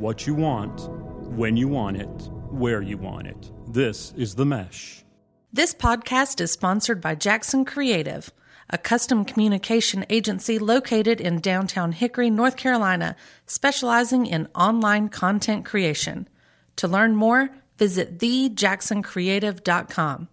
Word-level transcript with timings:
what 0.00 0.26
you 0.26 0.34
want, 0.34 0.88
when 1.36 1.56
you 1.58 1.68
want 1.68 1.98
it, 1.98 2.30
where 2.50 2.80
you 2.80 2.96
want 2.96 3.26
it. 3.26 3.52
This 3.68 4.14
is 4.16 4.34
The 4.34 4.46
Mesh. 4.46 5.04
This 5.52 5.74
podcast 5.74 6.40
is 6.40 6.50
sponsored 6.50 7.02
by 7.02 7.14
Jackson 7.14 7.66
Creative, 7.66 8.32
a 8.70 8.78
custom 8.78 9.26
communication 9.26 10.06
agency 10.08 10.58
located 10.58 11.20
in 11.20 11.40
downtown 11.40 11.92
Hickory, 11.92 12.30
North 12.30 12.56
Carolina, 12.56 13.14
specializing 13.44 14.24
in 14.24 14.48
online 14.54 15.10
content 15.10 15.66
creation. 15.66 16.26
To 16.76 16.88
learn 16.88 17.14
more, 17.14 17.50
visit 17.76 18.18
thejacksoncreative.com. 18.18 20.28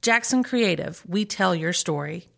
Jackson 0.00 0.42
Creative, 0.42 1.02
we 1.06 1.26
tell 1.26 1.54
your 1.54 1.74
story. 1.74 2.28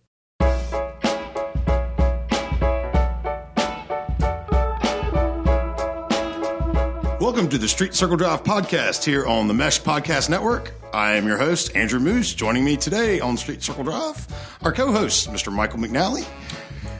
Welcome 7.36 7.50
to 7.50 7.58
the 7.58 7.68
Street 7.68 7.92
Circle 7.92 8.16
Drive 8.16 8.44
podcast 8.44 9.04
here 9.04 9.26
on 9.26 9.46
the 9.46 9.52
Mesh 9.52 9.82
Podcast 9.82 10.30
Network. 10.30 10.72
I 10.94 11.16
am 11.16 11.26
your 11.26 11.36
host, 11.36 11.76
Andrew 11.76 12.00
Moose. 12.00 12.32
Joining 12.32 12.64
me 12.64 12.78
today 12.78 13.20
on 13.20 13.36
Street 13.36 13.62
Circle 13.62 13.84
Drive, 13.84 14.26
our 14.62 14.72
co 14.72 14.90
host, 14.90 15.28
Mr. 15.28 15.52
Michael 15.52 15.78
McNally. 15.78 16.26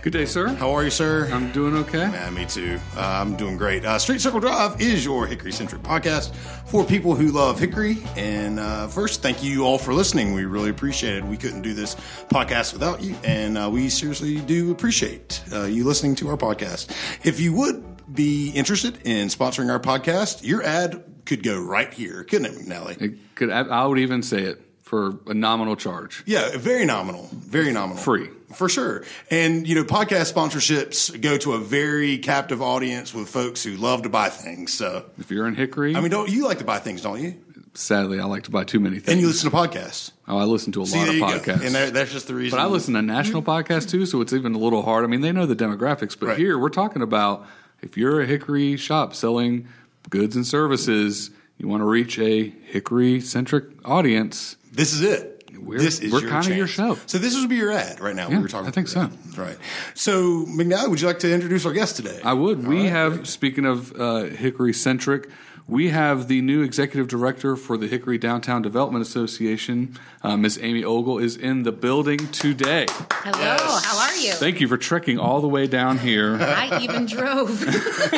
Good 0.02 0.12
day, 0.12 0.26
sir. 0.26 0.48
How 0.48 0.72
are 0.72 0.84
you, 0.84 0.90
sir? 0.90 1.26
I'm 1.32 1.50
doing 1.52 1.74
okay. 1.76 2.00
Yeah, 2.00 2.28
me 2.28 2.44
too. 2.44 2.78
Uh, 2.94 3.00
I'm 3.00 3.34
doing 3.36 3.56
great. 3.56 3.86
Uh, 3.86 3.98
Street 3.98 4.20
Circle 4.20 4.40
Drive 4.40 4.78
is 4.78 5.06
your 5.06 5.26
Hickory 5.26 5.52
centric 5.52 5.80
podcast 5.80 6.34
for 6.66 6.84
people 6.84 7.14
who 7.14 7.28
love 7.28 7.58
Hickory. 7.58 7.96
And 8.14 8.60
uh, 8.60 8.88
first, 8.88 9.22
thank 9.22 9.42
you 9.42 9.64
all 9.64 9.78
for 9.78 9.94
listening. 9.94 10.34
We 10.34 10.44
really 10.44 10.68
appreciate 10.68 11.16
it. 11.16 11.24
We 11.24 11.38
couldn't 11.38 11.62
do 11.62 11.72
this 11.72 11.94
podcast 12.28 12.74
without 12.74 13.02
you, 13.02 13.16
and 13.24 13.56
uh, 13.56 13.70
we 13.72 13.88
seriously 13.88 14.38
do 14.42 14.70
appreciate 14.70 15.42
uh, 15.50 15.62
you 15.62 15.84
listening 15.84 16.14
to 16.16 16.28
our 16.28 16.36
podcast. 16.36 16.90
If 17.24 17.40
you 17.40 17.54
would 17.54 17.95
be 18.12 18.50
interested 18.50 18.98
in 19.04 19.28
sponsoring 19.28 19.70
our 19.70 19.80
podcast, 19.80 20.44
your 20.44 20.62
ad 20.62 21.02
could 21.24 21.42
go 21.42 21.60
right 21.60 21.92
here, 21.92 22.24
couldn't 22.24 22.46
it, 22.46 22.52
McNally? 22.66 23.00
It 23.02 23.34
could, 23.34 23.50
I 23.50 23.60
I 23.62 23.86
would 23.86 23.98
even 23.98 24.22
say 24.22 24.42
it 24.42 24.62
for 24.82 25.18
a 25.26 25.34
nominal 25.34 25.74
charge. 25.74 26.22
Yeah, 26.26 26.56
very 26.56 26.84
nominal, 26.84 27.28
very 27.32 27.72
nominal, 27.72 28.00
Free. 28.00 28.28
for 28.54 28.68
sure. 28.68 29.02
And 29.30 29.66
you 29.66 29.74
know, 29.74 29.82
podcast 29.84 30.32
sponsorships 30.32 31.20
go 31.20 31.36
to 31.38 31.54
a 31.54 31.58
very 31.58 32.18
captive 32.18 32.62
audience 32.62 33.12
with 33.12 33.28
folks 33.28 33.64
who 33.64 33.74
love 33.76 34.02
to 34.02 34.08
buy 34.08 34.28
things. 34.28 34.72
So, 34.72 35.06
If 35.18 35.30
you're 35.32 35.48
in 35.48 35.56
Hickory, 35.56 35.96
I 35.96 36.00
mean, 36.00 36.10
don't 36.12 36.30
you 36.30 36.44
like 36.46 36.58
to 36.58 36.64
buy 36.64 36.78
things, 36.78 37.02
don't 37.02 37.20
you? 37.20 37.34
sadly, 37.74 38.18
I 38.18 38.24
like 38.24 38.44
to 38.44 38.50
buy 38.50 38.64
too 38.64 38.80
many 38.80 38.96
things. 39.00 39.08
And 39.08 39.20
you 39.20 39.26
listen 39.26 39.50
to 39.50 39.54
podcasts. 39.54 40.10
oh, 40.28 40.38
I 40.38 40.44
listen 40.44 40.72
to 40.72 40.80
a 40.82 40.86
See, 40.86 40.98
lot 40.98 41.08
of 41.08 41.14
you 41.14 41.20
go. 41.20 41.26
podcasts. 41.26 41.66
and 41.66 41.74
that, 41.74 41.92
that's 41.92 42.10
just 42.10 42.26
the 42.26 42.34
reason. 42.34 42.56
but 42.56 42.62
I 42.62 42.66
listen 42.68 42.94
to 42.94 43.02
national 43.02 43.42
podcasts 43.42 43.90
too, 43.90 44.06
so 44.06 44.22
it's 44.22 44.32
even 44.32 44.54
a 44.54 44.58
little 44.58 44.80
hard. 44.82 45.04
I 45.04 45.08
mean, 45.08 45.20
they 45.20 45.30
know 45.30 45.44
the 45.44 45.54
demographics, 45.56 46.18
but 46.18 46.28
Right. 46.28 46.38
here 46.38 46.58
we're 46.58 46.70
talking 46.70 47.02
about 47.02 47.46
if 47.82 47.96
you're 47.96 48.20
a 48.20 48.26
Hickory 48.26 48.76
shop 48.76 49.14
selling 49.14 49.68
goods 50.10 50.36
and 50.36 50.46
services, 50.46 51.30
you 51.58 51.68
want 51.68 51.80
to 51.80 51.84
reach 51.86 52.18
a 52.18 52.48
Hickory 52.64 53.20
centric 53.20 53.64
audience. 53.84 54.56
This 54.72 54.92
is 54.92 55.02
it. 55.02 55.32
We're- 55.58 55.82
this 55.82 55.98
is 56.00 56.12
we're 56.12 56.20
your 56.20 56.30
kinda 56.30 56.54
your 56.54 56.66
show. 56.66 56.98
So 57.06 57.18
this 57.18 57.34
would 57.38 57.48
be 57.48 57.56
your 57.56 57.72
ad 57.72 57.98
right 58.00 58.14
now. 58.14 58.28
we 58.28 58.38
were 58.38 58.46
talking. 58.46 58.68
I 58.68 58.70
think 58.70 58.88
that. 58.90 59.10
Right. 59.36 59.56
So 59.94 60.44
McNally, 60.46 60.88
would 60.90 61.00
you 61.00 61.06
like 61.06 61.18
to 61.20 61.32
introduce 61.32 61.64
our 61.66 61.72
guest 61.72 61.96
today? 61.96 62.20
I 62.22 62.34
would. 62.34 62.66
we 62.66 62.82
right, 62.82 62.90
have, 62.90 63.14
great. 63.14 63.26
speaking 63.26 63.64
of 63.64 63.92
uh, 63.98 64.24
Hickory 64.24 64.72
centric, 64.74 65.28
we 65.68 65.88
have 65.90 66.28
the 66.28 66.40
new 66.42 66.62
executive 66.62 67.08
director 67.08 67.56
for 67.56 67.76
the 67.76 67.88
Hickory 67.88 68.18
Downtown 68.18 68.62
Development 68.62 69.02
Association, 69.02 69.98
uh, 70.22 70.36
Miss 70.36 70.58
Amy 70.62 70.84
Ogle, 70.84 71.18
is 71.18 71.36
in 71.36 71.64
the 71.64 71.72
building 71.72 72.18
today. 72.30 72.86
Hello, 73.10 73.38
Yes. 73.40 73.84
how 73.84 73.98
are 73.98 74.16
you? 74.16 74.32
Thank 74.34 74.60
you 74.60 74.68
for 74.68 74.76
trekking 74.76 75.18
all 75.18 75.40
the 75.40 75.48
way 75.48 75.66
down 75.66 75.98
here. 75.98 76.36
I 76.40 76.78
even 76.82 77.06
drove. 77.06 77.62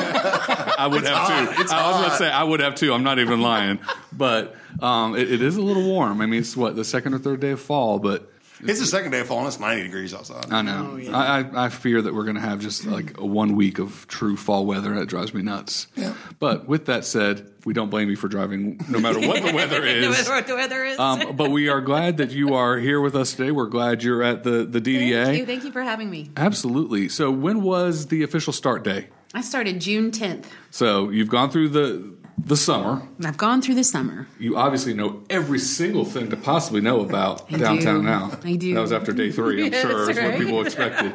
I 0.79 0.87
would 0.91 1.05
have 1.05 1.27
too. 1.27 1.73
I 1.75 1.91
was 1.91 1.97
going 1.97 2.11
to 2.11 2.17
say 2.17 2.31
I 2.31 2.45
would 2.45 2.61
have 2.61 2.75
too. 2.75 2.93
I'm 2.93 3.03
not 3.03 3.19
even 3.19 3.41
lying, 3.41 3.79
but 4.13 4.55
um, 4.81 5.17
it, 5.17 5.31
it 5.33 5.41
is 5.43 5.57
a 5.57 5.63
little 5.63 5.85
warm. 5.85 6.21
I 6.21 6.27
mean, 6.27 6.41
it's 6.41 6.57
what 6.57 6.77
the 6.77 6.85
second 6.85 7.15
or 7.15 7.19
third 7.19 7.41
day 7.41 7.51
of 7.53 7.61
fall, 7.61 7.99
but 7.99 8.31
it's 8.61 8.81
the 8.81 8.87
second 8.87 9.11
day 9.11 9.21
of 9.21 9.27
fall, 9.27 9.39
and 9.39 9.47
it's 9.47 9.61
ninety 9.61 9.83
degrees 9.83 10.15
outside. 10.15 10.47
I 10.51 10.63
know. 10.63 10.99
I, 11.13 11.41
I, 11.41 11.67
I 11.67 11.69
fear 11.69 12.03
that 12.03 12.15
we're 12.15 12.25
going 12.25 12.37
to 12.37 12.41
have 12.41 12.61
just 12.61 12.85
like 12.85 13.19
a 13.19 13.27
one 13.27 13.57
week 13.57 13.79
of 13.79 14.07
true 14.09 14.37
fall 14.37 14.67
weather, 14.67 14.91
and 14.91 15.01
it 15.01 15.09
drives 15.09 15.33
me 15.33 15.43
nuts. 15.43 15.87
Yeah. 15.95 16.15
But 16.39 16.67
with 16.67 16.87
that 16.87 17.05
said, 17.05 17.51
we 17.65 17.75
don't 17.75 17.91
blame 17.91 18.09
you 18.11 18.17
for 18.17 18.29
driving, 18.29 18.81
no 18.89 18.99
matter 18.99 19.21
what 19.21 19.43
the 19.43 19.53
weather 19.53 19.85
is. 19.85 20.03
no 20.05 20.11
is. 20.11 20.19
matter 20.19 20.31
what 20.31 20.47
the 20.47 20.55
weather 20.55 20.85
is. 20.85 20.99
Um, 20.99 21.37
but 21.37 21.51
we 21.51 21.69
are 21.69 21.81
glad 21.81 22.17
that 22.19 22.31
you 22.31 22.55
are 22.55 22.79
here 22.79 23.01
with 23.01 23.15
us 23.15 23.33
today. 23.35 23.51
We're 23.51 23.67
glad 23.67 24.03
you're 24.03 24.23
at 24.23 24.45
the, 24.45 24.65
the 24.65 24.81
DDA. 24.81 25.25
Thank 25.25 25.39
you. 25.39 25.47
Thank 25.47 25.65
you 25.65 25.73
for 25.73 25.83
having 25.83 26.11
me. 26.11 26.31
Absolutely. 26.37 27.09
So, 27.09 27.31
when 27.31 27.63
was 27.63 28.07
the 28.07 28.23
official 28.23 28.53
start 28.53 28.85
day? 28.85 29.09
I 29.35 29.43
started 29.43 29.81
June 29.81 30.11
10th. 30.11 30.47
So, 30.71 31.11
you've 31.11 31.29
gone 31.29 31.51
through 31.51 31.69
the 31.71 32.15
the 32.45 32.57
summer. 32.57 33.03
I've 33.25 33.37
gone 33.37 33.63
through 33.63 33.75
the 33.75 33.85
summer. 33.85 34.27
You 34.39 34.57
obviously 34.57 34.95
know 34.95 35.23
every 35.29 35.59
single 35.59 36.05
thing 36.05 36.31
to 36.31 36.37
possibly 36.37 36.81
know 36.81 37.01
about 37.01 37.53
I 37.53 37.57
downtown 37.57 38.01
do. 38.01 38.03
now. 38.03 38.39
I 38.45 38.57
do. 38.57 38.75
That 38.75 38.81
was 38.81 38.93
after 38.93 39.13
day 39.13 39.31
three, 39.31 39.67
I'm 39.67 39.73
Yeah, 39.73 39.83
sure, 39.83 40.07
that's 40.07 40.19
is 40.19 40.25
what 40.25 40.39
people 40.39 40.63
expected. 40.63 41.13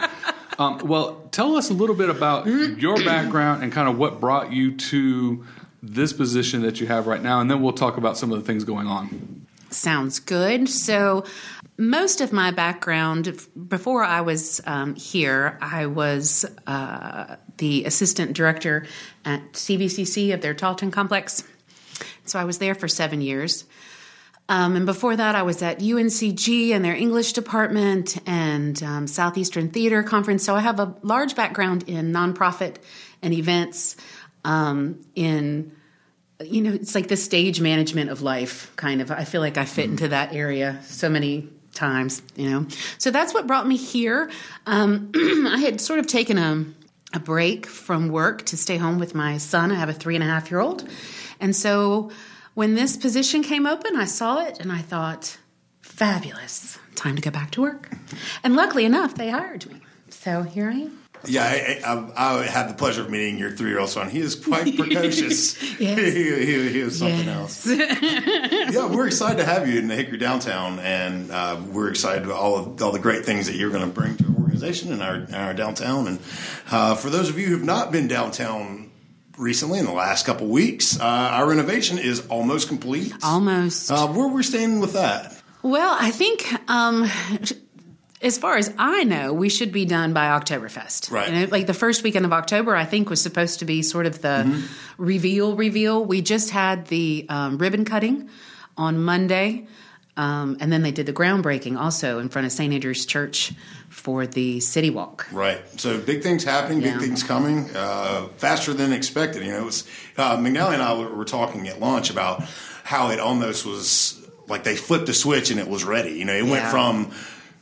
Um, 0.60 0.80
well, 0.84 1.28
tell 1.32 1.56
us 1.56 1.70
a 1.70 1.74
little 1.74 1.96
bit 1.96 2.10
about 2.10 2.46
your 2.46 2.98
background 3.04 3.64
and 3.64 3.72
kind 3.72 3.90
of 3.90 3.98
what 3.98 4.20
brought 4.20 4.52
you 4.52 4.76
to 4.78 5.44
this 5.82 6.14
position 6.14 6.62
that 6.62 6.80
you 6.80 6.88
have 6.88 7.08
right 7.08 7.22
now, 7.22 7.42
and 7.42 7.50
then 7.50 7.62
we'll 7.62 7.74
talk 7.74 7.98
about 7.98 8.18
some 8.18 8.32
of 8.32 8.40
the 8.40 8.46
things 8.46 8.64
going 8.64 8.88
on. 8.88 9.46
Sounds 9.70 10.20
good. 10.20 10.70
So, 10.70 11.26
most 11.78 12.22
of 12.22 12.32
my 12.32 12.52
background 12.52 13.36
before 13.68 14.04
I 14.04 14.22
was 14.22 14.62
um, 14.68 14.94
here, 14.96 15.58
I 15.60 15.88
was 15.88 16.46
uh, 16.68 17.38
the 17.58 17.86
assistant 17.86 18.34
director 18.34 18.86
at 19.26 19.54
CVCC 19.54 20.34
of 20.34 20.42
their 20.42 20.54
Tarleton 20.54 20.92
complex. 20.92 21.44
So, 22.26 22.40
I 22.40 22.44
was 22.44 22.58
there 22.58 22.76
for 22.76 22.88
seven 22.88 23.22
years. 23.22 23.66
Um, 24.50 24.76
and 24.76 24.86
before 24.86 25.16
that, 25.16 25.36
I 25.36 25.44
was 25.44 25.62
at 25.62 25.80
UNCG 25.80 26.72
and 26.72 26.84
their 26.84 26.96
English 26.96 27.34
department 27.34 28.18
and 28.28 28.82
um, 28.84 29.08
Southeastern 29.08 29.70
Theater 29.70 30.04
Conference. 30.04 30.44
So 30.44 30.54
I 30.54 30.60
have 30.60 30.80
a 30.80 30.96
large 31.02 31.36
background 31.36 31.88
in 31.88 32.12
nonprofit 32.12 32.76
and 33.22 33.34
events, 33.34 33.96
um, 34.44 35.00
in 35.16 35.72
you 36.42 36.62
know, 36.62 36.74
it's 36.74 36.94
like 36.94 37.08
the 37.08 37.16
stage 37.16 37.62
management 37.62 38.10
of 38.10 38.22
life, 38.22 38.74
kind 38.76 39.02
of. 39.02 39.12
I 39.12 39.24
feel 39.24 39.40
like 39.40 39.58
I 39.58 39.64
fit 39.64 39.86
into 39.90 40.10
that 40.10 40.34
area 40.34 40.80
so 40.84 41.08
many 41.08 41.48
times, 41.74 42.22
you 42.36 42.50
know. 42.50 42.68
So 42.98 43.12
that's 43.12 43.34
what 43.34 43.48
brought 43.48 43.66
me 43.66 43.78
here. 43.78 44.30
Um, 44.66 45.12
I 45.16 45.60
had 45.60 45.80
sort 45.80 46.00
of 46.00 46.08
taken 46.08 46.38
a, 46.38 46.66
a 47.14 47.20
break 47.20 47.66
from 47.68 48.10
work 48.10 48.44
to 48.48 48.58
stay 48.58 48.78
home 48.78 49.00
with 49.00 49.14
my 49.16 49.38
son. 49.38 49.72
I 49.72 49.76
have 49.76 49.90
a 49.90 49.94
three 49.94 50.16
and 50.16 50.24
a 50.24 50.28
half 50.28 50.50
year 50.50 50.60
old. 50.60 50.88
And 51.40 51.56
so 51.56 52.12
when 52.54 52.76
this 52.76 52.98
position 52.98 53.44
came 53.44 53.66
open, 53.68 53.96
I 53.96 54.06
saw 54.06 54.44
it 54.46 54.60
and 54.60 54.72
I 54.72 54.80
thought, 54.80 55.38
fabulous, 55.82 56.78
time 56.96 57.16
to 57.16 57.22
go 57.22 57.32
back 57.32 57.52
to 57.52 57.62
work. 57.62 57.90
And 58.44 58.56
luckily 58.56 58.86
enough, 58.86 59.16
they 59.16 59.30
hired 59.30 59.70
me. 59.72 59.82
So 60.10 60.42
here 60.44 60.70
I 60.70 60.74
am. 60.74 61.00
Yeah, 61.26 61.44
I, 61.44 61.80
I, 62.18 62.40
I 62.42 62.44
had 62.46 62.68
the 62.70 62.74
pleasure 62.74 63.02
of 63.02 63.10
meeting 63.10 63.38
your 63.38 63.52
three-year-old 63.52 63.88
son. 63.90 64.10
He 64.10 64.20
is 64.20 64.36
quite 64.36 64.76
precocious. 64.78 65.80
Yes. 65.80 65.98
he, 66.14 66.24
he, 66.46 66.70
he 66.70 66.80
is 66.82 67.00
something 67.00 67.26
Yes. 67.26 67.66
else. 67.66 67.80
yeah, 68.74 68.88
we're 68.94 69.08
excited 69.08 69.38
to 69.38 69.46
have 69.46 69.66
you 69.70 69.80
in 69.80 69.88
the 69.88 69.96
Hickory 69.96 70.18
downtown, 70.18 70.80
and 70.80 71.32
uh, 71.32 71.62
we're 71.72 71.90
excited 71.90 72.26
about 72.26 72.38
all 72.38 72.58
of 72.58 72.82
all 72.82 72.92
the 72.92 73.00
great 73.00 73.24
things 73.26 73.48
that 73.48 73.56
you're 73.56 73.70
going 73.70 73.86
to 73.86 73.88
bring 74.02 74.18
to 74.18 74.24
organization 74.64 74.94
and 74.94 75.04
our, 75.04 75.16
and 75.16 75.36
our 75.36 75.54
downtown. 75.54 76.08
And 76.08 76.20
uh, 76.72 76.96
for 76.96 77.10
those 77.10 77.30
of 77.30 77.38
you 77.38 77.48
who 77.48 77.54
have 77.54 77.66
not 77.66 77.92
been 77.92 78.08
downtown 78.08 78.92
recently 79.38 79.80
in 79.80 79.86
the 79.86 79.92
last 79.92 80.26
couple 80.26 80.48
weeks, 80.48 81.00
uh, 81.00 81.04
our 81.04 81.48
renovation 81.48 81.98
is 81.98 82.26
almost 82.28 82.68
complete. 82.68 83.14
Almost. 83.24 83.92
Uh, 83.92 84.08
where 84.08 84.28
we're 84.28 84.44
staying 84.44 84.80
with 84.80 84.94
that? 84.94 85.42
Well, 85.62 85.96
I 86.00 86.12
think 86.12 86.46
um, 86.70 87.10
as 88.22 88.38
far 88.38 88.58
as 88.58 88.74
I 88.78 89.04
know, 89.04 89.34
we 89.34 89.50
should 89.50 89.72
be 89.72 89.86
done 89.86 90.14
by 90.14 90.28
Oktoberfest. 90.28 91.12
Right. 91.12 91.30
You 91.30 91.40
know, 91.40 91.52
like 91.52 91.68
the 91.68 91.74
first 91.74 92.04
weekend 92.04 92.26
of 92.26 92.34
October, 92.34 92.76
I 92.76 92.86
think 92.86 93.10
was 93.10 93.22
supposed 93.22 93.60
to 93.60 93.66
be 93.66 93.82
sort 93.82 94.06
of 94.06 94.22
the 94.22 94.64
reveal. 94.98 95.56
Reveal. 95.56 96.04
We 96.04 96.22
just 96.22 96.50
had 96.50 96.88
the 96.88 97.26
um, 97.30 97.58
ribbon 97.58 97.86
cutting 97.86 98.30
on 98.76 99.02
Monday, 99.04 99.68
um, 100.16 100.58
and 100.60 100.72
then 100.72 100.82
they 100.84 100.92
did 100.92 101.06
the 101.06 101.14
groundbreaking 101.14 101.78
also 101.80 102.20
in 102.20 102.30
front 102.30 102.46
of 102.46 102.52
St. 102.52 102.74
Andrew's 102.74 103.06
Church 103.06 103.54
for 103.90 104.26
the 104.28 104.60
City 104.60 104.90
Walk. 104.90 105.28
Right. 105.32 105.60
So 105.80 106.00
big 106.00 106.22
things 106.24 106.44
happening, 106.44 106.82
big 106.82 106.94
Yeah. 106.94 107.00
things 107.00 107.24
coming, 107.24 107.70
uh, 107.76 108.28
faster 108.38 108.74
than 108.74 108.92
expected. 108.94 109.44
You 109.44 109.52
know, 109.54 109.60
it 109.62 109.66
was 109.66 109.88
uh, 110.18 110.38
McNally 110.38 110.74
and 110.74 110.82
I 110.84 110.94
were, 110.94 111.14
were 111.14 111.26
talking 111.26 111.68
at 111.68 111.80
lunch 111.80 112.10
about 112.10 112.44
how 112.84 113.10
it 113.12 113.20
almost 113.20 113.66
was 113.66 114.20
like 114.48 114.64
they 114.64 114.76
flipped 114.76 115.10
a 115.10 115.14
switch 115.14 115.52
and 115.52 115.60
it 115.60 115.68
was 115.68 115.84
ready. 115.84 116.12
You 116.12 116.26
know, 116.26 116.34
it 116.34 116.46
went 116.46 116.68
from 116.70 117.12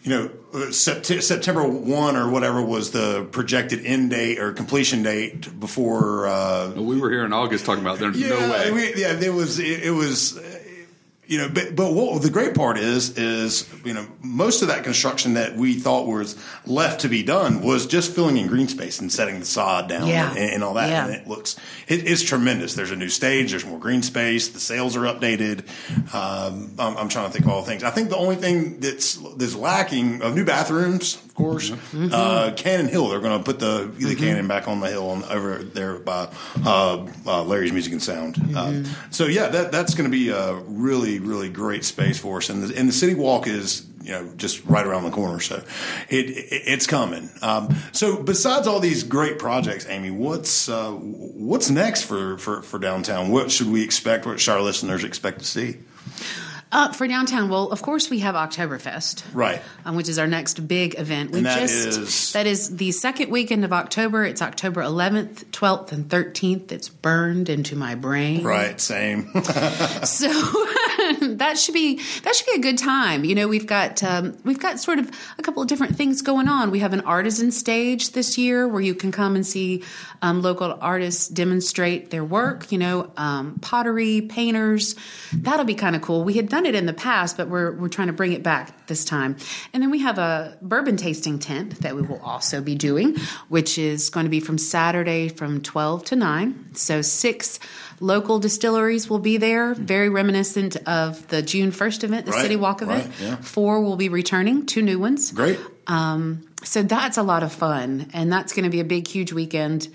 you 0.03 0.09
know 0.09 0.31
uh, 0.53 0.57
Sept- 0.71 1.21
September 1.21 1.67
one 1.67 2.15
or 2.15 2.29
whatever 2.29 2.61
was 2.61 2.91
the 2.91 3.27
projected 3.31 3.85
end 3.85 4.09
date 4.09 4.39
or 4.39 4.51
completion 4.51 5.03
date 5.03 5.59
before. 5.59 6.27
Uh, 6.27 6.71
We 6.71 6.99
were 6.99 7.11
here 7.11 7.23
in 7.23 7.33
August 7.33 7.65
talking 7.65 7.83
about 7.83 7.99
there's 7.99 8.19
yeah, 8.19 8.29
no 8.29 8.51
way. 8.51 8.71
we- 8.71 8.95
yeah, 9.01 9.13
there 9.13 9.31
was 9.33 9.59
it, 9.59 9.83
it 9.83 9.91
was. 9.91 10.37
You 11.31 11.37
know, 11.37 11.47
but, 11.47 11.75
but 11.77 11.93
what 11.93 12.21
the 12.21 12.29
great 12.29 12.53
part 12.55 12.77
is, 12.77 13.17
is, 13.17 13.67
you 13.85 13.93
know, 13.93 14.05
most 14.21 14.61
of 14.61 14.67
that 14.67 14.83
construction 14.83 15.35
that 15.35 15.55
we 15.55 15.73
thought 15.75 16.05
was 16.05 16.37
left 16.65 17.01
to 17.01 17.07
be 17.07 17.23
done 17.23 17.61
was 17.61 17.87
just 17.87 18.13
filling 18.13 18.35
in 18.35 18.47
green 18.47 18.67
space 18.67 18.99
and 18.99 19.09
setting 19.09 19.39
the 19.39 19.45
sod 19.45 19.87
down 19.87 20.07
Yeah. 20.07 20.29
and, 20.31 20.37
and 20.55 20.63
all 20.63 20.73
that. 20.73 20.89
Yeah. 20.89 21.05
And 21.05 21.15
it 21.15 21.27
looks, 21.27 21.55
it, 21.87 22.05
it's 22.05 22.21
tremendous. 22.21 22.75
There's 22.75 22.91
a 22.91 22.97
new 22.97 23.07
stage, 23.07 23.51
there's 23.51 23.65
more 23.65 23.79
green 23.79 24.03
space, 24.03 24.49
the 24.49 24.59
sails 24.59 24.97
are 24.97 25.03
updated. 25.03 25.63
Um, 26.13 26.73
I'm, 26.77 26.97
I'm 26.97 27.07
trying 27.09 27.27
to 27.27 27.31
think 27.31 27.45
of 27.45 27.51
all 27.51 27.61
the 27.61 27.67
things. 27.67 27.83
I 27.83 27.91
think 27.91 28.09
the 28.09 28.17
only 28.17 28.35
thing 28.35 28.81
that's, 28.81 29.15
that's 29.37 29.55
lacking 29.55 30.21
of 30.21 30.35
new 30.35 30.43
bathrooms, 30.43 31.15
of 31.31 31.37
course, 31.37 31.69
Mm-hmm. 31.71 32.09
uh, 32.11 32.51
Cannon 32.57 32.89
Hill, 32.89 33.07
they're 33.07 33.21
going 33.21 33.37
to 33.37 33.43
put 33.43 33.59
the, 33.59 33.89
the 33.97 34.15
cannon 34.15 34.49
back 34.49 34.67
on 34.67 34.81
the 34.81 34.89
hill 34.89 35.09
on, 35.11 35.23
over 35.23 35.63
there 35.63 35.97
by, 35.97 36.27
uh, 36.65 37.07
uh, 37.25 37.43
Larry's 37.43 37.71
Music 37.71 37.93
and 37.93 38.03
Sound. 38.03 38.35
Mm-hmm. 38.35 38.57
Um, 38.57 38.85
so 39.11 39.27
yeah, 39.27 39.47
that, 39.47 39.71
that's 39.71 39.93
going 39.95 40.11
to 40.11 40.11
be 40.11 40.27
a 40.27 40.55
really, 40.55 41.19
really 41.19 41.47
great 41.47 41.85
space 41.85 42.19
for 42.19 42.37
us. 42.37 42.49
And 42.49 42.63
the, 42.63 42.77
and 42.77 42.89
the 42.89 42.93
city 42.93 43.15
walk 43.15 43.47
is, 43.47 43.87
you 44.03 44.11
know, 44.11 44.29
just 44.35 44.65
right 44.65 44.85
around 44.85 45.05
the 45.05 45.11
corner. 45.11 45.39
So 45.39 45.63
it, 46.09 46.29
it 46.29 46.61
it's 46.65 46.85
coming. 46.85 47.29
Um, 47.41 47.75
so 47.93 48.21
besides 48.21 48.67
all 48.67 48.81
these 48.81 49.03
great 49.03 49.39
projects, 49.39 49.85
Amy, 49.87 50.11
what's, 50.11 50.67
uh, 50.67 50.91
what's 50.91 51.69
next 51.69 52.03
for, 52.03 52.37
for, 52.39 52.61
for 52.61 52.77
downtown? 52.77 53.31
What 53.31 53.51
should 53.51 53.71
we 53.71 53.83
expect? 53.83 54.25
What 54.25 54.41
should 54.41 54.51
our 54.51 54.61
listeners 54.61 55.05
expect 55.05 55.39
to 55.39 55.45
see? 55.45 55.77
Uh, 56.71 56.91
for 56.93 57.05
downtown, 57.07 57.49
well, 57.49 57.69
of 57.69 57.81
course, 57.81 58.09
we 58.09 58.19
have 58.19 58.33
Oktoberfest, 58.35 59.23
Right. 59.33 59.61
um, 59.85 59.95
which 59.97 60.07
is 60.07 60.17
our 60.17 60.27
next 60.27 60.67
big 60.69 60.97
event. 60.97 61.31
We 61.31 61.39
And 61.39 61.45
that 61.45 61.59
just 61.59 61.73
is- 61.99 62.31
that 62.31 62.47
is 62.47 62.77
the 62.77 62.91
second 62.91 63.29
weekend 63.29 63.65
of 63.65 63.73
October. 63.73 64.23
It's 64.23 64.41
October 64.41 64.81
11th, 64.81 65.43
12th, 65.51 65.91
and 65.91 66.07
13th. 66.07 66.71
It's 66.71 66.87
burned 66.87 67.49
into 67.49 67.75
my 67.75 67.95
brain. 67.95 68.43
Right. 68.43 68.79
Same. 68.79 69.29
So 70.03 70.27
that 71.21 71.57
should 71.57 71.73
be 71.73 71.99
that 72.23 72.35
should 72.35 72.45
be 72.47 72.53
a 72.55 72.59
good 72.61 72.77
time. 72.77 73.23
You 73.23 73.35
know, 73.35 73.47
we've 73.47 73.65
got 73.67 74.03
um, 74.03 74.37
we've 74.43 74.59
got 74.59 74.79
sort 74.79 74.99
of 74.99 75.09
a 75.37 75.41
couple 75.41 75.61
of 75.61 75.67
different 75.67 75.95
things 75.95 76.21
going 76.21 76.47
on. 76.47 76.71
We 76.71 76.79
have 76.79 76.93
an 76.93 77.01
artisan 77.01 77.51
stage 77.51 78.11
this 78.11 78.37
year 78.37 78.67
where 78.67 78.81
you 78.81 78.93
can 78.95 79.11
come 79.11 79.35
and 79.35 79.45
see 79.45 79.83
um, 80.21 80.41
local 80.41 80.77
artists 80.81 81.27
demonstrate 81.27 82.11
their 82.11 82.23
work. 82.23 82.71
You 82.71 82.77
know, 82.77 83.11
um, 83.17 83.57
pottery, 83.61 84.21
painters. 84.21 84.95
That'll 85.33 85.65
be 85.65 85.75
kind 85.75 85.95
of 85.95 86.01
cool. 86.01 86.23
We 86.23 86.33
had 86.33 86.49
done 86.49 86.60
it 86.65 86.75
in 86.75 86.85
the 86.85 86.93
past, 86.93 87.37
but 87.37 87.47
we're 87.47 87.71
we're 87.73 87.89
trying 87.89 88.07
to 88.07 88.13
bring 88.13 88.33
it 88.33 88.43
back 88.43 88.87
this 88.87 89.05
time. 89.05 89.37
And 89.73 89.81
then 89.81 89.91
we 89.91 89.99
have 89.99 90.17
a 90.17 90.57
bourbon 90.61 90.97
tasting 90.97 91.39
tent 91.39 91.81
that 91.81 91.95
we 91.95 92.01
will 92.01 92.21
also 92.23 92.61
be 92.61 92.75
doing, 92.75 93.17
which 93.49 93.77
is 93.77 94.09
going 94.09 94.25
to 94.25 94.29
be 94.29 94.39
from 94.39 94.57
Saturday 94.57 95.29
from 95.29 95.61
twelve 95.61 96.03
to 96.05 96.15
nine. 96.15 96.73
So 96.73 97.01
six 97.01 97.59
local 97.99 98.39
distilleries 98.39 99.09
will 99.09 99.19
be 99.19 99.37
there, 99.37 99.73
very 99.75 100.09
reminiscent 100.09 100.75
of 100.87 101.27
the 101.27 101.41
June 101.43 101.71
1st 101.71 102.03
event, 102.03 102.25
the 102.25 102.31
Right, 102.31 102.41
City 102.41 102.55
Walk 102.55 102.81
event. 102.81 103.05
right, 103.05 103.21
yeah. 103.21 103.35
Four 103.35 103.81
will 103.81 103.95
be 103.95 104.09
returning, 104.09 104.65
two 104.65 104.81
new 104.81 104.97
ones. 104.97 105.31
Great. 105.31 105.59
Um, 105.85 106.43
so 106.63 106.81
that's 106.81 107.17
a 107.17 107.23
lot 107.23 107.43
of 107.43 107.53
fun, 107.53 108.09
and 108.13 108.31
that's 108.33 108.53
going 108.53 108.63
to 108.63 108.71
be 108.71 108.79
a 108.79 108.83
big, 108.83 109.07
huge 109.07 109.31
weekend, 109.33 109.87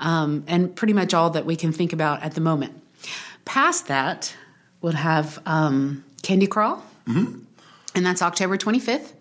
um, 0.00 0.44
and 0.48 0.74
pretty 0.74 0.92
much 0.92 1.14
all 1.14 1.30
that 1.30 1.46
we 1.46 1.54
can 1.56 1.70
think 1.72 1.92
about 1.92 2.22
at 2.24 2.34
the 2.34 2.40
moment. 2.40 2.82
Past 3.44 3.86
that, 3.88 4.34
we'll 4.80 4.92
have 4.92 5.40
um, 5.46 6.04
Candy 6.22 6.46
Crawl, 6.46 6.82
Mm-hmm. 7.06 7.38
and 7.94 8.04
that's 8.06 8.20
October 8.22 8.56
25th 8.58 9.12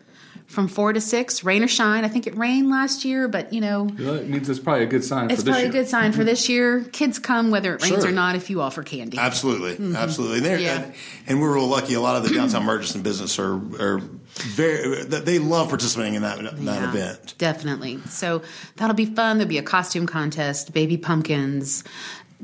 from 0.48 0.68
4 0.68 0.94
to 0.94 1.02
6, 1.02 1.44
rain 1.44 1.63
or 1.63 1.68
shine. 1.68 2.04
I 2.04 2.07
think 2.07 2.28
it 2.28 2.36
rained 2.38 2.69
last 2.69 3.04
year, 3.06 3.28
but 3.28 3.52
you 3.54 3.62
know, 3.62 3.84
Well, 4.00 4.16
it 4.16 4.28
means 4.30 4.48
it's 4.50 4.60
probably 4.60 4.84
a 4.84 4.88
good 4.88 5.04
sign 5.04 5.31
it's 5.31 5.42
for 5.42 5.46
this 5.46 5.52
probably 5.54 5.62
year. 5.62 5.69
a 5.69 5.74
good 5.74 5.88
sign 5.88 6.12
for 6.13 6.24
this 6.24 6.50
year. 6.50 6.84
Kids 6.92 7.18
come 7.19 7.50
whether 7.52 7.74
it 7.75 7.81
rains 7.84 8.02
Sure. 8.04 8.07
or 8.10 8.12
not 8.12 8.36
if 8.36 8.50
you 8.52 8.62
offer 8.62 8.84
candy. 8.84 9.18
Absolutely, 9.18 9.96
absolutely. 9.96 10.48
And, 10.50 10.62
Yeah. 10.62 10.81
and, 10.84 10.94
and 11.28 11.42
we're 11.42 11.54
real 11.56 11.68
lucky. 11.68 11.94
A 11.96 12.02
lot 12.02 12.16
of 12.16 12.28
the 12.28 12.34
downtown 12.36 12.63
merchants 12.63 12.94
and 12.96 13.04
business 13.04 13.38
are 13.40 13.54
are 13.81 14.02
very. 14.36 15.04
They 15.06 15.40
love 15.40 15.69
participating 15.69 16.13
in 16.16 16.22
that 16.24 16.38
that 16.44 16.57
Yeah, 16.60 16.90
event. 16.90 17.36
Definitely. 17.40 18.00
So 18.10 18.42
that'll 18.75 18.96
be 18.96 19.06
fun. 19.06 19.38
There'll 19.38 19.50
be 19.50 19.57
a 19.57 19.63
costume 19.63 20.06
contest, 20.06 20.74
baby 20.74 20.98
pumpkins, 20.98 21.84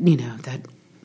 you 0.01 0.17
know, 0.17 0.37
that 0.37 0.61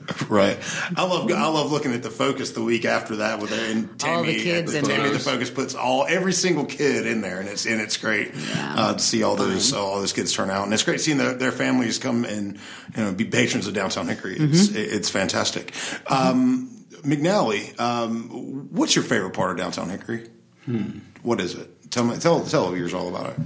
Right. 0.28 0.58
I 0.96 1.04
love 1.04 1.30
I 1.30 1.48
love 1.48 1.70
looking 1.72 1.92
at 1.92 2.02
the 2.02 2.10
focus 2.10 2.50
the 2.52 2.62
week 2.62 2.84
after 2.84 3.16
that 3.16 3.40
with 3.40 3.52
and 3.52 3.98
Tammy. 3.98 4.16
All 4.16 4.22
the 4.24 4.34
kids 4.42 4.74
and 4.74 4.86
Tammy, 4.86 5.10
the 5.10 5.18
focus 5.18 5.50
puts 5.50 5.74
all 5.74 6.04
every 6.08 6.32
single 6.32 6.64
kid 6.64 7.06
in 7.06 7.20
there, 7.20 7.40
and 7.40 7.48
it's 7.48 7.66
and 7.66 7.80
it's 7.80 7.96
great 7.96 8.32
Yeah. 8.34 8.74
uh, 8.76 8.92
to 8.94 8.98
see 9.00 9.22
all 9.22 9.36
those 9.36 9.72
all 9.72 9.98
those 10.00 10.12
kids 10.12 10.32
turn 10.32 10.50
out, 10.50 10.64
and 10.64 10.72
it's 10.74 10.82
great 10.84 11.00
seeing 11.00 11.18
their, 11.18 11.34
their 11.34 11.52
families 11.52 11.98
come 11.98 12.24
and 12.24 12.58
you 12.96 13.02
know 13.04 13.12
be 13.12 13.24
patrons 13.24 13.66
of 13.66 13.74
downtown 13.74 14.06
Hickory. 14.08 14.36
It's 14.38 14.68
Mm-hmm. 14.68 14.96
it's 14.96 15.10
fantastic. 15.10 15.72
Um, 16.08 16.70
McNally, 17.02 17.78
um, 17.80 18.68
what's 18.72 18.94
your 18.96 19.04
favorite 19.04 19.32
part 19.34 19.52
of 19.52 19.56
downtown 19.58 19.88
Hickory? 19.90 20.28
Hmm. 20.64 20.98
What 21.22 21.40
is 21.40 21.54
it? 21.54 21.90
Tell 21.90 22.04
me, 22.04 22.16
tell 22.18 22.44
tell 22.44 22.68
the 22.68 22.74
viewers 22.76 22.94
all 22.94 23.08
about 23.08 23.30
it. 23.30 23.36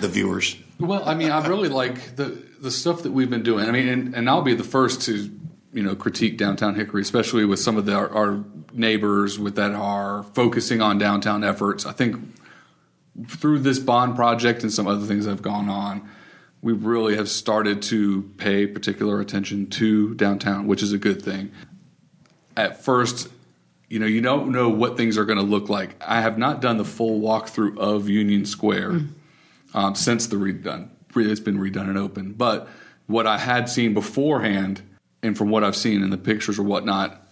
The 0.00 0.08
viewers. 0.08 0.56
Well, 0.78 1.02
I 1.08 1.14
mean, 1.14 1.30
I 1.30 1.46
really 1.46 1.68
like 1.68 2.16
the 2.16 2.42
the 2.60 2.70
stuff 2.70 3.02
that 3.02 3.12
we've 3.12 3.30
been 3.30 3.42
doing. 3.42 3.66
I 3.68 3.70
mean, 3.70 3.88
and, 3.88 4.14
and 4.14 4.28
I'll 4.30 4.42
be 4.42 4.54
the 4.54 4.64
first 4.64 5.02
to 5.02 5.30
you 5.76 5.82
know 5.82 5.94
critique 5.94 6.38
downtown 6.38 6.74
Hickory, 6.74 7.02
especially 7.02 7.44
with 7.44 7.60
some 7.60 7.76
of 7.76 7.84
the, 7.84 7.94
our, 7.94 8.08
our 8.10 8.44
neighbors 8.72 9.38
with 9.38 9.56
that 9.56 9.72
are 9.72 10.22
focusing 10.32 10.80
on 10.80 10.96
downtown 10.96 11.44
efforts. 11.44 11.84
I 11.84 11.92
think 11.92 12.16
through 13.28 13.60
this 13.60 13.78
bond 13.78 14.16
project 14.16 14.62
and 14.62 14.72
some 14.72 14.86
other 14.86 15.04
things 15.06 15.26
that 15.26 15.32
have 15.32 15.42
gone 15.42 15.68
on, 15.68 16.08
we 16.62 16.72
really 16.72 17.16
have 17.16 17.28
started 17.28 17.82
to 17.82 18.22
pay 18.38 18.66
particular 18.66 19.20
attention 19.20 19.68
to 19.70 20.14
downtown, 20.14 20.66
which 20.66 20.82
is 20.82 20.94
a 20.94 20.98
good 20.98 21.20
thing. 21.20 21.52
At 22.56 22.82
first, 22.82 23.28
you 23.88 23.98
know, 23.98 24.06
you 24.06 24.22
don't 24.22 24.50
know 24.50 24.70
what 24.70 24.96
things 24.96 25.18
are 25.18 25.26
going 25.26 25.38
to 25.38 25.44
look 25.44 25.68
like. 25.68 25.94
I 26.00 26.22
have 26.22 26.38
not 26.38 26.62
done 26.62 26.78
the 26.78 26.84
full 26.86 27.20
walkthrough 27.20 27.78
of 27.78 28.08
Union 28.08 28.46
Square 28.46 29.02
um, 29.74 29.94
since 29.94 30.26
the 30.26 30.36
redone. 30.36 30.88
It's 31.14 31.40
been 31.40 31.58
redone 31.58 31.88
and 31.88 31.96
open. 31.98 32.32
But 32.32 32.68
what 33.06 33.26
I 33.26 33.38
had 33.38 33.68
seen 33.68 33.94
beforehand, 33.94 34.82
and 35.22 35.36
from 35.36 35.50
what 35.50 35.64
I've 35.64 35.76
seen 35.76 36.02
in 36.02 36.10
the 36.10 36.18
pictures 36.18 36.58
or 36.58 36.62
whatnot, 36.62 37.22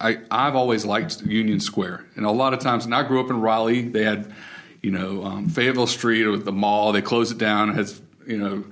I, 0.00 0.18
I've 0.30 0.56
always 0.56 0.84
liked 0.84 1.22
Union 1.22 1.60
Square. 1.60 2.04
And 2.16 2.26
a 2.26 2.30
lot 2.30 2.52
of 2.52 2.60
times, 2.60 2.84
and 2.84 2.94
I 2.94 3.02
grew 3.02 3.20
up 3.20 3.30
in 3.30 3.40
Raleigh, 3.40 3.82
they 3.82 4.04
had, 4.04 4.32
you 4.82 4.90
know, 4.90 5.24
um, 5.24 5.48
Fayetteville 5.48 5.86
Street 5.86 6.26
with 6.26 6.44
the 6.44 6.52
mall. 6.52 6.92
They 6.92 7.02
closed 7.02 7.32
it 7.32 7.38
down. 7.38 7.70
It 7.70 7.76
has, 7.76 8.00
you 8.26 8.38
know, 8.38 8.64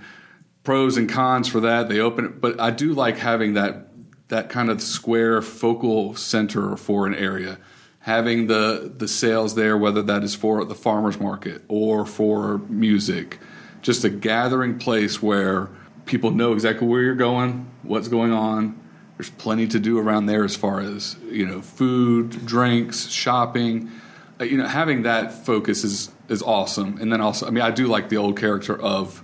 pros 0.64 0.96
and 0.96 1.08
cons 1.08 1.48
for 1.48 1.60
that. 1.60 1.88
They 1.88 2.00
open 2.00 2.24
it, 2.26 2.40
but 2.40 2.60
I 2.60 2.70
do 2.70 2.92
like 2.94 3.18
having 3.18 3.54
that 3.54 3.88
that 4.28 4.48
kind 4.48 4.70
of 4.70 4.80
square 4.80 5.42
focal 5.42 6.16
center 6.16 6.76
for 6.76 7.06
an 7.06 7.14
area. 7.14 7.58
Having 8.00 8.46
the 8.46 8.92
the 8.96 9.06
sails 9.06 9.54
there, 9.54 9.76
whether 9.76 10.02
that 10.02 10.24
is 10.24 10.34
for 10.34 10.64
the 10.64 10.74
farmers 10.74 11.20
market 11.20 11.62
or 11.68 12.04
for 12.04 12.58
music, 12.68 13.38
just 13.80 14.04
a 14.04 14.10
gathering 14.10 14.78
place 14.78 15.22
where 15.22 15.68
people 16.06 16.30
know 16.30 16.52
exactly 16.52 16.86
where 16.86 17.02
you're 17.02 17.14
going, 17.14 17.70
what's 17.82 18.08
going 18.08 18.32
on. 18.32 18.78
There's 19.16 19.30
plenty 19.30 19.68
to 19.68 19.78
do 19.78 19.98
around 19.98 20.26
there 20.26 20.44
as 20.44 20.56
far 20.56 20.80
as 20.80 21.16
you 21.30 21.46
know, 21.46 21.60
food, 21.62 22.44
drinks, 22.46 23.08
shopping. 23.08 23.90
Uh, 24.40 24.44
you 24.44 24.56
know, 24.56 24.66
having 24.66 25.02
that 25.02 25.32
focus 25.32 25.84
is 25.84 26.10
is 26.28 26.42
awesome. 26.42 26.98
And 27.00 27.12
then 27.12 27.20
also, 27.20 27.46
I 27.46 27.50
mean, 27.50 27.62
I 27.62 27.70
do 27.70 27.86
like 27.86 28.08
the 28.08 28.16
old 28.16 28.38
character 28.38 28.80
of 28.80 29.22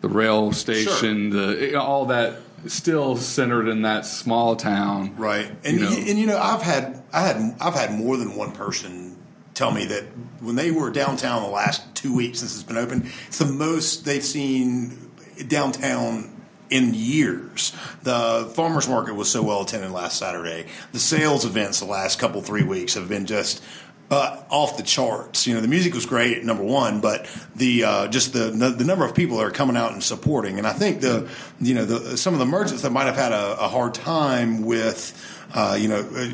the 0.00 0.08
rail 0.08 0.52
station, 0.52 1.30
the 1.30 1.56
you 1.68 1.72
know, 1.72 1.80
all 1.80 2.06
that 2.06 2.34
still 2.66 3.16
centered 3.16 3.68
in 3.68 3.82
that 3.82 4.04
small 4.06 4.56
town, 4.56 5.14
Right, 5.16 5.50
and 5.64 5.78
You 5.78 5.84
know. 5.84 5.90
and 5.96 6.18
you 6.18 6.26
know, 6.26 6.38
I've 6.38 6.62
had 6.62 7.02
I 7.12 7.20
had 7.22 7.56
I've 7.60 7.74
had 7.74 7.92
more 7.92 8.16
than 8.16 8.34
one 8.36 8.52
person 8.52 9.16
tell 9.54 9.70
me 9.70 9.84
that 9.86 10.02
when 10.40 10.56
they 10.56 10.70
were 10.72 10.90
downtown 10.90 11.42
the 11.42 11.48
last 11.48 11.94
two 11.94 12.14
weeks 12.14 12.40
since 12.40 12.54
it's 12.54 12.64
been 12.64 12.76
open, 12.76 13.08
it's 13.28 13.38
the 13.38 13.46
most 13.46 14.04
they've 14.04 14.24
seen 14.24 15.03
downtown 15.48 16.30
in 16.70 16.94
years. 16.94 17.72
The 18.02 18.50
farmers 18.54 18.88
market 18.88 19.14
was 19.14 19.30
so 19.30 19.42
well 19.42 19.62
attended 19.62 19.90
last 19.90 20.18
Saturday. 20.18 20.66
The 20.92 20.98
sails 20.98 21.44
events 21.44 21.80
the 21.80 21.86
last 21.86 22.18
couple 22.18 22.40
three 22.42 22.64
weeks 22.64 22.94
have 22.94 23.08
been 23.08 23.26
just. 23.26 23.62
Uh, 24.10 24.44
off 24.50 24.76
the 24.76 24.82
charts. 24.82 25.46
You 25.46 25.54
know, 25.54 25.62
the 25.62 25.66
music 25.66 25.94
was 25.94 26.04
great, 26.04 26.44
number 26.44 26.62
one, 26.62 27.00
but 27.00 27.26
the 27.56 27.84
uh, 27.84 28.08
just 28.08 28.34
the, 28.34 28.50
the 28.50 28.84
number 28.84 29.04
of 29.06 29.14
people 29.14 29.38
that 29.38 29.44
are 29.44 29.50
coming 29.50 29.78
out 29.78 29.92
and 29.92 30.04
supporting, 30.04 30.58
and 30.58 30.66
I 30.66 30.74
think 30.74 31.00
the 31.00 31.28
you 31.58 31.74
know 31.74 31.86
the 31.86 32.18
some 32.18 32.34
of 32.34 32.38
the 32.38 32.46
merchants 32.46 32.82
that 32.82 32.90
might 32.90 33.06
have 33.06 33.16
had 33.16 33.32
a, 33.32 33.58
a 33.58 33.66
hard 33.66 33.94
time 33.94 34.62
with 34.62 35.46
uh, 35.54 35.78
you 35.80 35.88
know 35.88 36.06
uh, 36.14 36.28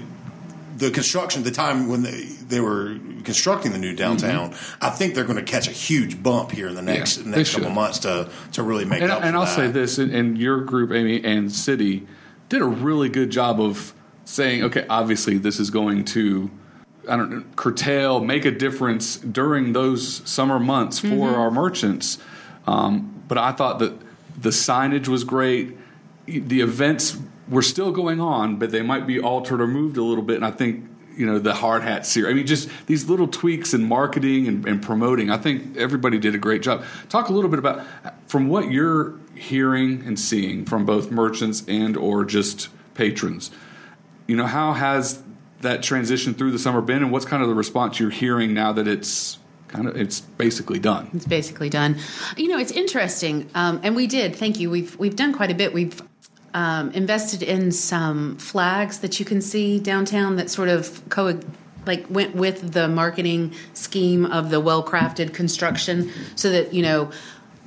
the 0.80 0.90
construction, 0.90 1.42
the 1.44 1.50
time 1.50 1.88
when 1.88 2.02
they, 2.02 2.22
they 2.48 2.60
were 2.60 2.96
constructing 3.24 3.70
the 3.72 3.78
new 3.78 3.94
downtown, 3.94 4.54
I 4.80 4.90
think 4.90 5.14
they're 5.14 5.24
going 5.24 5.36
to 5.44 5.44
catch 5.44 5.68
a 5.68 5.72
huge 5.72 6.22
bump 6.22 6.50
here 6.50 6.68
in 6.68 6.74
the 6.74 6.82
next 6.82 7.18
Mm-hmm. 7.18 7.30
Yeah, 7.30 7.36
next 7.36 7.54
couple 7.54 7.70
months 7.70 7.98
to 8.00 8.28
to 8.52 8.62
really 8.62 8.84
make 8.84 9.02
And, 9.02 9.12
up. 9.12 9.22
and 9.22 9.36
I'll 9.36 9.44
that. 9.44 9.54
say 9.56 9.68
this, 9.68 9.98
and, 9.98 10.10
and 10.12 10.36
your 10.38 10.60
group, 10.64 10.90
Amy, 10.90 11.22
and 11.24 11.52
City 11.52 12.06
did 12.48 12.62
a 12.62 12.66
really 12.66 13.08
good 13.08 13.30
job 13.30 13.60
of 13.60 13.94
saying, 14.24 14.62
okay, 14.64 14.84
obviously 14.88 15.38
this 15.38 15.60
is 15.60 15.70
going 15.70 16.04
to, 16.06 16.50
I 17.08 17.16
don't 17.16 17.30
know, 17.30 17.44
curtail, 17.56 18.20
make 18.20 18.44
a 18.44 18.50
difference 18.50 19.16
during 19.16 19.72
those 19.72 20.22
summer 20.28 20.58
months 20.58 20.98
for 21.00 21.06
Mm-hmm. 21.08 21.34
our 21.40 21.50
merchants. 21.50 22.18
Um, 22.66 23.22
but 23.28 23.38
I 23.38 23.52
thought 23.52 23.78
that 23.80 23.92
the 24.40 24.50
signage 24.50 25.08
was 25.08 25.24
great. 25.24 25.76
The 26.26 26.60
events 26.60 27.18
were 27.50 27.62
still 27.62 27.92
going 27.92 28.20
on, 28.20 28.56
but 28.56 28.70
they 28.70 28.82
might 28.82 29.06
be 29.06 29.20
altered 29.20 29.60
or 29.60 29.66
moved 29.66 29.96
a 29.96 30.02
little 30.02 30.24
bit. 30.24 30.36
And 30.36 30.44
I 30.44 30.50
think 30.52 30.88
you 31.16 31.26
know 31.26 31.38
the 31.38 31.52
hard 31.54 31.82
hat 31.82 32.06
series. 32.06 32.30
I 32.30 32.34
mean, 32.34 32.46
just 32.46 32.68
these 32.86 33.08
little 33.08 33.28
tweaks 33.28 33.74
in 33.74 33.84
marketing 33.84 34.48
and, 34.48 34.66
and, 34.66 34.82
promoting. 34.82 35.30
I 35.30 35.36
think 35.36 35.76
everybody 35.76 36.18
did 36.18 36.34
a 36.34 36.38
great 36.38 36.62
job. 36.62 36.84
Talk 37.08 37.28
a 37.28 37.32
little 37.32 37.50
bit 37.50 37.58
about 37.58 37.84
from 38.26 38.48
what 38.48 38.70
you're 38.70 39.14
hearing 39.34 40.02
and 40.06 40.18
seeing 40.18 40.64
from 40.64 40.86
both 40.86 41.10
merchants 41.10 41.62
and 41.68 41.96
or 41.96 42.24
just 42.24 42.68
patrons. 42.94 43.50
You 44.26 44.36
know, 44.36 44.46
how 44.46 44.72
has 44.72 45.22
that 45.60 45.82
transition 45.82 46.34
through 46.34 46.52
the 46.52 46.58
summer 46.58 46.80
been, 46.80 47.02
and 47.02 47.12
what's 47.12 47.26
kind 47.26 47.42
of 47.42 47.48
the 47.48 47.54
response 47.54 48.00
you're 48.00 48.10
hearing 48.10 48.54
now 48.54 48.72
that 48.72 48.88
it's 48.88 49.38
kind 49.68 49.88
of 49.88 49.96
it's 49.96 50.20
basically 50.20 50.78
done. 50.78 51.10
It's 51.12 51.26
basically 51.26 51.68
done. 51.68 51.98
You 52.36 52.48
know, 52.48 52.58
it's 52.58 52.72
interesting, 52.72 53.50
um, 53.54 53.80
and 53.82 53.94
we 53.94 54.06
did. 54.06 54.36
Thank 54.36 54.60
you. 54.60 54.70
We've 54.70 54.98
we've 54.98 55.16
done 55.16 55.32
quite 55.32 55.50
a 55.50 55.54
bit. 55.54 55.74
We've 55.74 56.00
um, 56.54 56.90
invested 56.92 57.42
in 57.42 57.72
some 57.72 58.36
flags 58.36 59.00
that 59.00 59.20
you 59.20 59.26
can 59.26 59.40
see 59.40 59.78
downtown 59.78 60.36
that 60.36 60.50
sort 60.50 60.68
of 60.68 61.02
co 61.08 61.40
like 61.86 62.06
went 62.10 62.34
with 62.34 62.72
the 62.72 62.88
marketing 62.88 63.54
scheme 63.74 64.26
of 64.26 64.50
the 64.50 64.60
well 64.60 64.84
crafted 64.84 65.32
construction, 65.32 66.10
so 66.36 66.50
that 66.50 66.74
you 66.74 66.82
know 66.82 67.10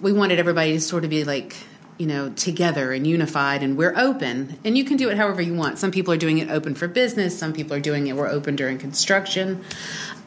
we 0.01 0.13
wanted 0.13 0.39
everybody 0.39 0.73
to 0.73 0.81
sort 0.81 1.03
of 1.03 1.09
be 1.09 1.23
like 1.23 1.55
you 1.97 2.05
know 2.05 2.29
together 2.31 2.91
and 2.91 3.07
unified 3.07 3.63
and 3.63 3.77
we're 3.77 3.95
open. 3.95 4.59
And 4.63 4.77
you 4.77 4.83
can 4.83 4.97
do 4.97 5.09
it 5.09 5.17
however 5.17 5.41
you 5.41 5.53
want. 5.53 5.79
Some 5.79 5.91
people 5.91 6.13
are 6.13 6.17
doing 6.17 6.39
it 6.39 6.49
open 6.49 6.75
for 6.75 6.87
business. 6.87 7.37
Some 7.37 7.53
people 7.53 7.75
are 7.75 7.81
doing 7.81 8.07
it 8.07 8.15
we're 8.15 8.29
open 8.29 8.55
during 8.55 8.77
construction. 8.77 9.63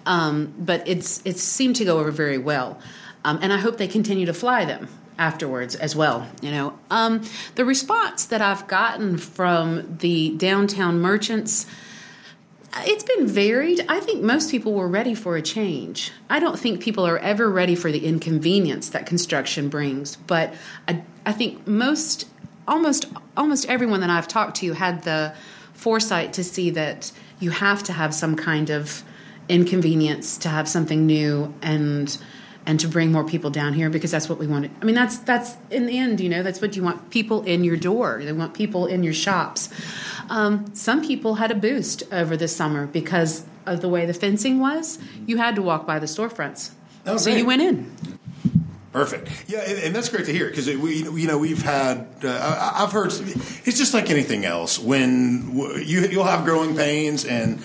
Um, 0.07 0.55
but 0.59 0.87
it's 0.89 1.21
it 1.25 1.39
seemed 1.39 1.77
to 1.77 1.85
go 1.85 1.99
over 1.99 2.11
very 2.11 2.39
well. 2.39 2.79
Um, 3.25 3.41
and 3.43 3.53
i 3.53 3.57
hope 3.59 3.77
they 3.77 3.89
continue 3.89 4.27
to 4.27 4.33
fly 4.33 4.65
them 4.65 4.89
afterwards 5.19 5.75
as 5.75 5.97
well 5.97 6.27
you 6.43 6.51
know 6.51 6.79
um, 6.91 7.23
the 7.55 7.65
response 7.65 8.27
that 8.27 8.41
i've 8.41 8.67
gotten 8.67 9.17
from 9.17 9.97
the 9.99 10.31
downtown 10.37 11.01
merchants 11.01 11.67
it's 12.85 13.05
been 13.05 13.27
varied. 13.27 13.85
I 13.89 14.01
think 14.01 14.23
most 14.23 14.51
people 14.51 14.75
were 14.75 14.89
ready 14.89 15.15
for 15.15 15.37
a 15.37 15.43
change. 15.43 16.13
I 16.29 16.41
don't 16.41 16.59
think 16.59 16.81
people 16.83 17.07
are 17.07 17.19
ever 17.19 17.51
ready 17.51 17.75
for 17.75 17.91
the 17.91 18.05
inconvenience 18.05 18.91
that 18.91 19.07
construction 19.07 19.69
brings, 19.69 20.17
but 20.17 20.53
I, 20.87 21.03
I 21.25 21.33
think 21.33 21.67
most, 21.67 22.29
almost, 22.69 23.07
almost 23.37 23.69
everyone 23.69 24.01
that 24.01 24.11
I've 24.11 24.29
talked 24.29 24.59
to 24.59 24.73
had 24.73 25.05
the 25.05 25.35
foresight 25.73 26.35
to 26.35 26.45
see 26.45 26.71
that 26.71 27.13
you 27.41 27.51
have 27.51 27.83
to 27.85 27.93
have 27.93 28.15
some 28.15 28.37
kind 28.37 28.71
of 28.71 29.03
inconvenience 29.49 30.39
to 30.39 30.49
have 30.49 30.69
something 30.69 31.07
new 31.07 31.55
and 31.63 32.19
and 32.67 32.81
to 32.81 32.89
bring 32.89 33.13
more 33.13 33.25
people 33.25 33.51
down 33.51 33.73
here 33.73 33.89
because 33.89 34.11
that's 34.11 34.29
what 34.29 34.39
we 34.39 34.47
wanted. 34.47 34.73
I 34.83 34.85
mean, 34.85 34.95
that's 34.95 35.19
that's 35.19 35.57
in 35.71 35.87
the 35.87 35.99
end, 35.99 36.21
you 36.21 36.29
know, 36.29 36.43
that's 36.43 36.61
what 36.61 36.77
you 36.77 36.83
want 36.83 37.11
people 37.11 37.43
in 37.45 37.65
your 37.65 37.77
door. 37.77 38.21
They 38.23 38.33
want 38.33 38.55
people 38.55 38.87
in 38.87 39.03
your 39.03 39.13
shops. 39.13 39.71
Um, 40.29 40.75
some 40.75 41.07
people 41.07 41.37
had 41.37 41.53
a 41.53 41.55
boost 41.55 42.03
over 42.13 42.37
the 42.37 42.49
summer 42.49 42.87
because 42.87 43.47
of 43.65 43.81
the 43.81 43.89
way 43.89 44.05
the 44.05 44.15
fencing 44.15 44.59
was. 44.59 44.99
You 45.27 45.37
had 45.37 45.55
to 45.55 45.63
walk 45.63 45.87
by 45.87 46.01
the 46.01 46.07
storefronts, 46.07 46.73
oh, 47.07 47.17
so 47.17 47.31
you 47.31 47.47
went 47.47 47.63
in. 47.63 47.91
Perfect. 48.93 49.29
Yeah, 49.47 49.61
and, 49.61 49.79
and, 49.79 49.95
that's 49.95 50.09
great 50.09 50.25
to 50.25 50.33
hear 50.33 50.49
because 50.49 50.67
we, 50.69 51.03
you 51.03 51.27
know, 51.27 51.37
we've 51.37 51.61
had. 51.61 52.09
Uh, 52.25 52.73
I've 52.77 52.93
heard 52.93 53.13
it's 53.13 53.77
just 53.77 53.93
like 53.93 54.09
anything 54.09 54.47
else. 54.47 54.79
When 54.79 55.55
you 55.85 56.07
you'll 56.07 56.25
have 56.25 56.47
growing 56.47 56.75
pains, 56.75 57.27
and 57.27 57.61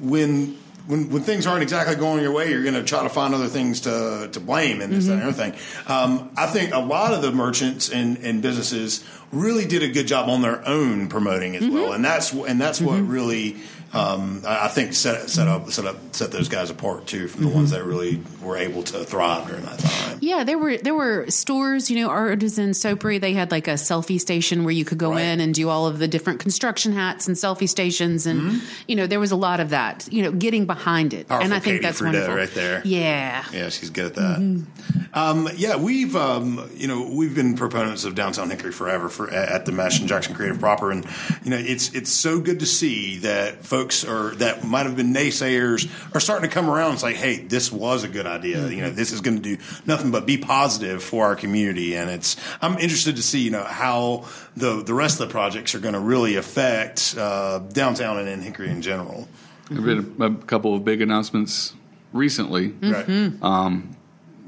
when 0.00 0.58
when, 0.86 1.10
when 1.10 1.22
things 1.22 1.46
aren't 1.46 1.62
exactly 1.62 1.96
going 1.96 2.22
your 2.22 2.32
way, 2.32 2.50
you're 2.50 2.62
going 2.62 2.74
to 2.74 2.82
try 2.82 3.02
to 3.02 3.08
find 3.08 3.34
other 3.34 3.46
things 3.46 3.80
to, 3.82 4.28
to 4.32 4.40
blame 4.40 4.80
and 4.80 4.92
this, 4.92 5.04
mm-hmm. 5.04 5.14
and 5.14 5.22
everything. 5.22 5.52
Um, 5.86 6.30
I 6.36 6.46
think 6.46 6.74
a 6.74 6.78
lot 6.78 7.14
of 7.14 7.22
the 7.22 7.32
merchants 7.32 7.90
and, 7.90 8.18
and 8.18 8.42
businesses 8.42 9.04
really 9.32 9.64
did 9.64 9.82
a 9.82 9.88
good 9.88 10.06
job 10.06 10.28
on 10.28 10.42
their 10.42 10.66
own 10.68 11.08
promoting 11.08 11.56
as 11.56 11.62
mm-hmm. 11.62 11.74
well, 11.74 11.92
and 11.92 12.04
that's 12.04 12.32
and 12.32 12.60
that's 12.60 12.80
mm-hmm. 12.80 12.88
what 12.88 13.08
really 13.08 13.56
um, 13.94 14.42
I 14.44 14.66
think 14.66 14.92
set 14.92 15.30
set 15.30 15.46
up 15.46 15.70
set 15.70 15.86
up 15.86 15.96
set 16.12 16.32
those 16.32 16.48
guys 16.48 16.68
apart 16.68 17.06
too 17.06 17.28
from 17.28 17.42
the 17.42 17.46
mm-hmm. 17.48 17.58
ones 17.58 17.70
that 17.70 17.84
really 17.84 18.20
were 18.42 18.56
able 18.56 18.82
to 18.82 19.04
thrive 19.04 19.46
during 19.46 19.64
that 19.64 19.78
time. 19.78 20.18
Yeah, 20.20 20.42
there 20.42 20.58
were 20.58 20.76
there 20.78 20.94
were 20.94 21.30
stores, 21.30 21.90
you 21.90 22.00
know, 22.00 22.08
Artisan 22.08 22.70
Soapery. 22.70 23.20
They 23.20 23.34
had 23.34 23.52
like 23.52 23.68
a 23.68 23.74
selfie 23.74 24.20
station 24.20 24.64
where 24.64 24.72
you 24.72 24.84
could 24.84 24.98
go 24.98 25.12
right. 25.12 25.22
in 25.22 25.40
and 25.40 25.54
do 25.54 25.68
all 25.68 25.86
of 25.86 26.00
the 26.00 26.08
different 26.08 26.40
construction 26.40 26.92
hats 26.92 27.28
and 27.28 27.36
selfie 27.36 27.68
stations, 27.68 28.26
and 28.26 28.40
mm-hmm. 28.40 28.66
you 28.88 28.96
know 28.96 29.06
there 29.06 29.20
was 29.20 29.30
a 29.30 29.36
lot 29.36 29.60
of 29.60 29.70
that. 29.70 30.08
You 30.10 30.24
know, 30.24 30.32
getting 30.32 30.66
behind 30.66 31.14
it, 31.14 31.28
Powerful 31.28 31.44
and 31.44 31.54
I 31.54 31.60
think 31.60 31.76
Katie 31.76 31.82
that's 31.84 32.02
wonderful. 32.02 32.34
right 32.34 32.50
there. 32.50 32.82
Yeah, 32.84 33.44
yeah, 33.52 33.68
she's 33.68 33.90
good 33.90 34.06
at 34.06 34.14
that. 34.16 34.38
Mm-hmm. 34.40 34.83
Um, 35.12 35.48
yeah, 35.56 35.76
we've 35.76 36.16
um, 36.16 36.70
you 36.74 36.88
know 36.88 37.08
we've 37.08 37.34
been 37.34 37.56
proponents 37.56 38.04
of 38.04 38.14
downtown 38.14 38.50
Hickory 38.50 38.72
forever 38.72 39.08
for 39.08 39.30
at 39.30 39.64
the 39.64 39.72
Mesh 39.72 40.00
and 40.00 40.08
Jackson 40.08 40.34
Creative 40.34 40.58
proper, 40.58 40.90
and 40.90 41.06
you 41.44 41.50
know 41.50 41.56
it's 41.56 41.94
it's 41.94 42.10
so 42.10 42.40
good 42.40 42.60
to 42.60 42.66
see 42.66 43.18
that 43.18 43.64
folks 43.64 44.04
are 44.04 44.34
that 44.36 44.64
might 44.64 44.86
have 44.86 44.96
been 44.96 45.14
naysayers 45.14 45.90
are 46.14 46.20
starting 46.20 46.48
to 46.48 46.52
come 46.52 46.68
around 46.68 46.90
and 46.90 47.00
say, 47.00 47.14
hey, 47.14 47.36
this 47.36 47.70
was 47.72 48.04
a 48.04 48.08
good 48.08 48.26
idea. 48.26 48.58
Mm-hmm. 48.58 48.72
You 48.72 48.80
know, 48.82 48.90
this 48.90 49.12
is 49.12 49.20
going 49.20 49.40
to 49.40 49.56
do 49.56 49.62
nothing 49.86 50.10
but 50.10 50.26
be 50.26 50.38
positive 50.38 51.02
for 51.02 51.26
our 51.26 51.36
community. 51.36 51.96
And 51.96 52.10
it's, 52.10 52.36
I'm 52.60 52.78
interested 52.78 53.16
to 53.16 53.22
see, 53.22 53.40
you 53.40 53.50
know, 53.50 53.64
how 53.64 54.26
the, 54.56 54.82
the 54.82 54.94
rest 54.94 55.20
of 55.20 55.28
the 55.28 55.32
projects 55.32 55.74
are 55.74 55.80
going 55.80 55.94
to 55.94 56.00
really 56.00 56.36
affect 56.36 57.14
uh, 57.18 57.58
downtown 57.58 58.18
and 58.18 58.28
in 58.28 58.40
Hickory 58.40 58.70
in 58.70 58.82
general. 58.82 59.28
There 59.70 59.80
have 59.80 60.18
been 60.18 60.22
a, 60.22 60.36
a 60.36 60.44
couple 60.44 60.74
of 60.74 60.84
big 60.84 61.00
announcements 61.00 61.74
recently 62.12 62.70
mm-hmm. 62.70 63.44
um, 63.44 63.96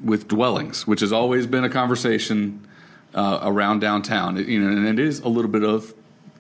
with 0.06 0.28
dwellings, 0.28 0.86
which 0.86 1.00
has 1.00 1.12
always 1.12 1.46
been 1.46 1.64
a 1.64 1.68
conversation 1.68 2.66
uh, 3.14 3.40
around 3.42 3.80
downtown. 3.80 4.36
It, 4.38 4.46
you 4.46 4.60
know, 4.60 4.68
and 4.68 4.86
it 4.86 5.04
is 5.04 5.20
a 5.20 5.28
little 5.28 5.50
bit 5.50 5.64
of 5.64 5.94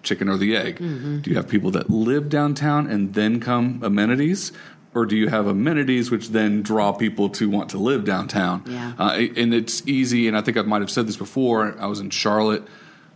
chicken 0.06 0.28
or 0.28 0.38
the 0.38 0.56
egg? 0.56 0.78
Mm-hmm. 0.78 1.18
Do 1.18 1.30
you 1.30 1.36
have 1.36 1.48
people 1.48 1.70
that 1.72 1.90
live 1.90 2.28
downtown 2.30 2.86
and 2.86 3.12
then 3.12 3.40
come 3.40 3.80
amenities? 3.82 4.52
Or 4.94 5.04
do 5.04 5.14
you 5.14 5.28
have 5.28 5.46
amenities 5.46 6.10
which 6.10 6.30
then 6.30 6.62
draw 6.62 6.92
people 6.92 7.28
to 7.30 7.50
want 7.50 7.68
to 7.70 7.78
live 7.78 8.06
downtown? 8.06 8.62
Yeah. 8.66 8.94
Uh, 8.98 9.26
and 9.36 9.52
it's 9.52 9.86
easy, 9.86 10.26
and 10.26 10.34
I 10.38 10.40
think 10.40 10.56
I 10.56 10.62
might 10.62 10.80
have 10.80 10.90
said 10.90 11.06
this 11.06 11.18
before. 11.18 11.76
I 11.78 11.84
was 11.84 12.00
in 12.00 12.08
Charlotte 12.08 12.62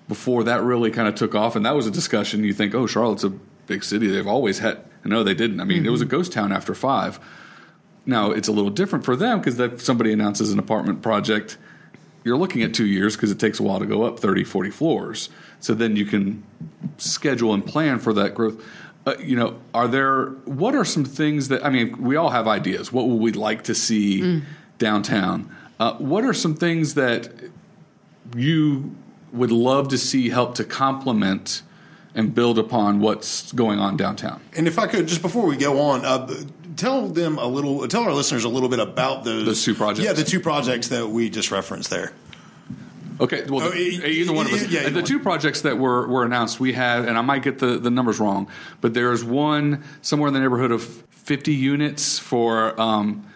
before 0.06 0.44
that 0.44 0.62
really 0.62 0.90
kind 0.90 1.08
of 1.08 1.14
took 1.14 1.34
off, 1.34 1.56
and 1.56 1.64
that 1.64 1.74
was 1.74 1.86
a 1.86 1.90
discussion. 1.90 2.44
You 2.44 2.52
think, 2.52 2.74
oh, 2.74 2.86
Charlotte's 2.86 3.24
a 3.24 3.30
big 3.30 3.82
city. 3.82 4.08
They've 4.08 4.26
always 4.26 4.58
had. 4.58 4.84
No, 5.04 5.24
they 5.24 5.32
didn't. 5.32 5.60
I 5.60 5.64
mean, 5.64 5.78
mm-hmm. 5.78 5.86
it 5.86 5.90
was 5.90 6.02
a 6.02 6.04
mm-hmm. 6.04 6.16
ghost 6.16 6.32
town 6.32 6.52
after 6.52 6.74
five. 6.74 7.18
Now, 8.06 8.30
it's 8.30 8.48
a 8.48 8.52
little 8.52 8.70
different 8.70 9.04
for 9.04 9.16
them 9.16 9.38
because 9.38 9.58
if 9.60 9.82
somebody 9.82 10.12
announces 10.12 10.52
an 10.52 10.58
apartment 10.58 11.02
project, 11.02 11.58
you're 12.24 12.36
looking 12.36 12.62
at 12.62 12.74
two 12.74 12.86
years 12.86 13.16
because 13.16 13.30
it 13.30 13.38
takes 13.38 13.60
a 13.60 13.62
while 13.62 13.78
to 13.78 13.86
go 13.86 14.02
up 14.02 14.18
30, 14.18 14.44
40 14.44 14.70
floors. 14.70 15.28
So 15.60 15.74
then 15.74 15.96
you 15.96 16.06
can 16.06 16.42
schedule 16.98 17.54
and 17.54 17.64
plan 17.64 17.98
for 17.98 18.12
that 18.14 18.34
growth. 18.34 18.64
Uh, 19.06 19.14
you 19.18 19.36
know, 19.36 19.58
are 19.72 19.88
there 19.88 20.26
what 20.44 20.74
are 20.74 20.84
some 20.84 21.04
things 21.04 21.48
that 21.48 21.64
I 21.64 21.70
mean? 21.70 22.02
We 22.02 22.16
all 22.16 22.30
have 22.30 22.46
ideas. 22.46 22.92
What 22.92 23.08
would 23.08 23.20
we 23.20 23.32
like 23.32 23.64
to 23.64 23.74
see 23.74 24.20
mm. 24.20 24.42
downtown? 24.78 25.54
Uh, 25.78 25.94
what 25.94 26.24
are 26.24 26.34
some 26.34 26.54
things 26.54 26.94
that 26.94 27.30
you 28.36 28.94
would 29.32 29.52
love 29.52 29.88
to 29.88 29.98
see 29.98 30.28
help 30.28 30.54
to 30.56 30.64
complement 30.64 31.62
and 32.14 32.34
build 32.34 32.58
upon 32.58 33.00
what's 33.00 33.52
going 33.52 33.78
on 33.78 33.96
downtown? 33.96 34.40
And 34.54 34.68
if 34.68 34.78
I 34.78 34.86
could, 34.86 35.08
just 35.08 35.22
before 35.22 35.46
we 35.46 35.56
go 35.56 35.80
on, 35.80 36.04
uh, 36.04 36.26
tell 36.80 37.06
them 37.06 37.38
a 37.38 37.46
little, 37.46 37.86
tell 37.86 38.02
our 38.04 38.12
listeners 38.12 38.44
a 38.44 38.48
little 38.48 38.68
bit 38.68 38.78
about 38.78 39.22
those, 39.24 39.44
those 39.44 39.64
two 39.64 39.74
projects. 39.74 40.04
Yeah, 40.04 40.14
the 40.14 40.24
two 40.24 40.40
projects 40.40 40.88
that 40.88 41.08
we 41.08 41.30
just 41.30 41.50
referenced 41.50 41.90
there. 41.90 42.12
Okay, 43.20 43.44
well, 43.46 43.68
oh, 43.68 43.74
either 43.74 44.32
one 44.32 44.46
of 44.46 44.52
us. 44.54 44.66
Yeah, 44.68 44.88
the 44.88 45.02
two 45.02 45.20
projects 45.20 45.60
that 45.60 45.76
were, 45.76 46.08
were 46.08 46.24
announced, 46.24 46.58
we 46.58 46.72
had, 46.72 47.04
and 47.04 47.18
I 47.18 47.20
might 47.20 47.42
get 47.42 47.58
the, 47.58 47.78
the 47.78 47.90
numbers 47.90 48.18
wrong, 48.18 48.48
but 48.80 48.94
there's 48.94 49.22
one 49.22 49.84
somewhere 50.00 50.28
in 50.28 50.34
the 50.34 50.40
neighborhood 50.40 50.72
of 50.72 50.82
50 50.82 51.52
units 51.52 52.18
for 52.18 52.80
um, 52.80 53.26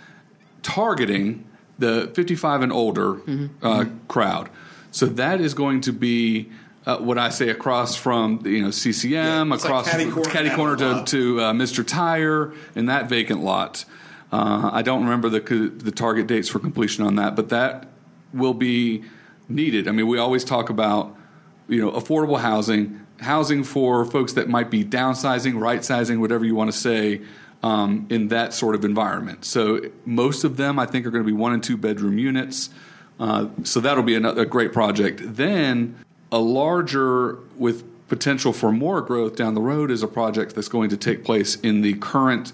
targeting 0.62 1.44
the 1.78 2.10
55 2.14 2.62
and 2.62 2.72
older 2.72 3.14
mm-hmm. 3.14 3.46
Uh, 3.64 3.80
mm-hmm. 3.80 4.06
crowd. 4.06 4.48
So 4.90 5.06
that 5.06 5.42
is 5.42 5.52
going 5.52 5.82
to 5.82 5.92
be 5.92 6.50
uh, 6.86 6.98
what 6.98 7.18
I 7.18 7.30
say 7.30 7.48
across 7.48 7.96
from 7.96 8.40
you 8.44 8.62
know 8.62 8.70
CCM, 8.70 9.48
yeah, 9.48 9.54
across 9.54 9.92
like 9.92 10.10
Corner, 10.10 10.30
Caddy 10.30 10.50
Corner 10.50 10.76
to, 10.76 11.04
to 11.04 11.40
uh, 11.40 11.52
Mr. 11.52 11.86
Tire, 11.86 12.52
in 12.74 12.86
that 12.86 13.08
vacant 13.08 13.42
lot. 13.42 13.84
Uh, 14.30 14.70
I 14.72 14.82
don't 14.82 15.04
remember 15.04 15.28
the 15.28 15.40
the 15.68 15.90
target 15.90 16.26
dates 16.26 16.48
for 16.48 16.58
completion 16.58 17.04
on 17.04 17.16
that, 17.16 17.36
but 17.36 17.48
that 17.50 17.88
will 18.32 18.54
be 18.54 19.04
needed. 19.48 19.88
I 19.88 19.92
mean, 19.92 20.08
we 20.08 20.18
always 20.18 20.44
talk 20.44 20.68
about 20.68 21.16
you 21.68 21.80
know 21.80 21.90
affordable 21.92 22.40
housing, 22.40 23.06
housing 23.20 23.64
for 23.64 24.04
folks 24.04 24.34
that 24.34 24.48
might 24.48 24.70
be 24.70 24.84
downsizing, 24.84 25.58
right 25.58 25.82
sizing, 25.84 26.20
whatever 26.20 26.44
you 26.44 26.54
want 26.54 26.72
to 26.72 26.76
say. 26.76 27.22
Um, 27.62 28.06
in 28.10 28.28
that 28.28 28.52
sort 28.52 28.74
of 28.74 28.84
environment, 28.84 29.46
so 29.46 29.80
most 30.04 30.44
of 30.44 30.58
them 30.58 30.78
I 30.78 30.84
think 30.84 31.06
are 31.06 31.10
going 31.10 31.24
to 31.24 31.26
be 31.26 31.32
one 31.32 31.54
and 31.54 31.64
two 31.64 31.78
bedroom 31.78 32.18
units. 32.18 32.68
Uh, 33.18 33.48
so 33.62 33.80
that'll 33.80 34.02
be 34.02 34.16
another, 34.16 34.42
a 34.42 34.44
great 34.44 34.74
project. 34.74 35.22
Then 35.24 35.96
a 36.34 36.38
larger 36.38 37.38
with 37.56 37.84
potential 38.08 38.52
for 38.52 38.72
more 38.72 39.00
growth 39.00 39.36
down 39.36 39.54
the 39.54 39.60
road 39.60 39.88
is 39.88 40.02
a 40.02 40.08
project 40.08 40.54
that's 40.56 40.68
going 40.68 40.90
to 40.90 40.96
take 40.96 41.24
place 41.24 41.54
in 41.60 41.80
the 41.80 41.94
current 41.94 42.52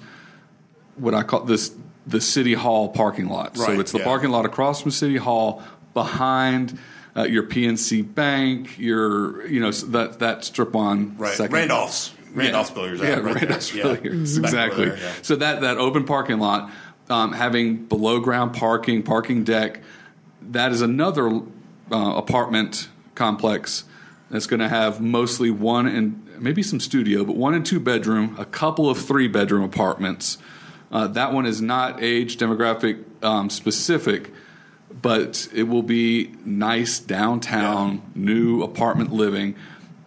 what 0.96 1.14
I 1.14 1.22
call 1.22 1.40
this 1.44 1.74
the 2.06 2.20
city 2.20 2.52
hall 2.52 2.90
parking 2.90 3.28
lot. 3.28 3.56
Right, 3.56 3.66
so 3.66 3.80
it's 3.80 3.92
the 3.92 3.98
yeah. 3.98 4.04
parking 4.04 4.30
lot 4.30 4.44
across 4.44 4.82
from 4.82 4.90
city 4.90 5.16
hall 5.16 5.62
behind 5.94 6.78
uh, 7.16 7.22
your 7.22 7.44
PNC 7.44 8.14
Bank, 8.14 8.78
your 8.78 9.46
you 9.46 9.60
know 9.60 9.70
that 9.70 10.18
that 10.18 10.44
strip 10.44 10.76
on 10.76 11.16
right. 11.16 11.34
Second. 11.34 11.54
Randolph's. 11.54 12.14
Randolph's 12.34 12.70
Billiards. 12.70 13.00
Yeah, 13.00 13.14
right. 13.20 13.34
Randolph's 13.34 13.74
Yeah. 13.74 13.82
Billiards. 13.82 14.38
Back 14.38 14.44
Exactly. 14.44 14.84
there, 14.90 14.98
yeah. 14.98 15.12
So 15.22 15.36
that 15.36 15.62
that 15.62 15.78
open 15.78 16.04
parking 16.04 16.38
lot, 16.38 16.70
um, 17.08 17.32
having 17.32 17.86
below 17.86 18.20
ground 18.20 18.52
parking, 18.54 19.02
parking 19.02 19.42
deck, 19.42 19.80
that 20.50 20.70
is 20.70 20.82
another 20.82 21.40
uh, 21.90 22.14
apartment 22.16 22.88
complex 23.14 23.84
that's 24.30 24.46
going 24.46 24.60
to 24.60 24.68
have 24.68 25.00
mostly 25.00 25.50
one 25.50 25.86
and 25.86 26.26
maybe 26.38 26.62
some 26.62 26.80
studio, 26.80 27.24
but 27.24 27.36
one 27.36 27.54
and 27.54 27.66
two 27.66 27.80
bedroom, 27.80 28.36
a 28.38 28.44
couple 28.44 28.88
of 28.88 28.98
three 28.98 29.28
bedroom 29.28 29.62
apartments. 29.62 30.38
Uh, 30.90 31.06
that 31.08 31.32
one 31.32 31.46
is 31.46 31.60
not 31.60 32.02
age 32.02 32.36
demographic 32.36 33.04
um, 33.22 33.50
specific, 33.50 34.32
but 34.90 35.48
it 35.54 35.64
will 35.64 35.82
be 35.82 36.34
nice 36.44 36.98
downtown 36.98 38.02
new 38.14 38.62
apartment 38.62 39.12
living. 39.12 39.54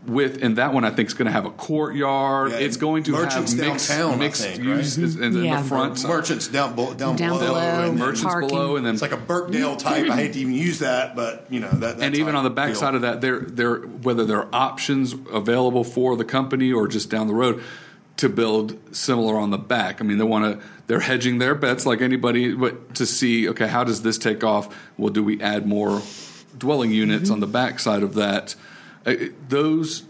With 0.06 0.44
and 0.44 0.58
that 0.58 0.74
one 0.74 0.84
I 0.84 0.90
think 0.90 1.08
is 1.08 1.14
going 1.14 1.28
to 1.28 1.32
have 1.32 1.46
a 1.46 1.50
courtyard. 1.50 2.52
Yeah, 2.52 2.58
it's 2.58 2.76
going 2.76 3.04
to 3.04 3.12
merchants 3.12 3.54
have 3.54 3.72
mixed, 3.72 3.88
downtown, 3.88 4.20
mixed 4.20 4.44
think, 4.44 4.62
use 4.62 4.98
right? 4.98 5.16
in, 5.16 5.38
in 5.38 5.46
Yeah. 5.46 5.62
the 5.62 5.68
front. 5.68 6.04
Merchants 6.06 6.50
down, 6.50 6.76
below- 6.76 6.94
down, 6.94 7.16
Down 7.16 7.40
below, 7.40 7.54
below, 7.54 7.90
and 7.90 7.98
merchants 7.98 8.24
parking. 8.24 8.50
below, 8.50 8.76
and 8.76 8.86
then 8.86 8.96
it's 8.96 9.02
like 9.02 9.14
a 9.14 9.18
Birkdale 9.18 9.78
type. 9.78 10.10
I 10.10 10.16
hate 10.18 10.34
to 10.34 10.40
even 10.40 10.54
use 10.54 10.80
that, 10.80 11.16
but 11.16 11.46
you 11.50 11.62
know 11.62 11.70
that. 11.70 11.80
That's 11.80 12.02
and 12.02 12.16
even 12.16 12.36
on 12.36 12.44
the 12.44 12.50
I 12.50 12.54
back 12.54 12.76
side 12.76 12.96
of 12.96 13.02
that, 13.04 13.22
there 13.22 13.40
there 13.40 13.78
whether 13.78 14.26
there 14.26 14.40
are 14.40 14.50
options 14.52 15.16
available 15.32 15.86
for 15.86 16.18
the 16.18 16.26
company 16.26 16.74
or 16.74 16.90
just 16.90 17.10
down 17.10 17.28
the 17.28 17.34
road 17.34 17.64
to 18.18 18.30
build 18.30 18.78
similar 18.96 19.38
on 19.38 19.52
the 19.52 19.58
back. 19.58 20.02
I 20.02 20.04
mean, 20.04 20.18
they 20.18 20.24
want 20.26 20.60
to 20.60 20.68
they're 20.88 21.00
hedging 21.00 21.38
their 21.38 21.56
bets 21.56 21.86
like 21.86 22.02
anybody, 22.02 22.54
but 22.54 22.96
to 22.96 23.06
see 23.06 23.48
okay, 23.50 23.68
how 23.68 23.84
does 23.84 24.02
this 24.02 24.18
take 24.18 24.44
off? 24.44 24.76
Well, 24.98 25.14
do 25.14 25.24
we 25.24 25.42
add 25.42 25.66
more 25.66 26.02
dwelling 26.58 26.92
units 26.92 27.26
mm-hmm. 27.26 27.34
on 27.34 27.40
the 27.40 27.48
back 27.48 27.80
side 27.80 28.04
of 28.04 28.16
that? 28.16 28.56
Uh, 29.06 29.16
those 29.48 30.04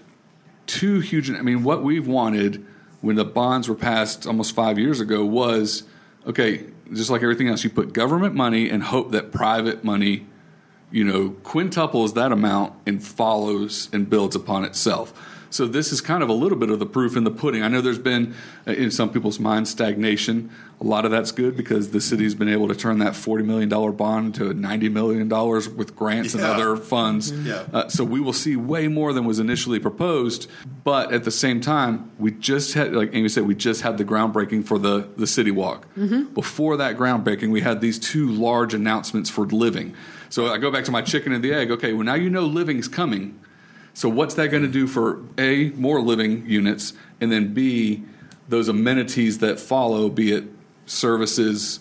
two 0.66 1.00
huge. 1.00 1.30
I 1.30 1.42
mean, 1.42 1.64
what 1.64 1.84
we've 1.84 2.08
wanted 2.08 2.66
when 3.02 3.16
the 3.16 3.26
bonds 3.26 3.68
were 3.68 3.76
passed 3.76 4.26
almost 4.26 4.56
five 4.56 4.80
years 4.80 5.00
ago 5.00 5.26
was 5.26 5.84
okay. 6.28 6.66
Just 6.92 7.10
like 7.10 7.24
everything 7.24 7.48
else, 7.48 7.64
you 7.64 7.70
put 7.70 7.94
government 7.94 8.36
money 8.36 8.70
and 8.70 8.84
hope 8.84 9.12
that 9.12 9.32
private 9.32 9.84
money 9.84 10.28
you 10.94 11.04
know, 11.04 11.32
quintuples 11.42 12.14
that 12.14 12.32
amount 12.32 12.72
and 12.86 13.04
follows 13.04 13.90
and 13.92 14.08
builds 14.10 14.36
upon 14.36 14.64
itself. 14.64 15.12
So 15.50 15.66
this 15.66 15.92
is 15.92 16.02
kind 16.02 16.22
of 16.22 16.30
a 16.30 16.34
little 16.34 16.58
bit 16.58 16.70
of 16.70 16.78
the 16.78 16.86
proof 16.86 17.18
in 17.18 17.24
the 17.24 17.32
pudding. 17.32 17.64
I 17.64 17.68
know 17.68 17.82
there's 17.82 18.00
been, 18.00 18.36
uh, 18.68 18.72
in 18.72 18.92
some 18.92 19.10
people's 19.10 19.40
minds, 19.40 19.72
stagnation. 19.72 20.52
A 20.84 20.86
lot 20.86 21.06
of 21.06 21.12
that's 21.12 21.32
good 21.32 21.56
because 21.56 21.92
the 21.92 22.02
city's 22.02 22.36
been 22.36 22.50
able 22.50 22.68
to 22.68 22.76
turn 22.76 23.00
that 23.00 23.14
$40 23.14 23.46
million 23.46 23.70
bond 23.70 24.36
to 24.36 24.54
$90 24.54 24.92
million 24.92 25.30
with 25.78 25.96
grants 25.96 26.34
and 26.34 26.44
other 26.44 26.76
funds. 26.76 27.32
Yeah. 27.32 27.64
Uh, 27.72 27.88
so 27.88 28.04
we 28.04 28.20
will 28.20 28.34
see 28.34 28.58
way 28.58 28.90
more 28.90 29.14
than 29.14 29.24
was 29.24 29.40
initially 29.40 29.80
proposed. 29.80 30.50
But 30.84 31.14
at 31.14 31.24
the 31.24 31.32
same 31.32 31.62
time, 31.62 32.12
we 32.20 32.32
just 32.32 32.74
had, 32.74 32.94
like 32.94 33.12
Amy 33.14 33.30
said, 33.30 33.48
we 33.48 33.56
just 33.56 33.82
had 33.82 33.98
the 33.98 34.04
groundbreaking 34.04 34.66
for 34.66 34.78
the, 34.78 35.08
the 35.16 35.26
city 35.26 35.52
walk. 35.52 35.88
Before 36.34 36.76
that 36.76 36.98
groundbreaking, 36.98 37.50
we 37.50 37.62
had 37.62 37.80
these 37.80 37.98
two 37.98 38.30
large 38.30 38.74
announcements 38.74 39.30
for 39.30 39.46
living. 39.46 39.96
So 40.30 40.48
I 40.48 40.58
go 40.58 40.70
back 40.70 40.84
to 40.86 40.92
my 40.92 41.02
chicken 41.02 41.32
and 41.32 41.42
the 41.44 41.54
egg. 41.54 41.72
Okay, 41.72 41.94
well, 41.94 42.04
now 42.04 42.16
you 42.16 42.30
know 42.30 42.42
living's 42.42 42.90
coming. 42.90 43.40
So 43.94 44.10
what's 44.10 44.34
that 44.36 44.50
going 44.50 44.64
to 44.64 44.70
do 44.70 44.88
for 44.88 45.22
A, 45.38 45.70
more 45.70 46.02
living 46.02 46.46
units, 46.46 46.94
and 47.22 47.32
then 47.32 47.54
B, 47.54 48.04
those 48.50 48.68
amenities 48.68 49.38
that 49.38 49.60
follow, 49.60 50.10
be 50.10 50.34
it 50.34 50.44
services, 50.86 51.80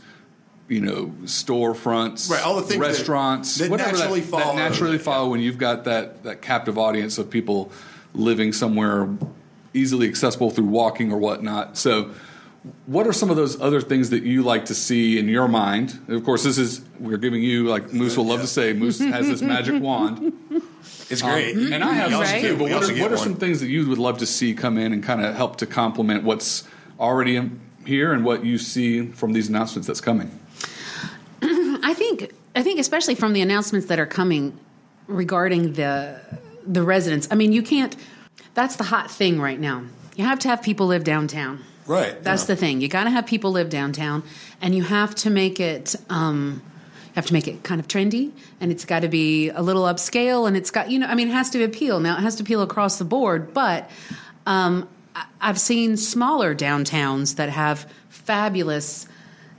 you 0.68 0.80
know, 0.80 1.06
storefronts, 1.24 2.30
Right, 2.30 2.44
all 2.44 2.56
the 2.56 2.62
things 2.62 2.80
restaurants, 2.80 3.56
that 3.56 3.70
whatever 3.70 3.92
naturally 3.92 4.20
that, 4.20 4.28
follow. 4.28 4.44
that 4.44 4.56
naturally 4.56 4.98
follow 4.98 5.30
when 5.30 5.40
you've 5.40 5.58
got 5.58 5.84
that, 5.84 6.22
that 6.24 6.42
captive 6.42 6.78
audience 6.78 7.18
of 7.18 7.30
people 7.30 7.70
living 8.14 8.52
somewhere 8.52 9.08
easily 9.74 10.08
accessible 10.08 10.50
through 10.50 10.66
walking 10.66 11.12
or 11.12 11.18
whatnot. 11.18 11.76
So, 11.76 12.10
what 12.86 13.08
are 13.08 13.12
some 13.12 13.28
of 13.28 13.34
those 13.36 13.60
other 13.60 13.80
things 13.80 14.10
that 14.10 14.22
you 14.22 14.42
like 14.42 14.66
to 14.66 14.74
see 14.74 15.18
in 15.18 15.28
your 15.28 15.48
mind? 15.48 15.98
And 16.06 16.14
of 16.14 16.24
course, 16.24 16.44
this 16.44 16.58
is 16.58 16.80
we're 17.00 17.16
giving 17.16 17.42
you 17.42 17.66
like 17.66 17.92
Moose 17.92 18.16
will 18.16 18.26
love 18.26 18.40
to 18.40 18.46
say. 18.46 18.72
Moose 18.72 19.00
has 19.00 19.26
this 19.26 19.42
magic 19.42 19.82
wand, 19.82 20.32
It's 21.10 21.22
great, 21.22 21.56
Um, 21.56 21.72
and 21.72 21.82
I 21.82 21.92
have 21.94 22.16
We 22.16 22.24
some 22.24 22.40
too. 22.40 22.56
But 22.56 22.70
what 22.70 22.90
are, 22.90 23.02
what 23.02 23.12
are 23.12 23.16
some 23.16 23.34
things 23.34 23.60
that 23.60 23.68
you 23.68 23.88
would 23.88 23.98
love 23.98 24.18
to 24.18 24.26
see 24.26 24.54
come 24.54 24.78
in 24.78 24.92
and 24.92 25.02
kind 25.02 25.24
of 25.24 25.34
help 25.34 25.56
to 25.56 25.66
complement 25.66 26.22
what's 26.22 26.62
already 27.00 27.34
in 27.34 27.60
here 27.86 28.12
and 28.12 28.24
what 28.24 28.44
you 28.44 28.58
see 28.58 29.06
from 29.06 29.32
these 29.32 29.48
announcements 29.48 29.86
that's 29.86 30.00
coming? 30.00 30.30
I 31.42 31.94
think 31.94 32.32
I 32.54 32.62
think 32.62 32.78
especially 32.78 33.14
from 33.14 33.32
the 33.32 33.40
announcements 33.40 33.86
that 33.88 33.98
are 33.98 34.06
coming 34.06 34.58
regarding 35.06 35.74
the 35.74 36.20
the 36.66 36.82
residents. 36.82 37.28
I 37.30 37.34
mean, 37.34 37.52
you 37.52 37.62
can't. 37.62 37.96
That's 38.54 38.76
the 38.76 38.84
hot 38.84 39.10
thing 39.10 39.40
right 39.40 39.58
now. 39.58 39.84
You 40.16 40.24
have 40.24 40.38
to 40.40 40.48
have 40.48 40.62
people 40.62 40.86
live 40.86 41.04
downtown. 41.04 41.64
Right. 41.86 42.22
That's 42.22 42.44
the 42.44 42.54
thing. 42.54 42.80
You 42.80 42.88
got 42.88 43.04
to 43.04 43.10
have 43.10 43.26
people 43.26 43.50
live 43.50 43.68
downtown, 43.68 44.22
and 44.60 44.74
you 44.74 44.82
have 44.84 45.14
to 45.16 45.30
make 45.30 45.58
it. 45.58 45.96
Um, 46.08 46.62
you 47.06 47.16
have 47.16 47.26
to 47.26 47.32
make 47.32 47.48
it 47.48 47.62
kind 47.62 47.80
of 47.80 47.88
trendy, 47.88 48.30
and 48.60 48.70
it's 48.70 48.84
got 48.84 49.00
to 49.00 49.08
be 49.08 49.50
a 49.50 49.60
little 49.60 49.82
upscale, 49.82 50.46
and 50.46 50.56
it's 50.56 50.70
got 50.70 50.90
you 50.90 50.98
know. 50.98 51.06
I 51.06 51.14
mean, 51.14 51.28
it 51.28 51.32
has 51.32 51.50
to 51.50 51.64
appeal. 51.64 52.00
Now, 52.00 52.16
it 52.16 52.20
has 52.20 52.36
to 52.36 52.42
appeal 52.42 52.62
across 52.62 52.98
the 52.98 53.04
board, 53.04 53.52
but 53.52 53.90
um, 54.46 54.88
I've 55.40 55.60
seen 55.60 55.96
smaller 55.96 56.54
downtowns 56.54 57.36
that 57.36 57.48
have 57.48 57.90
fabulous 58.08 59.06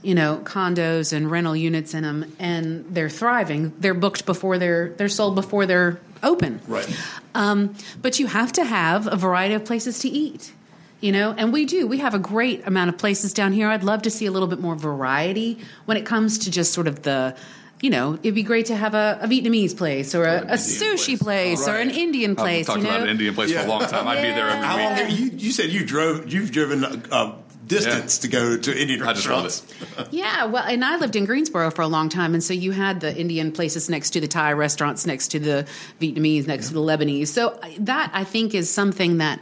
you 0.02 0.14
know 0.14 0.40
condos 0.44 1.12
and 1.12 1.30
rental 1.30 1.56
units 1.56 1.94
in 1.94 2.02
them 2.02 2.36
and 2.38 2.84
they're 2.90 3.08
thriving. 3.08 3.72
They're 3.78 3.94
booked 3.94 4.26
before 4.26 4.58
they're 4.58 4.90
they're 4.90 5.08
sold 5.08 5.34
before 5.34 5.66
they're 5.66 6.00
open. 6.22 6.60
Right. 6.68 6.88
um, 7.34 7.74
but 8.00 8.18
you 8.18 8.26
have 8.26 8.52
to 8.52 8.64
have 8.64 9.06
a 9.06 9.16
variety 9.16 9.54
of 9.54 9.64
places 9.64 9.98
to 10.00 10.08
eat 10.08 10.52
you 11.00 11.12
know 11.12 11.34
and 11.36 11.52
we 11.52 11.64
do. 11.64 11.86
We 11.86 11.98
have 11.98 12.14
a 12.14 12.18
great 12.18 12.66
amount 12.66 12.90
of 12.90 12.98
places 12.98 13.32
down 13.32 13.52
here. 13.52 13.68
I'd 13.68 13.84
love 13.84 14.02
to 14.02 14.10
see 14.10 14.26
a 14.26 14.30
little 14.30 14.48
bit 14.48 14.60
more 14.60 14.76
variety 14.76 15.58
when 15.86 15.96
it 15.96 16.06
comes 16.06 16.38
to 16.38 16.50
just 16.50 16.72
sort 16.72 16.86
of 16.86 17.02
the 17.02 17.36
you 17.84 17.90
know 17.90 18.14
it'd 18.22 18.34
be 18.34 18.42
great 18.42 18.66
to 18.66 18.76
have 18.76 18.94
a, 18.94 19.18
a 19.20 19.28
vietnamese 19.28 19.76
place 19.76 20.14
or 20.14 20.24
a, 20.24 20.38
a 20.42 20.56
sushi 20.56 21.20
place. 21.20 21.64
place, 21.64 21.68
or 21.68 21.76
an 21.76 21.90
indian 21.90 22.34
place 22.34 22.68
I've 22.68 22.76
talked 22.76 22.78
you 22.78 22.84
know 22.84 22.90
about 22.90 23.02
an 23.02 23.10
Indian 23.10 23.34
place 23.34 23.52
for 23.52 23.60
a 23.60 23.66
long 23.66 23.86
time. 23.86 24.08
I'd 24.08 24.22
be 24.22 24.28
there 24.28 24.48
every 24.48 24.66
How 24.66 24.76
week. 24.76 24.84
long 24.84 24.94
have 24.94 25.10
you? 25.10 25.30
You 25.36 25.52
said 25.52 25.70
you 25.70 25.84
drove. 25.84 26.32
You've 26.32 26.50
driven 26.50 26.84
a 26.84 27.36
distance 27.66 28.18
to 28.18 28.28
go 28.28 28.56
to 28.56 28.80
Indian 28.80 29.02
I 29.02 29.06
restaurants. 29.06 29.62
Yeah, 30.10 30.46
well, 30.46 30.64
and 30.64 30.84
I 30.84 30.96
lived 30.96 31.16
in 31.16 31.24
Greensboro 31.24 31.70
for 31.70 31.82
a 31.82 31.86
long 31.86 32.08
time, 32.08 32.34
and 32.34 32.42
so 32.42 32.52
you 32.52 32.72
had 32.72 33.00
the 33.00 33.16
Indian 33.16 33.52
places 33.52 33.88
next 33.88 34.10
to 34.10 34.20
the 34.20 34.28
Thai 34.28 34.52
restaurants, 34.52 35.06
next 35.06 35.28
to 35.28 35.38
the 35.38 35.66
Vietnamese, 36.00 36.46
next 36.46 36.68
to 36.68 36.74
the 36.74 36.80
Lebanese. 36.80 37.28
So 37.28 37.58
that 37.80 38.10
I 38.12 38.24
think 38.24 38.54
is 38.54 38.72
something 38.72 39.18
that 39.18 39.40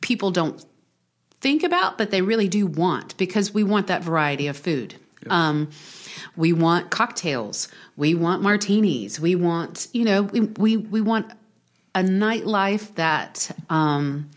people 0.00 0.30
don't 0.30 0.64
think 1.40 1.62
about, 1.62 1.98
but 1.98 2.10
they 2.10 2.22
really 2.22 2.48
do 2.48 2.66
want 2.66 3.16
because 3.16 3.52
we 3.52 3.64
want 3.64 3.88
that 3.88 4.02
variety 4.02 4.48
of 4.48 4.56
food. 4.56 4.94
Um, 5.28 5.70
we 6.36 6.52
want 6.52 6.90
cocktails, 6.90 7.68
we 7.96 8.14
want 8.14 8.42
martinis, 8.42 9.20
we 9.20 9.34
want 9.34 9.88
you 9.92 10.04
know 10.04 10.22
we 10.22 10.40
we, 10.40 10.76
we 10.76 11.00
want 11.00 11.30
a 11.94 12.02
nightlife 12.02 12.94
that 12.96 13.50
um, 13.70 14.30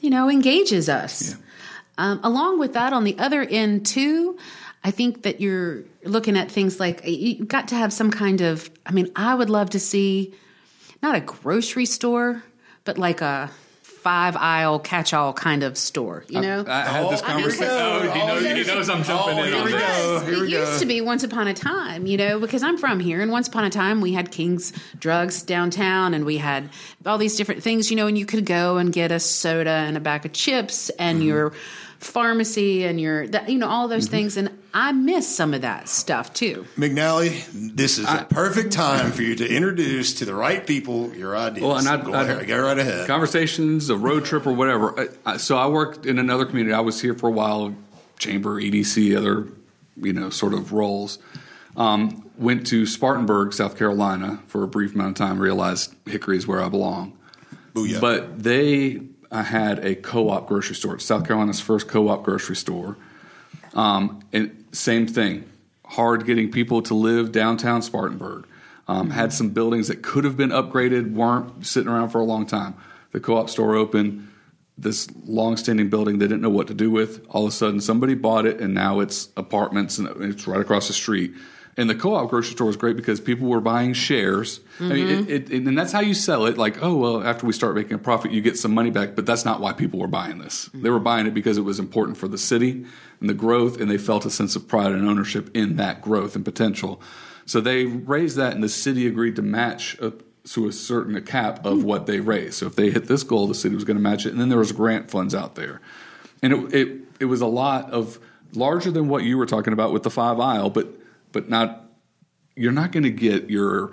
you 0.00 0.10
know 0.10 0.30
engages 0.30 0.88
us. 0.88 1.36
Um, 1.98 2.20
along 2.22 2.58
with 2.58 2.72
that, 2.72 2.92
on 2.92 3.04
the 3.04 3.18
other 3.18 3.42
end 3.42 3.84
too, 3.84 4.38
I 4.82 4.90
think 4.90 5.22
that 5.22 5.40
you're 5.40 5.84
looking 6.04 6.36
at 6.36 6.50
things 6.50 6.80
like 6.80 7.02
you've 7.04 7.48
got 7.48 7.68
to 7.68 7.74
have 7.74 7.92
some 7.92 8.10
kind 8.10 8.40
of. 8.40 8.70
I 8.86 8.92
mean, 8.92 9.10
I 9.14 9.34
would 9.34 9.50
love 9.50 9.70
to 9.70 9.80
see 9.80 10.34
not 11.02 11.14
a 11.14 11.20
grocery 11.20 11.86
store, 11.86 12.42
but 12.84 12.98
like 12.98 13.20
a 13.20 13.50
five 14.02 14.36
aisle 14.36 14.78
catch 14.80 15.14
all 15.14 15.32
kind 15.32 15.62
of 15.62 15.78
store. 15.78 16.24
You 16.28 16.40
know, 16.40 16.64
I 16.66 16.80
had 16.82 17.08
this 17.10 17.22
Oh, 17.22 17.26
conversation. 17.26 17.64
here 17.68 18.00
we 18.02 18.08
Oh, 18.08 18.12
he 18.12 18.26
knows, 18.52 18.66
he 18.66 18.74
knows 18.74 18.88
I'm 18.90 19.02
jumping 19.04 19.38
oh, 19.38 19.42
in 19.44 19.48
here 19.48 19.58
on 19.58 19.64
we 19.64 19.72
this. 19.72 19.80
go. 19.80 20.20
Here 20.26 20.34
it 20.34 20.40
we 20.42 20.48
used 20.52 20.80
to 20.80 20.86
be 20.86 21.00
once 21.00 21.22
upon 21.22 21.46
a 21.46 21.54
time, 21.54 22.06
you 22.06 22.16
know, 22.16 22.40
because 22.40 22.62
I'm 22.64 22.76
from 22.78 22.98
here, 23.00 23.20
and 23.20 23.30
once 23.30 23.46
upon 23.48 23.64
a 23.64 23.70
time 23.70 24.00
we 24.00 24.12
had 24.12 24.30
King's 24.32 24.72
Drugs 24.98 25.42
downtown, 25.42 26.14
and 26.14 26.24
we 26.24 26.38
had 26.38 26.68
all 27.06 27.16
these 27.18 27.36
different 27.36 27.62
things, 27.62 27.90
you 27.90 27.96
know, 27.96 28.06
and 28.08 28.18
you 28.18 28.26
could 28.26 28.44
go 28.44 28.76
and 28.78 28.92
get 28.92 29.12
a 29.12 29.20
soda 29.20 29.70
and 29.70 29.96
a 29.96 30.00
bag 30.00 30.26
of 30.26 30.32
chips 30.32 30.90
and 30.98 31.18
Mm-hmm. 31.18 31.28
your 31.28 31.52
pharmacy 32.04 32.84
and 32.84 33.00
your, 33.00 33.26
that- 33.28 33.48
you 33.48 33.58
know, 33.58 33.68
all 33.68 33.88
those 33.88 34.04
Mm-hmm. 34.06 34.10
things, 34.16 34.36
and 34.36 34.50
I 34.74 34.92
miss 34.92 35.28
some 35.28 35.54
of 35.54 35.62
that 35.62 35.88
stuff 35.88 36.32
too. 36.32 36.66
McNally, 36.76 37.44
this 37.74 37.98
is 37.98 38.08
a 38.08 38.26
perfect 38.28 38.72
time 38.72 39.12
for 39.12 39.22
you 39.22 39.34
to 39.36 39.48
introduce 39.48 40.14
to 40.14 40.24
the 40.24 40.34
right 40.34 40.66
people 40.66 41.14
your 41.14 41.36
ideas. 41.36 41.64
Well, 41.66 41.76
and 41.76 41.88
I'd- 41.88 42.02
go 42.04 42.14
I'd- 42.14 42.30
ahead, 42.32 42.46
go 42.48 42.62
right 42.62 42.78
ahead. 42.78 43.06
conversations, 43.06 43.90
a 43.90 43.96
road 43.96 44.24
trip, 44.24 44.46
or 44.46 44.52
whatever. 44.52 44.98
I- 45.26 45.32
I- 45.32 45.36
So 45.36 45.56
I 45.56 45.66
worked 45.66 46.06
in 46.06 46.18
another 46.18 46.44
community. 46.46 46.74
I 46.74 46.80
was 46.80 47.00
here 47.00 47.14
for 47.14 47.28
a 47.28 47.32
while, 47.32 47.74
chamber, 48.18 48.60
EDC, 48.60 49.14
other 49.16 49.48
you 49.96 50.12
know 50.12 50.30
sort 50.30 50.54
of 50.54 50.72
roles. 50.72 51.18
Um, 51.76 52.24
went 52.38 52.66
to 52.68 52.86
Spartanburg, 52.86 53.52
South 53.52 53.76
Carolina, 53.78 54.40
for 54.46 54.62
a 54.62 54.68
brief 54.68 54.94
amount 54.94 55.10
of 55.20 55.26
time. 55.26 55.38
Realized 55.38 55.94
Hickory 56.06 56.36
is 56.36 56.46
where 56.46 56.62
I 56.62 56.68
belong. 56.68 57.12
Booyah. 57.74 58.00
But 58.00 58.42
they 58.42 59.00
uh, 59.32 59.42
had 59.42 59.84
a 59.84 59.94
co-op 59.96 60.46
grocery 60.46 60.76
store. 60.76 60.94
It's 60.94 61.04
South 61.04 61.26
Carolina's 61.26 61.60
first 61.60 61.88
co-op 61.88 62.22
grocery 62.22 62.54
store. 62.54 62.98
Um, 63.74 64.22
and 64.32 64.64
same 64.72 65.06
thing, 65.06 65.50
hard 65.86 66.26
getting 66.26 66.50
people 66.50 66.82
to 66.82 66.94
live 66.94 67.32
downtown 67.32 67.82
Spartanburg. 67.82 68.46
Um, 68.86 69.10
Had 69.10 69.32
some 69.32 69.50
buildings 69.50 69.88
that 69.88 70.02
could 70.02 70.24
have 70.24 70.36
been 70.36 70.50
upgraded, 70.50 71.14
weren't 71.14 71.66
sitting 71.66 71.90
around 71.90 72.10
for 72.10 72.20
a 72.20 72.24
long 72.24 72.46
time. 72.46 72.74
The 73.12 73.20
co-op 73.20 73.48
store 73.48 73.74
opened, 73.74 74.28
this 74.76 75.08
long-standing 75.24 75.88
building 75.88 76.18
they 76.18 76.26
didn't 76.26 76.42
know 76.42 76.50
what 76.50 76.66
to 76.68 76.74
do 76.74 76.90
with. 76.90 77.24
All 77.30 77.44
of 77.44 77.48
a 77.48 77.52
sudden, 77.52 77.80
somebody 77.80 78.14
bought 78.14 78.44
it, 78.44 78.60
and 78.60 78.74
now 78.74 79.00
it's 79.00 79.28
apartments, 79.36 79.98
and 79.98 80.08
it's 80.22 80.46
right 80.46 80.60
across 80.60 80.88
the 80.88 80.94
street. 80.94 81.32
And 81.76 81.88
the 81.88 81.94
co-op 81.94 82.28
grocery 82.28 82.52
store 82.52 82.66
was 82.66 82.76
great 82.76 82.96
because 82.96 83.18
people 83.18 83.48
were 83.48 83.60
buying 83.60 83.94
shares. 83.94 84.60
I 84.78 84.82
mean, 84.82 85.08
it, 85.26 85.50
it, 85.50 85.66
and 85.66 85.78
that's 85.78 85.90
how 85.90 86.00
you 86.00 86.12
sell 86.12 86.44
it. 86.44 86.58
Like, 86.58 86.82
oh 86.82 86.96
well, 86.96 87.26
after 87.26 87.46
we 87.46 87.54
start 87.54 87.74
making 87.74 87.94
a 87.94 87.98
profit, 87.98 88.30
you 88.30 88.42
get 88.42 88.58
some 88.58 88.74
money 88.74 88.90
back. 88.90 89.14
But 89.14 89.24
that's 89.24 89.46
not 89.46 89.60
why 89.60 89.72
people 89.72 89.98
were 89.98 90.06
buying 90.06 90.38
this. 90.38 90.68
They 90.74 90.90
were 90.90 91.00
buying 91.00 91.26
it 91.26 91.32
because 91.32 91.56
it 91.56 91.62
was 91.62 91.78
important 91.78 92.18
for 92.18 92.28
the 92.28 92.36
city 92.36 92.84
and 93.20 93.28
the 93.30 93.34
growth, 93.34 93.80
and 93.80 93.90
they 93.90 93.96
felt 93.96 94.26
a 94.26 94.30
sense 94.30 94.54
of 94.54 94.68
pride 94.68 94.92
and 94.92 95.08
ownership 95.08 95.50
in 95.56 95.76
that 95.76 96.02
growth 96.02 96.36
and 96.36 96.44
potential. 96.44 97.00
So 97.46 97.60
they 97.60 97.86
raised 97.86 98.36
that, 98.36 98.52
and 98.54 98.62
the 98.62 98.68
city 98.68 99.06
agreed 99.06 99.36
to 99.36 99.42
match 99.42 99.96
a, 100.00 100.12
to 100.50 100.68
a 100.68 100.72
certain 100.72 101.18
cap 101.24 101.64
of 101.64 101.78
hmm. 101.78 101.84
what 101.84 102.04
they 102.04 102.20
raised. 102.20 102.54
So 102.54 102.66
if 102.66 102.76
they 102.76 102.90
hit 102.90 103.06
this 103.06 103.22
goal, 103.22 103.46
the 103.46 103.54
city 103.54 103.74
was 103.74 103.84
going 103.84 103.96
to 103.96 104.02
match 104.02 104.26
it, 104.26 104.32
and 104.32 104.40
then 104.40 104.50
there 104.50 104.58
was 104.58 104.72
grant 104.72 105.10
funds 105.10 105.34
out 105.34 105.54
there, 105.54 105.80
and 106.42 106.52
it 106.52 106.74
it, 106.74 106.98
it 107.20 107.24
was 107.26 107.40
a 107.40 107.46
lot 107.46 107.90
of 107.90 108.18
larger 108.52 108.90
than 108.90 109.08
what 109.08 109.24
you 109.24 109.38
were 109.38 109.46
talking 109.46 109.72
about 109.72 109.90
with 109.92 110.02
the 110.02 110.10
five 110.10 110.38
aisle, 110.38 110.68
but 110.68 110.86
but 111.32 111.48
not 111.48 111.84
you're 112.54 112.72
not 112.72 112.92
going 112.92 113.04
to 113.04 113.10
get 113.10 113.50
your 113.50 113.92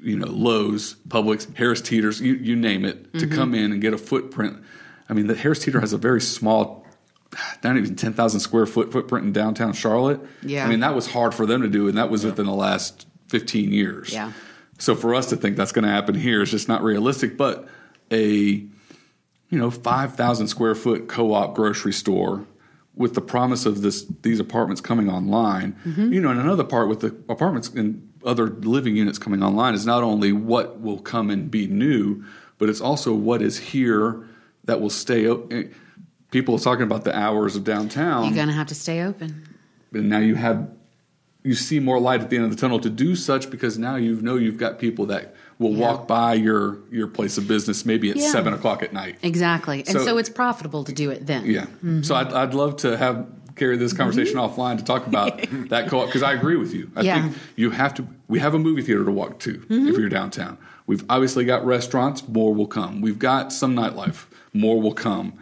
you 0.00 0.16
know 0.16 0.28
Lowe's, 0.28 0.94
Publix, 1.08 1.54
Harris 1.56 1.80
Teeters, 1.80 2.20
you, 2.20 2.34
you 2.34 2.56
name 2.56 2.84
it, 2.84 3.12
to 3.14 3.20
mm-hmm. 3.20 3.34
come 3.34 3.54
in 3.54 3.72
and 3.72 3.80
get 3.80 3.92
a 3.92 3.98
footprint. 3.98 4.62
I 5.08 5.14
mean, 5.14 5.26
the 5.26 5.34
Harris 5.34 5.58
Teeter 5.58 5.80
has 5.80 5.92
a 5.92 5.98
very 5.98 6.20
small, 6.20 6.86
not 7.64 7.76
even 7.76 7.96
ten 7.96 8.12
thousand 8.12 8.40
square 8.40 8.66
foot 8.66 8.92
footprint 8.92 9.26
in 9.26 9.32
downtown 9.32 9.72
Charlotte. 9.72 10.20
Yeah. 10.42 10.64
I 10.64 10.68
mean 10.68 10.80
that 10.80 10.94
was 10.94 11.10
hard 11.10 11.34
for 11.34 11.46
them 11.46 11.62
to 11.62 11.68
do, 11.68 11.88
and 11.88 11.98
that 11.98 12.10
was 12.10 12.24
within 12.24 12.46
the 12.46 12.54
last 12.54 13.06
fifteen 13.28 13.72
years. 13.72 14.12
Yeah. 14.12 14.32
So 14.78 14.94
for 14.94 15.14
us 15.14 15.30
to 15.30 15.36
think 15.36 15.56
that's 15.56 15.72
going 15.72 15.84
to 15.84 15.90
happen 15.90 16.14
here 16.14 16.40
is 16.40 16.52
just 16.52 16.68
not 16.68 16.84
realistic. 16.84 17.36
But 17.36 17.68
a 18.12 18.64
you 19.50 19.58
know, 19.58 19.70
5,000 19.70 20.48
square 20.48 20.74
foot 20.74 21.08
co 21.08 21.32
op 21.32 21.54
grocery 21.54 21.92
store 21.92 22.46
with 22.98 23.14
the 23.14 23.20
promise 23.20 23.64
of 23.64 23.80
this 23.80 24.04
these 24.22 24.40
apartments 24.40 24.80
coming 24.80 25.08
online. 25.08 25.76
Mm-hmm. 25.86 26.12
You 26.12 26.20
know, 26.20 26.30
and 26.30 26.40
another 26.40 26.64
part 26.64 26.88
with 26.88 27.00
the 27.00 27.16
apartments 27.28 27.68
and 27.68 28.06
other 28.24 28.48
living 28.48 28.96
units 28.96 29.18
coming 29.18 29.42
online 29.42 29.74
is 29.74 29.86
not 29.86 30.02
only 30.02 30.32
what 30.32 30.80
will 30.80 30.98
come 30.98 31.30
and 31.30 31.50
be 31.50 31.66
new, 31.66 32.24
but 32.58 32.68
it's 32.68 32.80
also 32.80 33.14
what 33.14 33.40
is 33.40 33.58
here 33.58 34.26
that 34.64 34.80
will 34.80 34.90
stay 34.90 35.26
open. 35.26 35.56
Eh, 35.56 35.68
people 36.30 36.54
are 36.56 36.58
talking 36.58 36.82
about 36.82 37.04
the 37.04 37.16
hours 37.16 37.56
of 37.56 37.64
downtown 37.64 38.24
You're 38.24 38.34
going 38.34 38.48
to 38.48 38.52
have 38.54 38.66
to 38.66 38.74
stay 38.74 39.02
open. 39.02 39.48
and 39.94 40.08
now 40.08 40.18
you 40.18 40.34
have 40.34 40.68
you 41.42 41.54
see 41.54 41.80
more 41.80 42.00
light 42.00 42.20
at 42.20 42.30
the 42.30 42.36
end 42.36 42.44
of 42.44 42.50
the 42.50 42.56
tunnel 42.56 42.80
to 42.80 42.90
do 42.90 43.14
such 43.14 43.50
because 43.50 43.78
now 43.78 43.96
you 43.96 44.20
know 44.20 44.36
you've 44.36 44.58
got 44.58 44.78
people 44.78 45.06
that 45.06 45.34
will 45.58 45.74
walk 45.74 46.06
by 46.06 46.34
your 46.34 46.78
your 46.90 47.08
place 47.08 47.38
of 47.38 47.48
business 47.48 47.84
maybe 47.84 48.10
at 48.10 48.16
Yeah. 48.16 48.30
seven 48.30 48.52
o'clock 48.52 48.82
at 48.82 48.92
night. 48.92 49.16
Exactly. 49.22 49.80
And 49.80 49.88
So- 49.88 50.04
so, 50.04 50.18
it's 50.18 50.28
profitable 50.28 50.84
to 50.84 50.92
do 50.92 51.10
it 51.10 51.26
then. 51.26 51.44
Yeah. 51.46 51.62
Mm-hmm. 51.62 52.02
So 52.02 52.14
I'd, 52.14 52.32
I'd 52.32 52.54
love 52.54 52.76
to 52.78 52.96
have 52.96 53.26
carry 53.56 53.76
this 53.76 53.92
mm-hmm. 53.92 54.02
conversation 54.02 54.36
offline 54.36 54.78
to 54.78 54.84
talk 54.84 55.06
about 55.06 55.40
that 55.68 55.88
co-op 55.88 56.06
because 56.06 56.22
I 56.22 56.32
agree 56.32 56.56
with 56.56 56.72
you. 56.72 56.90
I 56.96 57.02
Yeah. 57.02 57.22
think 57.22 57.36
you 57.56 57.70
have 57.70 57.94
to. 57.94 58.06
We 58.28 58.38
have 58.38 58.54
a 58.54 58.58
movie 58.58 58.82
theater 58.82 59.04
to 59.04 59.10
walk 59.10 59.38
to 59.40 59.54
if 59.54 59.68
mm-hmm. 59.68 60.00
you're 60.00 60.08
downtown. 60.08 60.58
We've 60.86 61.04
obviously 61.10 61.44
got 61.44 61.66
restaurants. 61.66 62.26
More 62.26 62.54
will 62.54 62.66
come. 62.66 63.00
We've 63.00 63.18
got 63.18 63.52
some 63.52 63.74
nightlife. 63.74 64.26
More 64.54 64.80
will 64.80 64.94
come. 64.94 65.34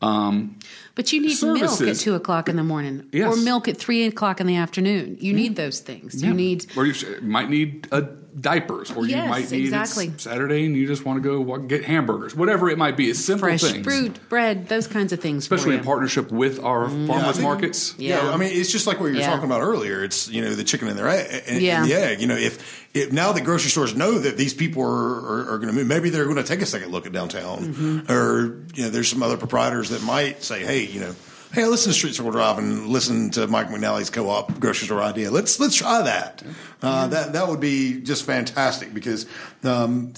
Um, 0.00 0.58
But 0.94 1.12
you 1.12 1.20
need 1.20 1.42
milk 1.42 1.80
at 1.80 1.96
two 1.96 2.14
o'clock 2.14 2.48
in 2.48 2.56
the 2.56 2.62
morning, 2.62 3.08
Yes. 3.12 3.32
or 3.36 3.42
milk 3.42 3.66
at 3.66 3.76
three 3.76 4.06
o'clock 4.06 4.40
in 4.40 4.46
the 4.46 4.56
afternoon. 4.56 5.16
You 5.20 5.32
need 5.32 5.56
those 5.56 5.80
things. 5.80 6.22
You 6.22 6.32
need 6.32 6.66
or 6.76 6.86
you 6.86 6.94
might 7.20 7.50
need 7.50 7.88
uh, 7.90 8.02
diapers, 8.40 8.90
or 8.90 9.06
you 9.06 9.16
might 9.16 9.50
need 9.50 9.60
exactly. 9.64 10.06
it's 10.08 10.24
Saturday 10.24 10.66
and 10.66 10.76
you 10.76 10.86
just 10.86 11.04
want 11.04 11.22
to 11.22 11.28
go 11.44 11.56
get 11.58 11.84
hamburgers, 11.84 12.34
whatever 12.34 12.68
it 12.68 12.76
might 12.78 12.96
be. 12.96 13.08
It's 13.10 13.24
simple 13.24 13.48
fresh 13.48 13.62
things, 13.62 13.84
fruit, 13.86 14.18
bread, 14.28 14.68
those 14.68 14.86
kinds 14.86 15.12
of 15.12 15.20
things. 15.20 15.46
for 15.46 15.54
especially 15.54 15.74
you. 15.74 15.78
in 15.78 15.84
partnership 15.84 16.32
with 16.32 16.58
our 16.62 16.88
Yeah, 16.88 17.04
I 17.04 17.06
farmers 17.06 17.36
think- 17.36 17.42
markets. 17.42 17.94
Yeah. 17.98 18.24
Yeah. 18.24 18.32
I 18.32 18.36
mean, 18.36 18.50
it's 18.52 18.72
just 18.72 18.86
like 18.86 18.98
what 18.98 19.06
you 19.06 19.14
were 19.14 19.20
Yeah. 19.20 19.30
talking 19.30 19.44
about 19.44 19.60
earlier. 19.60 20.02
It's 20.02 20.28
you 20.28 20.42
know 20.42 20.54
the 20.54 20.64
chicken 20.64 20.88
and 20.88 20.98
the 20.98 21.08
egg. 21.08 21.42
And, 21.46 21.62
Yeah. 21.62 21.82
and 21.82 21.90
the 21.90 21.94
egg. 21.94 22.20
You 22.20 22.26
know, 22.26 22.36
if, 22.36 22.86
if 22.94 23.12
now 23.12 23.32
that 23.32 23.42
grocery 23.44 23.70
stores 23.70 23.94
know 23.94 24.18
that 24.18 24.36
these 24.36 24.54
people 24.54 24.82
are, 24.82 24.88
are, 24.88 25.40
are 25.54 25.58
going 25.58 25.68
to 25.68 25.72
move, 25.74 25.86
maybe 25.86 26.10
they're 26.10 26.24
going 26.24 26.36
to 26.36 26.42
take 26.44 26.60
a 26.62 26.66
second 26.66 26.90
look 26.90 27.06
at 27.06 27.12
downtown, 27.12 27.74
Mm-hmm. 27.74 28.12
or 28.12 28.56
you 28.74 28.82
know, 28.84 28.90
there's 28.90 29.08
some 29.08 29.22
other 29.22 29.36
proprietors 29.36 29.90
that 29.90 30.02
might 30.02 30.42
say, 30.42 30.64
hey, 30.64 30.84
you 30.84 31.00
know. 31.00 31.14
Hey, 31.54 31.62
I 31.62 31.66
listen 31.68 31.92
to 31.92 31.96
Street 31.96 32.16
Circle 32.16 32.32
Drive 32.32 32.58
and 32.58 32.88
listen 32.88 33.30
to 33.30 33.46
Mike 33.46 33.68
McNally's 33.68 34.10
co-op 34.10 34.58
grocery 34.58 34.86
store 34.86 35.00
idea. 35.00 35.30
Let's 35.30 35.60
let's 35.60 35.76
try 35.76 36.02
that. 36.02 36.42
Uh, 36.82 37.06
that 37.06 37.32
that 37.34 37.46
would 37.46 37.60
be 37.60 38.00
just 38.00 38.24
fantastic 38.24 38.92
because 38.92 39.26
um, 39.62 40.12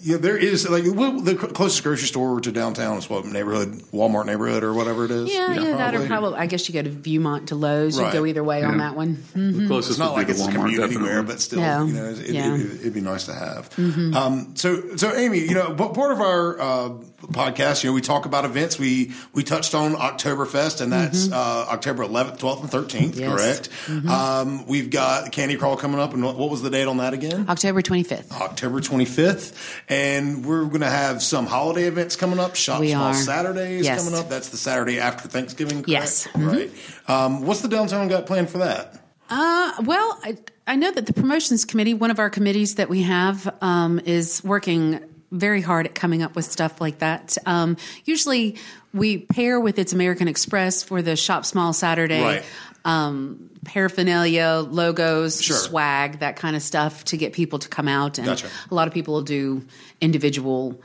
you 0.00 0.12
know, 0.12 0.18
there 0.18 0.38
is 0.38 0.66
like 0.66 0.84
well, 0.86 1.20
the 1.20 1.34
closest 1.34 1.82
grocery 1.82 2.06
store 2.06 2.40
to 2.40 2.50
downtown 2.50 2.96
is 2.96 3.10
what 3.10 3.26
neighborhood 3.26 3.74
Walmart 3.92 4.24
neighborhood 4.24 4.64
or 4.64 4.72
whatever 4.72 5.04
it 5.04 5.10
is. 5.10 5.30
Yeah, 5.30 5.52
yeah, 5.52 5.76
that 5.76 5.94
or 5.94 6.06
probably. 6.06 6.38
I 6.38 6.46
guess 6.46 6.66
you 6.68 6.72
go 6.72 6.80
to 6.82 6.88
Viewmont 6.90 7.48
to 7.48 7.54
Lowe's. 7.54 8.00
Right. 8.00 8.06
You 8.14 8.20
go 8.20 8.24
either 8.24 8.42
way 8.42 8.62
on 8.62 8.78
that 8.78 8.96
one. 8.96 9.22
The 9.34 9.66
closest 9.66 9.90
It's 9.90 9.98
not 9.98 10.12
would 10.12 10.18
like 10.20 10.26
be 10.28 10.32
it's 10.32 10.42
the 10.42 10.48
a 10.48 10.52
Walmart, 10.52 10.54
community 10.54 10.94
definitely. 10.94 11.08
wear, 11.08 11.22
but 11.22 11.40
still, 11.40 11.60
No. 11.60 11.84
you 11.84 11.92
know, 11.92 12.04
it, 12.06 12.30
Yeah. 12.30 12.54
it, 12.54 12.60
it, 12.60 12.84
would 12.84 12.94
be 12.94 13.00
nice 13.02 13.26
to 13.26 13.34
have. 13.34 13.68
Um, 13.78 14.56
so, 14.56 14.96
so 14.96 15.14
Amy, 15.14 15.40
you 15.40 15.54
know, 15.54 15.74
but 15.74 15.92
part 15.92 16.12
of 16.12 16.20
our 16.22 16.58
uh, 16.60 16.90
podcast, 17.22 17.82
you 17.82 17.90
know, 17.90 17.94
we 17.94 18.00
talk 18.00 18.26
about 18.26 18.44
events. 18.44 18.78
We 18.78 19.12
we 19.32 19.42
touched 19.42 19.74
on 19.74 19.94
Oktoberfest, 19.94 20.80
and 20.80 20.92
that's 20.92 21.30
uh, 21.32 21.66
October 21.68 22.04
11th, 22.04 22.38
12th, 22.38 22.60
and 22.62 22.70
13th. 22.70 23.16
Yes. 23.16 23.68
Correct. 23.68 24.08
Um, 24.08 24.66
we've 24.66 24.90
got 24.90 25.32
Candy 25.32 25.56
Crawl 25.56 25.76
coming 25.76 25.98
up, 26.00 26.14
and 26.14 26.22
what, 26.22 26.36
what 26.36 26.50
was 26.50 26.62
the 26.62 26.70
date 26.70 26.86
on 26.86 26.98
that 26.98 27.14
again? 27.14 27.46
October 27.48 27.82
twenty 27.82 28.02
fifth. 28.04 28.32
October 28.32 28.80
25th, 28.80 29.80
and 29.88 30.44
we're 30.46 30.64
going 30.66 30.80
to 30.80 30.86
have 30.86 31.22
some 31.22 31.46
holiday 31.46 31.84
events 31.84 32.16
coming 32.16 32.38
up. 32.38 32.54
Shop 32.54 32.80
We 32.80 32.90
Small 32.92 33.04
are. 33.08 33.14
Saturday 33.14 33.76
is 33.78 33.84
Yes. 33.86 34.04
coming 34.04 34.18
up. 34.18 34.28
That's 34.28 34.48
the 34.50 34.56
Saturday 34.56 35.00
after 35.00 35.28
Thanksgiving. 35.28 35.78
Correct? 35.82 35.88
Yes. 35.88 36.26
Mm-hmm. 36.28 36.48
Right. 36.48 36.70
Um, 37.08 37.42
what's 37.42 37.60
the 37.62 37.68
downtown 37.68 38.08
got 38.08 38.26
planned 38.26 38.50
for 38.50 38.58
that? 38.58 38.94
Uh, 39.30 39.72
well, 39.82 40.18
I, 40.22 40.38
I 40.66 40.76
know 40.76 40.90
that 40.90 41.06
the 41.06 41.12
promotions 41.12 41.64
committee, 41.64 41.92
one 41.94 42.10
of 42.10 42.18
our 42.18 42.30
committees 42.30 42.76
that 42.76 42.88
we 42.88 43.02
have, 43.02 43.52
um, 43.60 44.00
is 44.00 44.42
working 44.42 45.00
very 45.30 45.60
hard 45.60 45.86
at 45.86 45.94
coming 45.94 46.22
up 46.22 46.34
with 46.36 46.44
stuff 46.46 46.80
like 46.80 46.98
that. 46.98 47.36
Um, 47.46 47.76
usually, 48.04 48.56
we 48.94 49.18
pair 49.18 49.60
with 49.60 49.78
its 49.78 49.92
American 49.92 50.28
Express 50.28 50.82
for 50.82 51.02
the 51.02 51.16
Shop 51.16 51.44
Small 51.44 51.72
Saturday. 51.72 52.22
Right. 52.22 52.44
Um, 52.84 53.50
paraphernalia, 53.64 54.64
logos, 54.66 55.42
Sure. 55.42 55.56
swag, 55.56 56.20
that 56.20 56.36
kind 56.36 56.56
of 56.56 56.62
stuff 56.62 57.04
to 57.06 57.16
get 57.18 57.32
people 57.34 57.58
to 57.58 57.68
come 57.68 57.88
out. 57.88 58.16
And 58.18 58.26
Gotcha. 58.26 58.48
a 58.70 58.74
lot 58.74 58.88
of 58.88 58.94
people 58.94 59.14
will 59.14 59.22
do 59.22 59.64
individual 60.00 60.80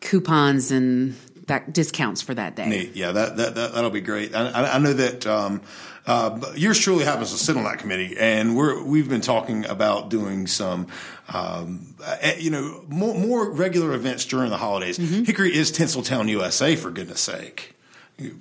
coupons 0.00 0.70
and 0.70 1.14
that 1.48 1.72
discounts 1.72 2.22
for 2.22 2.32
that 2.34 2.56
day. 2.56 2.66
Neat. 2.68 2.96
Yeah, 2.96 3.12
that, 3.12 3.36
that, 3.36 3.54
that, 3.56 3.74
that'll 3.74 3.90
be 3.90 4.00
great. 4.00 4.34
I, 4.34 4.48
I 4.48 4.74
I 4.76 4.78
know 4.78 4.92
that, 4.94 5.26
um, 5.26 5.60
uh, 6.06 6.52
yours 6.56 6.78
truly 6.78 7.04
happens 7.04 7.30
to 7.32 7.38
sit 7.38 7.56
on 7.56 7.64
that 7.64 7.78
committee 7.78 8.16
and 8.18 8.56
we're, 8.56 8.82
we've 8.82 9.08
been 9.08 9.20
talking 9.20 9.64
about 9.66 10.10
doing 10.10 10.46
some, 10.46 10.88
um, 11.32 11.94
uh, 12.04 12.16
you 12.38 12.50
know, 12.50 12.84
more, 12.88 13.14
more 13.14 13.50
regular 13.50 13.94
events 13.94 14.24
during 14.24 14.50
the 14.50 14.56
holidays. 14.56 14.98
Mm-hmm. 14.98 15.24
Hickory 15.24 15.54
is 15.54 15.70
Tinseltown, 15.70 16.28
USA, 16.28 16.74
for 16.76 16.90
goodness 16.90 17.20
sake. 17.20 17.74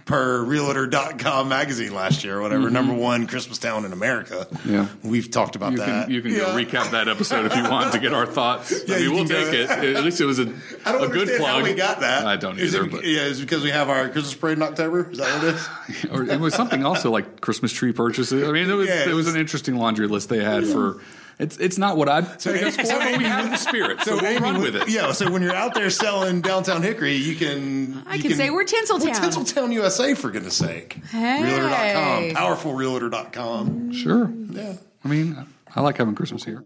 Per 0.05 0.43
Realtor.com 0.43 1.49
magazine 1.49 1.95
last 1.95 2.23
year 2.23 2.37
or 2.37 2.41
whatever, 2.41 2.69
number 2.69 2.93
one 2.93 3.25
Christmas 3.25 3.57
town 3.57 3.83
in 3.83 3.93
America. 3.93 4.45
Mm-hmm. 4.51 4.73
Yeah. 4.73 4.87
We've 5.01 5.31
talked 5.31 5.55
about 5.55 5.71
You 5.71 5.77
that. 5.79 6.05
can, 6.05 6.11
you 6.13 6.21
can 6.21 6.31
Yeah. 6.31 6.37
go 6.39 6.47
recap 6.55 6.91
that 6.91 7.07
episode 7.07 7.45
if 7.45 7.55
you 7.55 7.63
want 7.63 7.91
to 7.93 7.99
get 7.99 8.13
our 8.13 8.27
thoughts. 8.27 8.71
Yeah, 8.87 8.97
I 8.97 8.99
mean, 8.99 9.13
we'll 9.13 9.25
take 9.25 9.47
it. 9.53 9.71
it. 9.71 9.95
At 9.95 10.03
least 10.03 10.21
it 10.21 10.25
was 10.25 10.37
a, 10.39 10.53
I 10.85 10.91
don't 10.91 11.03
a 11.05 11.07
good 11.07 11.29
plug. 11.39 11.49
how 11.49 11.63
we 11.63 11.73
got 11.73 12.01
that. 12.01 12.27
I 12.27 12.35
don't 12.35 12.59
Is 12.59 12.75
either. 12.75 12.85
it, 12.85 12.91
but, 12.91 13.05
yeah, 13.05 13.21
it's 13.21 13.39
because 13.39 13.63
we 13.63 13.71
have 13.71 13.89
our 13.89 14.09
Christmas 14.09 14.35
parade 14.35 14.57
in 14.57 14.63
October? 14.63 15.09
Is 15.09 15.17
that 15.17 15.41
what 15.41 15.47
it 15.47 15.55
is? 15.55 16.05
or 16.11 16.23
it 16.25 16.39
was 16.39 16.53
something 16.53 16.85
also 16.85 17.09
like 17.09 17.41
Christmas 17.41 17.71
tree 17.71 17.93
purchases. 17.93 18.47
I 18.47 18.51
mean, 18.51 18.69
it 18.69 18.73
was, 18.73 18.87
Yeah, 18.89 19.01
it 19.03 19.07
it 19.07 19.13
was 19.13 19.25
was- 19.25 19.33
an 19.35 19.41
interesting 19.41 19.77
laundry 19.77 20.07
list 20.07 20.29
they 20.29 20.43
had 20.43 20.65
for. 20.67 21.01
It's 21.39 21.57
it's 21.57 21.77
not 21.77 21.97
what 21.97 22.09
I'd 22.09 22.39
take 22.39 22.61
us 22.63 22.75
for, 22.75 22.83
but 22.83 23.17
we 23.17 23.23
have 23.23 23.49
the 23.49 23.57
spirit, 23.57 24.01
so, 24.01 24.15
we'll 24.15 24.25
Amy, 24.25 24.39
run 24.39 24.61
with 24.61 24.75
it. 24.75 24.89
Yeah, 24.89 25.11
so 25.11 25.31
when 25.31 25.41
you're 25.41 25.55
out 25.55 25.73
there 25.73 25.89
selling 25.89 26.41
downtown 26.41 26.81
Hickory, 26.81 27.15
you 27.15 27.35
can. 27.35 28.03
I 28.07 28.15
you 28.15 28.23
can 28.23 28.33
say 28.33 28.49
we're 28.49 28.65
Tinseltown. 28.65 29.05
We're 29.05 29.11
Tinseltown, 29.11 29.73
USA, 29.73 30.13
for 30.13 30.29
goodness 30.29 30.55
sake. 30.55 30.93
Hey. 30.93 31.43
Realtor.com, 31.43 32.29
powerfulrealtor.com. 32.31 33.93
Sure. 33.93 34.31
Yeah. 34.51 34.75
I 35.03 35.07
mean, 35.07 35.47
I 35.75 35.81
like 35.81 35.97
having 35.97 36.15
Christmas 36.15 36.43
here. 36.43 36.63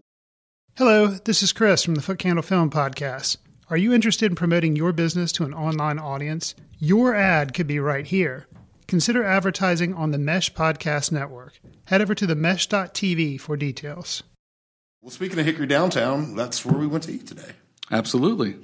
Hello, 0.76 1.06
this 1.06 1.42
is 1.42 1.52
Chris 1.52 1.82
from 1.82 1.94
the 1.94 2.02
Foot 2.02 2.18
Candle 2.18 2.42
Film 2.42 2.70
Podcast. 2.70 3.38
Are 3.70 3.76
you 3.76 3.92
interested 3.92 4.30
in 4.30 4.36
promoting 4.36 4.76
your 4.76 4.92
business 4.92 5.32
to 5.32 5.44
an 5.44 5.54
online 5.54 5.98
audience? 5.98 6.54
Your 6.78 7.14
ad 7.14 7.54
could 7.54 7.66
be 7.66 7.80
right 7.80 8.06
here. 8.06 8.46
Consider 8.86 9.24
advertising 9.24 9.94
on 9.94 10.10
the 10.12 10.18
Mesh 10.18 10.52
Podcast 10.52 11.10
Network. 11.10 11.58
Head 11.86 12.02
over 12.02 12.14
to 12.14 12.26
the 12.26 12.36
mesh.tv 12.36 13.40
for 13.40 13.56
details. 13.56 14.22
Well, 15.06 15.12
speaking 15.12 15.38
of 15.38 15.46
Hickory 15.46 15.68
downtown, 15.68 16.34
that's 16.34 16.64
where 16.66 16.76
we 16.76 16.88
went 16.88 17.04
to 17.04 17.12
eat 17.12 17.28
today. 17.28 17.52
Absolutely. 17.92 18.56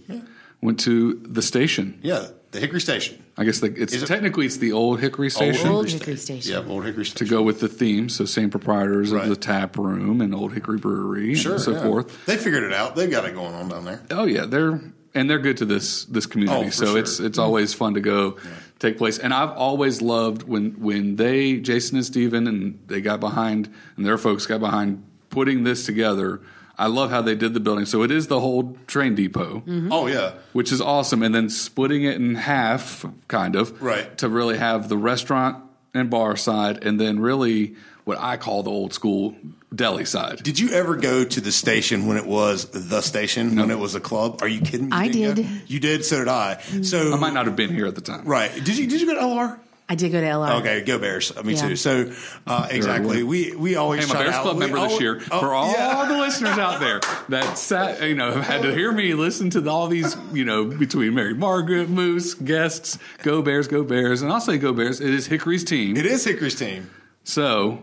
Went 0.60 0.80
to 0.80 1.14
the 1.14 1.40
station. 1.40 2.00
Yeah, 2.02 2.26
the 2.50 2.58
Hickory 2.58 2.80
Station. 2.80 3.24
I 3.36 3.44
guess 3.44 3.60
the, 3.60 3.68
it's 3.68 3.92
Is 3.94 4.02
it- 4.02 4.06
technically 4.06 4.46
it's 4.46 4.56
the 4.56 4.72
old 4.72 4.98
Hickory 4.98 5.30
Station 5.30 5.68
Old 5.68 5.88
Hickory 5.88 6.16
Station. 6.16 6.50
Yeah, 6.50 6.68
Old 6.68 6.84
Hickory 6.84 7.04
to 7.04 7.10
Station. 7.12 7.28
go 7.28 7.42
with 7.42 7.60
the 7.60 7.68
theme. 7.68 8.08
So 8.08 8.24
same 8.24 8.50
proprietors 8.50 9.12
Right. 9.12 9.22
of 9.22 9.28
the 9.28 9.36
tap 9.36 9.78
room 9.78 10.20
and 10.20 10.34
Old 10.34 10.52
Hickory 10.52 10.78
Brewery 10.78 11.36
Sure, 11.36 11.52
and 11.52 11.60
so 11.62 11.74
yeah. 11.74 11.82
forth. 11.84 12.26
They 12.26 12.36
figured 12.36 12.64
it 12.64 12.72
out. 12.72 12.96
They've 12.96 13.08
got 13.08 13.24
it 13.24 13.34
going 13.34 13.54
on 13.54 13.68
down 13.68 13.84
there. 13.84 14.02
Oh 14.10 14.24
yeah, 14.24 14.44
they're 14.44 14.80
and 15.14 15.30
they're 15.30 15.38
good 15.38 15.58
to 15.58 15.64
this 15.64 16.06
this 16.06 16.26
community. 16.26 16.58
Oh, 16.60 16.64
for 16.70 16.72
so 16.72 16.86
sure. 16.86 16.98
it's 16.98 17.20
it's 17.20 17.38
always 17.38 17.72
fun 17.72 17.94
to 17.94 18.00
go 18.00 18.36
take 18.80 18.98
place. 18.98 19.16
And 19.16 19.32
I've 19.32 19.50
always 19.50 20.02
loved 20.02 20.42
when 20.42 20.72
when 20.80 21.14
they 21.14 21.58
Jason 21.58 21.98
and 21.98 22.04
Steven 22.04 22.48
and 22.48 22.80
they 22.88 23.00
got 23.00 23.20
behind 23.20 23.72
and 23.96 24.04
their 24.04 24.18
folks 24.18 24.46
got 24.46 24.58
behind 24.58 25.04
putting 25.32 25.64
this 25.64 25.84
together. 25.84 26.40
I 26.78 26.86
love 26.86 27.10
how 27.10 27.20
they 27.22 27.34
did 27.34 27.52
the 27.54 27.60
building. 27.60 27.84
So 27.86 28.02
it 28.02 28.10
is 28.10 28.28
the 28.28 28.38
whole 28.40 28.76
train 28.86 29.14
depot, 29.14 29.60
mm-hmm. 29.66 29.92
Oh 29.92 30.06
yeah, 30.06 30.32
which 30.52 30.70
is 30.72 30.80
awesome, 30.80 31.22
and 31.22 31.34
then 31.34 31.50
splitting 31.50 32.04
it 32.04 32.16
in 32.16 32.36
half, 32.36 33.04
kind 33.28 33.56
of, 33.56 33.80
Right. 33.82 34.16
to 34.18 34.28
really 34.28 34.56
have 34.58 34.88
the 34.88 34.96
restaurant 34.96 35.62
and 35.94 36.08
bar 36.08 36.36
side, 36.36 36.84
and 36.84 36.98
then 37.00 37.18
really 37.20 37.74
what 38.04 38.18
I 38.18 38.36
call 38.36 38.62
the 38.62 38.70
old 38.70 38.92
school 38.94 39.36
deli 39.72 40.04
side. 40.06 40.42
Did 40.42 40.58
you 40.58 40.70
ever 40.70 40.96
go 40.96 41.24
to 41.24 41.40
the 41.40 41.52
station 41.52 42.06
when 42.06 42.16
it 42.16 42.26
was 42.26 42.64
the 42.66 43.00
station 43.00 43.54
when 43.56 43.70
it 43.70 43.78
was 43.78 43.94
a 43.94 44.00
club? 44.00 44.38
Are 44.42 44.48
you 44.48 44.60
kidding 44.60 44.86
me? 44.86 44.92
I 44.92 45.04
You 45.04 45.12
didn't 45.12 45.34
did. 45.36 45.44
go? 45.46 45.50
You 45.68 45.80
did. 45.80 46.04
So 46.04 46.18
did 46.18 46.28
I. 46.28 46.54
Mm-hmm. 46.60 46.82
So 46.82 47.12
I 47.12 47.16
might 47.16 47.32
not 47.34 47.46
have 47.46 47.54
been 47.54 47.72
here 47.72 47.86
at 47.86 47.94
the 47.94 48.00
time. 48.00 48.24
right. 48.24 48.52
Did 48.52 48.76
you? 48.78 48.86
Did 48.88 49.00
you 49.00 49.06
go 49.06 49.14
to 49.14 49.20
LR? 49.20 49.58
I 49.92 49.94
did 49.94 50.10
go 50.10 50.22
to 50.22 50.26
LR. 50.26 50.60
Okay, 50.60 50.80
go 50.80 50.98
Bears. 50.98 51.36
Uh, 51.36 51.42
Me 51.42 51.52
Yeah. 51.52 51.68
too. 51.68 51.76
So 51.76 52.10
uh, 52.46 52.66
exactly, 52.70 53.22
we 53.22 53.54
we 53.54 53.76
always 53.76 54.06
Hey, 54.06 54.10
I'm 54.10 54.16
a 54.16 54.24
Bears 54.24 54.36
to 54.36 54.40
Club 54.40 54.54
out- 54.56 54.58
member 54.58 54.80
we 54.80 54.88
this 54.88 55.00
year. 55.02 55.20
oh, 55.30 55.38
For 55.40 55.52
all 55.52 55.70
yeah. 55.70 56.06
the 56.08 56.16
listeners 56.16 56.56
out 56.56 56.80
there 56.80 57.00
that 57.28 57.58
sat, 57.58 58.02
you 58.08 58.14
know, 58.14 58.32
have 58.32 58.44
had 58.46 58.62
to 58.62 58.74
hear 58.74 58.90
me 58.90 59.12
listen 59.12 59.50
to 59.50 59.68
all 59.68 59.88
these, 59.88 60.16
you 60.32 60.46
know, 60.46 60.64
between 60.64 61.12
Mary 61.14 61.34
Margaret, 61.34 61.90
Moose, 61.90 62.32
guests, 62.32 62.98
go 63.22 63.42
Bears, 63.42 63.68
go 63.68 63.84
Bears, 63.84 64.22
and 64.22 64.32
I'll 64.32 64.40
say 64.40 64.56
go 64.56 64.72
Bears. 64.72 64.98
It 65.02 65.10
is 65.10 65.26
Hickory's 65.26 65.62
team. 65.64 65.94
It 65.98 66.06
is 66.06 66.24
Hickory's 66.24 66.54
team. 66.54 66.88
So 67.24 67.82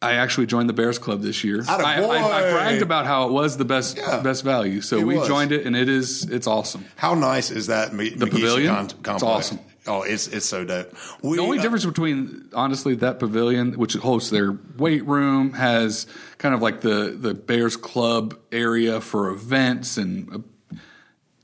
I 0.00 0.12
actually 0.12 0.46
joined 0.46 0.68
the 0.68 0.74
Bears 0.74 0.98
Club 1.00 1.22
this 1.22 1.42
year. 1.42 1.60
Atta 1.68 1.84
I, 1.84 1.96
I, 1.96 2.00
boy. 2.00 2.12
I 2.14 2.50
bragged 2.52 2.82
about 2.82 3.04
how 3.06 3.26
it 3.26 3.32
was 3.32 3.56
the 3.56 3.64
best 3.64 3.96
Yeah. 3.96 4.20
best 4.20 4.44
value. 4.44 4.80
So 4.80 5.00
we 5.00 5.18
was. 5.18 5.26
joined 5.26 5.50
it, 5.50 5.66
and 5.66 5.74
it 5.74 5.88
is 5.88 6.22
it's 6.30 6.46
awesome. 6.46 6.84
How 6.94 7.14
nice 7.14 7.50
is 7.50 7.66
that? 7.66 7.90
The 7.90 8.26
pavilion? 8.28 8.76
It's 8.84 8.92
complex? 9.02 9.22
awesome. 9.24 9.58
Oh, 9.88 10.02
it's 10.02 10.28
it's 10.28 10.46
so 10.46 10.64
dope. 10.64 10.94
We, 11.22 11.36
The 11.38 11.42
only 11.42 11.58
uh, 11.58 11.62
difference 11.62 11.86
between 11.86 12.48
honestly 12.52 12.94
that 12.96 13.18
pavilion, 13.18 13.72
which 13.72 13.94
hosts 13.94 14.30
their 14.30 14.58
weight 14.76 15.04
room, 15.06 15.54
has 15.54 16.06
kind 16.36 16.54
of 16.54 16.62
like 16.62 16.82
the 16.82 17.16
the 17.18 17.34
Bears 17.34 17.76
Club 17.76 18.38
area 18.52 19.00
for 19.00 19.30
events, 19.30 19.96
and 19.96 20.32
uh, 20.32 20.38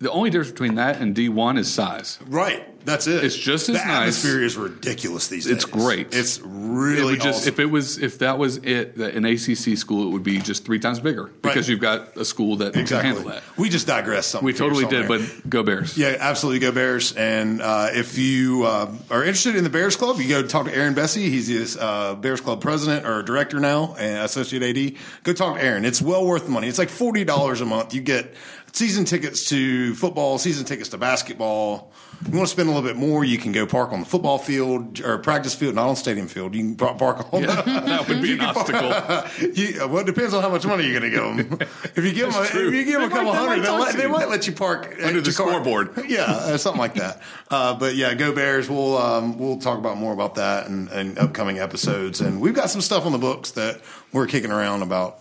the 0.05 0.11
only 0.13 0.31
difference 0.31 0.53
between 0.53 0.77
that 0.77 1.01
and 1.01 1.15
D 1.15 1.29
one 1.29 1.59
is 1.59 1.73
size. 1.73 2.19
right. 2.29 2.69
That's 2.85 3.07
it. 3.07 3.25
It's 3.25 3.35
just 3.35 3.71
as 3.71 3.79
the 3.81 3.83
nice. 3.87 3.97
atmosphere 4.21 4.43
is 4.43 4.59
ridiculous 4.59 5.29
these 5.29 5.47
days. 5.47 5.55
It's 5.55 5.65
great. 5.65 6.09
It's 6.15 6.37
It 6.37 6.43
really 6.47 7.13
would 7.13 7.23
just 7.23 7.39
awesome. 7.45 7.49
if 7.55 7.59
it 7.59 7.65
was 7.65 7.97
if 7.97 8.19
that 8.19 8.37
was 8.39 8.59
it, 8.59 8.99
that 8.99 9.15
an 9.15 9.25
ACC 9.25 9.79
school, 9.79 10.07
it 10.07 10.11
would 10.11 10.23
be 10.23 10.37
just 10.39 10.67
three 10.67 10.79
times 10.79 11.01
bigger 11.01 11.31
because 11.41 11.57
Right. 11.57 11.69
you've 11.69 11.81
got 11.81 12.15
a 12.19 12.27
school 12.27 12.57
that 12.57 12.77
exactly. 12.77 12.97
can 12.97 13.05
handle 13.17 13.25
that. 13.33 13.43
We 13.57 13.71
just 13.71 13.87
digressed 13.87 14.33
something. 14.33 14.45
We 14.45 14.53
totally 14.53 14.85
did, 14.85 15.09
but 15.09 15.23
go 15.49 15.63
Bears. 15.63 15.97
Yeah, 15.97 16.15
absolutely. 16.21 16.59
Go 16.59 16.73
Bears. 16.73 17.13
And 17.15 17.63
uh, 17.63 17.89
if 17.95 18.19
you 18.19 18.65
uh, 18.65 18.93
are 19.11 19.23
interested 19.25 19.57
in 19.57 19.65
the 19.65 19.71
Bears 19.71 19.97
Club, 19.97 20.19
you 20.21 20.29
go 20.29 20.43
talk 20.47 20.67
to 20.67 20.77
Aaron 20.77 20.93
Bessie. 20.93 21.31
He's 21.31 21.49
the 21.75 21.83
uh, 21.83 22.15
Bears 22.17 22.43
Club 22.43 22.61
president 22.61 23.07
or 23.07 23.23
director 23.23 23.61
now 23.61 23.95
and 23.99 24.19
associate 24.27 24.63
AD. 24.63 24.93
Go 25.23 25.33
talk 25.33 25.57
to 25.57 25.65
Aaron. 25.65 25.87
It's 25.87 26.03
well 26.03 26.27
worth 26.27 26.45
the 26.45 26.51
money. 26.51 26.69
It's 26.69 26.79
like 26.79 26.91
$40 26.91 27.63
a 27.63 27.65
month. 27.65 27.95
You 27.95 28.03
get 28.03 28.35
season 28.75 29.05
tickets 29.05 29.49
to 29.49 29.95
football, 29.95 30.37
season 30.37 30.65
tickets 30.67 30.89
to 30.91 30.99
basketball. 30.99 31.93
You 32.27 32.37
want 32.37 32.49
to 32.49 32.53
spend 32.53 32.69
a 32.69 32.73
little 32.73 32.89
bit 32.89 32.97
more, 32.97 33.25
you 33.25 33.39
can 33.39 33.53
go 33.53 33.67
park 33.67 33.93
on 33.93 34.01
the 34.01 34.07
football 34.07 34.39
field 34.39 35.01
or 35.01 35.19
practice 35.19 35.55
field, 35.55 35.75
not 35.75 35.89
on 35.89 35.97
stadium 35.97 36.27
field. 36.27 36.55
You 36.55 36.75
can 36.75 36.77
park 36.97 37.33
on 37.33 37.43
Yeah, 37.43 37.61
that 37.63 38.09
would 38.09 38.21
be 38.23 38.33
an 38.33 38.41
obstacle. 38.41 39.49
you, 39.55 39.79
well, 39.89 39.99
it 39.99 40.07
depends 40.07 40.33
on 40.35 40.43
how 40.43 40.49
much 40.49 40.67
money 40.67 40.85
you're 40.89 40.99
going 40.99 41.13
to 41.13 41.17
give 41.17 41.49
them. 41.49 41.59
If 41.97 42.05
you 42.05 42.13
give 42.13 42.33
them, 42.33 42.43
a, 42.43 42.47
if 42.47 42.75
you 42.75 42.85
give 42.85 43.01
them 43.01 43.05
a 43.05 43.09
couple 43.11 43.33
might- 43.33 43.61
they 43.61 43.63
hundred, 43.63 43.63
might 43.63 43.67
they 43.67 43.79
might, 43.79 43.91
to 43.93 43.97
they 43.99 44.07
might 44.09 44.29
let 44.29 44.47
you 44.49 44.53
park 44.53 44.97
Under 45.03 45.21
the 45.21 45.33
car. 45.33 45.49
scoreboard. 45.49 45.91
Yeah, 46.09 46.23
uh, 46.25 46.57
something 46.57 46.81
like 46.81 46.95
that. 46.95 47.21
Uh, 47.51 47.75
but 47.75 47.95
yeah, 47.95 48.15
go 48.15 48.33
Bears. 48.35 48.69
We'll 48.69 48.97
um, 48.99 49.39
we'll 49.39 49.59
talk 49.59 49.79
about 49.79 49.97
more 49.99 50.13
about 50.13 50.35
that 50.37 50.67
in, 50.67 50.89
in 50.89 51.19
upcoming 51.19 51.59
episodes, 51.61 52.21
and 52.21 52.41
we've 52.41 52.55
got 52.55 52.71
some 52.71 52.81
stuff 52.81 53.07
on 53.07 53.13
the 53.13 53.19
books 53.19 53.53
that 53.53 53.81
we're 54.13 54.27
kicking 54.27 54.51
around 54.51 54.83
about. 54.83 55.19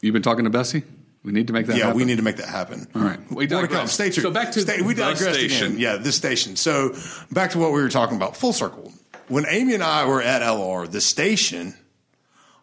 You've 0.00 0.14
been 0.14 0.22
talking 0.22 0.44
to 0.44 0.50
Bessie. 0.50 0.82
We 1.24 1.32
need 1.32 1.46
to 1.46 1.52
make 1.52 1.66
that. 1.66 1.72
Happen. 1.74 1.78
Yeah, 1.78 1.84
happen. 1.86 1.98
we 1.98 2.04
need 2.04 2.16
to 2.16 2.22
make 2.22 2.36
that 2.36 2.48
happen. 2.48 2.88
All 2.94 3.02
right. 3.02 3.18
We 3.30 3.46
More 3.46 3.62
to 3.62 3.68
come. 3.68 3.86
Stay 3.86 4.10
tuned. 4.10 4.22
So 4.24 4.30
back 4.32 4.50
to 4.52 4.60
Stay, 4.60 4.82
we 4.82 4.94
the 4.94 5.02
digressed 5.02 5.38
station. 5.38 5.66
again. 5.68 5.78
Yeah, 5.80 5.96
this 5.96 6.16
station. 6.16 6.56
So 6.56 6.94
back 7.30 7.50
to 7.52 7.58
what 7.58 7.72
we 7.72 7.80
were 7.80 7.88
talking 7.88 8.16
about. 8.16 8.36
Full 8.36 8.52
circle. 8.52 8.92
When 9.28 9.44
Amy 9.48 9.74
and 9.74 9.82
I 9.84 10.04
were 10.06 10.20
at 10.20 10.42
LR, 10.42 10.90
the 10.90 11.00
station 11.00 11.74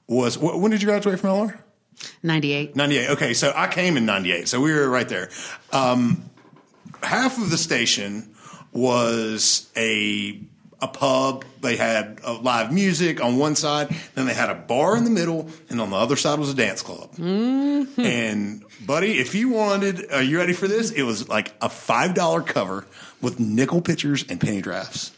was. 0.08 0.36
wh- 0.36 0.60
When 0.60 0.72
did 0.72 0.82
you 0.82 0.88
graduate 0.88 1.20
from 1.20 1.30
LR? 1.30 1.60
98. 2.24 2.76
98. 2.76 3.10
Okay, 3.12 3.34
so 3.34 3.52
I 3.56 3.68
came 3.68 3.96
in 3.98 4.06
98. 4.06 4.48
So 4.50 4.60
we 4.62 4.74
were 4.74 4.90
right 4.90 5.08
there. 5.08 5.30
Um, 5.74 6.30
half 7.04 7.38
of 7.38 7.50
the 7.50 7.58
station 7.58 8.34
was 8.74 9.70
a 9.76 10.42
a 10.82 10.88
pub. 10.88 11.44
They 11.62 11.76
had 11.76 12.20
uh, 12.24 12.40
live 12.40 12.72
music 12.74 13.22
on 13.24 13.38
one 13.38 13.56
side, 13.56 13.90
then 14.16 14.26
they 14.26 14.34
had 14.34 14.50
a 14.50 14.56
bar 14.56 14.96
in 14.96 15.04
the 15.04 15.10
middle, 15.10 15.50
and 15.70 15.82
on 15.82 15.90
the 15.90 15.96
other 15.98 16.16
side 16.16 16.40
was 16.40 16.50
a 16.50 16.54
dance 16.54 16.82
club. 16.82 17.10
And 17.18 18.64
buddy, 18.86 19.20
if 19.20 19.36
you 19.36 19.50
wanted, 19.50 20.12
are 20.12 20.22
you 20.22 20.38
ready 20.38 20.54
for 20.54 20.68
this? 20.68 20.92
It 20.92 21.04
was 21.04 21.28
like 21.28 21.54
a 21.62 21.70
five 21.70 22.14
dollar 22.14 22.42
cover 22.42 22.86
with 23.22 23.40
nickel 23.40 23.82
pitchers 23.82 24.24
and 24.30 24.40
penny 24.40 24.62
drafts. 24.62 25.12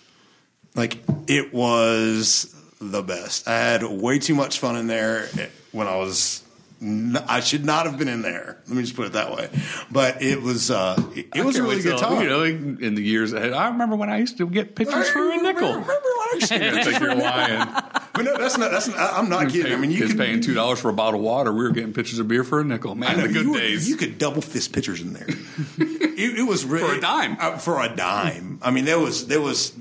Like 0.76 0.98
it 1.28 1.54
was 1.54 2.56
the 2.80 3.04
best. 3.04 3.48
I 3.48 3.58
had 3.60 3.84
way 3.84 4.18
too 4.20 4.34
much 4.36 4.60
fun 4.60 4.76
in 4.78 4.88
there 4.88 5.28
when 5.72 5.88
I 5.88 5.98
was. 5.98 6.44
I 6.84 7.42
should 7.42 7.64
not 7.64 7.86
have 7.86 8.00
been 8.00 8.08
in 8.08 8.24
there. 8.24 8.58
Let 8.68 8.76
me 8.76 8.82
just 8.82 8.96
put 8.96 9.06
it 9.06 9.14
that 9.14 9.36
way. 9.36 9.50
But 9.92 10.24
it 10.24 10.42
was. 10.42 10.72
Uh, 10.72 10.96
it, 11.16 11.28
it 11.36 11.46
was 11.46 11.56
a 11.58 11.64
really 11.64 11.82
good 11.82 12.00
time. 12.00 12.24
You 12.24 12.30
know, 12.30 12.44
in 12.44 12.96
the 12.96 13.04
years 13.04 13.34
ahead, 13.34 13.54
I 13.54 13.68
remember 13.68 13.96
when 13.96 14.10
I 14.10 14.18
used 14.18 14.38
to 14.38 14.48
get 14.50 14.76
pictures 14.76 15.10
for 15.10 15.32
a 15.32 15.38
nickel. 15.38 15.70
Remember 15.70 15.86
when 15.86 15.96
I 15.96 16.32
used 16.36 16.52
to 16.52 16.60
get 16.60 16.74
I 16.74 16.84
think 16.84 17.00
you're 17.00 17.16
lying. 17.16 17.68
But 18.14 18.26
no, 18.26 18.38
that's 18.38 18.58
not. 18.58 18.72
That's 18.72 18.90
not, 18.90 18.98
I'm 19.00 19.30
not 19.30 19.50
kidding. 19.50 19.72
I 19.72 19.78
mean, 19.78 19.90
you 19.90 20.06
could 20.06 20.18
paying 20.18 20.42
two 20.42 20.54
dollars 20.54 20.82
for 20.82 20.90
a 20.90 20.94
bottle 20.94 21.22
of 21.22 21.26
water. 21.26 21.54
We 21.54 21.64
were 21.64 21.70
getting 21.70 21.94
pitchers 21.94 22.20
of 22.20 22.28
beer 22.28 22.44
for 22.44 22.60
a 22.60 22.64
nickel. 22.66 22.94
Man, 22.94 23.16
know, 23.16 23.26
the 23.26 23.32
good 23.32 23.46
you, 23.46 23.52
were- 23.54 23.60
days. 23.60 23.90
You 23.90 23.96
could 23.96 24.18
double 24.18 24.42
fist 24.42 24.74
pitchers 24.74 25.00
in 25.00 25.14
there. 25.14 25.28
it, 25.78 26.40
it 26.40 26.46
was 26.46 26.66
really 26.66 26.90
For 26.90 26.96
a 26.96 27.00
dime. 27.02 27.38
Uh, 27.40 27.58
for 27.58 27.82
a 27.82 27.88
dime. 27.88 28.60
I 28.62 28.72
mean, 28.72 28.84
there 28.84 29.00
was 29.00 29.28
there 29.28 29.40
was 29.40 29.72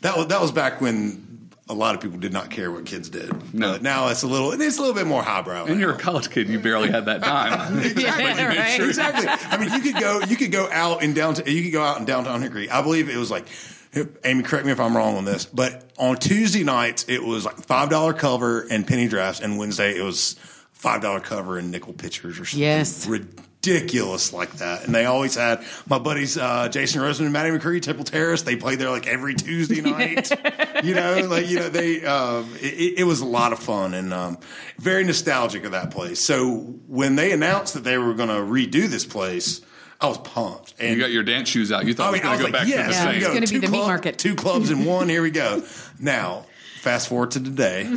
that 0.00 0.16
was 0.16 0.26
that 0.26 0.40
was 0.40 0.50
back 0.50 0.80
when 0.80 1.25
a 1.68 1.74
lot 1.74 1.94
of 1.96 2.00
people 2.00 2.18
did 2.18 2.32
not 2.32 2.50
care 2.50 2.70
what 2.70 2.86
kids 2.86 3.08
did. 3.08 3.52
No. 3.52 3.72
But 3.72 3.82
now 3.82 4.08
it's 4.08 4.22
a 4.22 4.26
little 4.28 4.52
it's 4.52 4.78
a 4.78 4.80
little 4.80 4.94
bit 4.94 5.06
more 5.06 5.22
highbrow. 5.22 5.64
and 5.64 5.74
now. 5.74 5.80
you're 5.80 5.94
a 5.94 5.98
college 5.98 6.30
kid. 6.30 6.48
You 6.48 6.58
barely 6.60 6.90
had 6.90 7.06
that 7.06 7.20
dime. 7.22 7.82
Yeah, 7.96 8.46
right. 8.48 8.80
exactly. 8.80 9.26
I 9.28 9.56
mean, 9.56 9.72
you 9.72 9.80
could 9.92 10.00
go 10.00 10.20
you 10.28 10.36
could 10.36 10.52
go 10.52 10.68
out 10.70 11.02
in 11.02 11.12
downtown 11.14 11.46
you 11.46 11.62
could 11.64 11.72
go 11.72 11.82
out 11.82 11.98
in 11.98 12.04
downtown 12.04 12.40
Hickory. 12.42 12.70
I 12.70 12.82
believe 12.82 13.08
it 13.08 13.16
was 13.16 13.30
like 13.30 13.46
Amy, 14.24 14.42
correct 14.42 14.66
me 14.66 14.72
if 14.72 14.78
I'm 14.80 14.94
wrong 14.96 15.16
on 15.16 15.24
this, 15.24 15.46
but 15.46 15.90
on 15.98 16.16
Tuesday 16.16 16.62
nights 16.64 17.06
it 17.08 17.22
was 17.24 17.44
like 17.44 17.56
five 17.56 17.88
dollar 17.90 18.12
cover 18.12 18.60
and 18.70 18.86
penny 18.86 19.08
drafts, 19.08 19.40
and 19.40 19.58
Wednesday 19.58 19.96
it 19.96 20.02
was 20.02 20.34
five 20.72 21.00
dollar 21.00 21.18
cover 21.20 21.58
and 21.58 21.70
nickel 21.70 21.94
pitchers 21.94 22.38
or 22.38 22.44
something 22.44 22.60
Yes. 22.60 23.06
ridiculous 23.06 23.45
like 24.32 24.52
that. 24.58 24.84
And 24.84 24.94
they 24.94 25.04
always 25.04 25.34
had 25.34 25.64
my 25.88 25.98
buddies 25.98 26.36
uh, 26.38 26.68
Jason 26.68 27.00
Roseman 27.02 27.24
and 27.24 27.32
Matty 27.32 27.50
McCree, 27.50 27.82
Temple 27.82 28.04
Terrace. 28.04 28.42
They 28.42 28.56
played 28.56 28.78
there 28.78 28.90
like 28.90 29.06
every 29.06 29.34
Tuesday 29.34 29.80
night. 29.90 30.30
you 30.84 30.94
know, 30.94 31.26
like 31.28 31.48
you 31.48 31.58
know 31.60 31.68
they 31.68 32.04
um, 32.04 32.50
it, 32.60 33.00
it 33.00 33.04
was 33.04 33.20
a 33.20 33.26
lot 33.26 33.52
of 33.52 33.58
fun 33.58 33.94
and 33.94 34.12
um, 34.12 34.38
very 34.78 35.04
nostalgic 35.04 35.64
of 35.64 35.72
that 35.72 35.90
place. 35.90 36.24
So 36.24 36.56
when 36.86 37.16
they 37.16 37.32
announced 37.32 37.74
that 37.74 37.84
they 37.84 37.98
were 37.98 38.14
going 38.14 38.28
to 38.28 38.34
redo 38.34 38.88
this 38.88 39.04
place, 39.04 39.60
I 40.00 40.08
was 40.08 40.18
pumped. 40.18 40.74
And 40.78 40.94
you 40.94 41.00
got 41.00 41.10
your 41.10 41.22
dance 41.22 41.48
shoes 41.48 41.72
out. 41.72 41.86
You 41.86 41.94
thought 41.94 42.06
I 42.06 42.08
it 42.08 42.12
was 42.12 42.20
mean, 42.20 42.22
going 42.22 42.38
to 42.38 42.44
go 42.44 42.44
like, 42.50 42.52
back 42.52 42.68
yes, 42.68 42.98
to 42.98 43.04
the 43.06 43.06
Yeah, 43.06 43.12
here 43.12 43.12
same. 43.12 43.16
it's 43.18 43.26
gonna 43.28 43.40
be 43.40 43.46
Two 43.46 43.60
the 43.60 43.72
meat 43.72 43.78
club- 43.78 43.88
market. 43.88 44.18
Two 44.18 44.34
clubs 44.44 44.70
in 44.70 44.84
one. 44.84 45.08
Here 45.08 45.22
we 45.22 45.30
go. 45.30 45.62
Now, 45.98 46.44
fast 46.82 47.08
forward 47.08 47.30
to 47.30 47.40
today. 47.42 47.88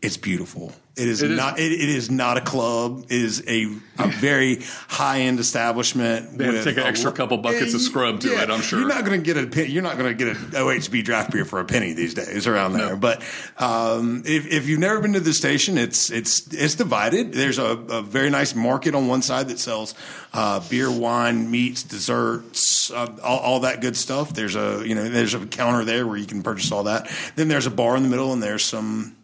it's 0.00 0.16
beautiful. 0.16 0.72
It 0.94 1.08
is 1.08 1.22
It 1.22 1.30
is. 1.30 1.36
not. 1.38 1.58
It, 1.58 1.72
it 1.72 1.88
is 1.88 2.10
not 2.10 2.36
a 2.36 2.42
club. 2.42 3.04
It 3.08 3.12
is 3.12 3.42
a, 3.48 3.64
a 3.98 4.08
very 4.20 4.58
high 4.88 5.20
end 5.20 5.40
establishment. 5.40 6.36
They 6.36 6.44
had 6.44 6.50
to 6.52 6.64
take 6.64 6.76
an 6.76 6.82
extra 6.82 7.08
lo- 7.10 7.16
couple 7.16 7.38
buckets 7.38 7.72
of 7.72 7.80
scrub 7.80 8.20
to 8.20 8.28
it, 8.28 8.50
I'm 8.50 8.60
sure. 8.60 8.78
you're 8.78 8.88
not 8.88 9.04
going 9.06 9.22
to 9.22 9.34
get 9.34 9.56
a. 9.56 9.70
You're 9.70 9.82
not 9.82 9.96
going 9.96 10.14
to 10.16 10.24
get 10.24 10.36
an 10.36 10.42
OHB 10.50 11.02
draft 11.02 11.32
beer 11.32 11.46
for 11.46 11.60
a 11.60 11.64
penny 11.64 11.94
these 11.94 12.12
days 12.12 12.46
around 12.46 12.74
there. 12.74 12.94
But 12.96 13.22
um, 13.56 14.22
if, 14.26 14.46
if 14.52 14.68
you've 14.68 14.80
never 14.80 15.00
been 15.00 15.14
to 15.14 15.20
the 15.20 15.32
station, 15.32 15.78
it's 15.78 16.10
it's 16.10 16.52
it's 16.52 16.74
divided. 16.74 17.32
There's 17.32 17.58
a, 17.58 17.64
a 17.64 18.02
very 18.02 18.28
nice 18.28 18.54
market 18.54 18.94
on 18.94 19.08
one 19.08 19.22
side 19.22 19.48
that 19.48 19.58
sells 19.58 19.94
uh, 20.34 20.60
beer, 20.68 20.90
wine, 20.90 21.50
meats, 21.50 21.82
desserts, 21.82 22.90
uh, 22.90 23.16
all, 23.22 23.38
all 23.38 23.60
that 23.60 23.80
good 23.80 23.96
stuff. 23.96 24.34
There's 24.34 24.56
a 24.56 24.82
you 24.86 24.94
know 24.94 25.08
there's 25.08 25.32
a 25.32 25.46
counter 25.46 25.86
there 25.86 26.06
where 26.06 26.18
you 26.18 26.26
can 26.26 26.42
purchase 26.42 26.70
all 26.70 26.84
that. 26.84 27.10
Then 27.36 27.48
there's 27.48 27.66
a 27.66 27.70
bar 27.70 27.96
in 27.96 28.02
the 28.02 28.10
middle, 28.10 28.32
and 28.34 28.42
there's 28.42 28.64
some 28.64 29.16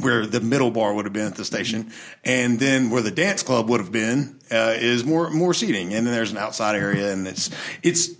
where 0.00 0.26
the 0.26 0.40
middle 0.40 0.70
bar 0.70 0.94
would 0.94 1.04
have 1.06 1.12
been 1.12 1.26
at 1.26 1.34
the 1.36 1.44
station, 1.44 1.90
and 2.24 2.58
then 2.58 2.90
where 2.90 3.02
the 3.02 3.10
dance 3.10 3.42
club 3.42 3.68
would 3.68 3.80
have 3.80 3.92
been 3.92 4.38
uh, 4.50 4.74
is 4.76 5.04
more 5.04 5.30
more 5.30 5.54
seating, 5.54 5.94
and 5.94 6.06
then 6.06 6.14
there's 6.14 6.32
an 6.32 6.38
outside 6.38 6.76
area, 6.76 7.12
and 7.12 7.26
it's 7.26 7.50
it's 7.82 8.10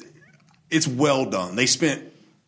it's 0.70 0.88
well 0.88 1.26
done. 1.26 1.56
They 1.56 1.66
spent 1.66 2.02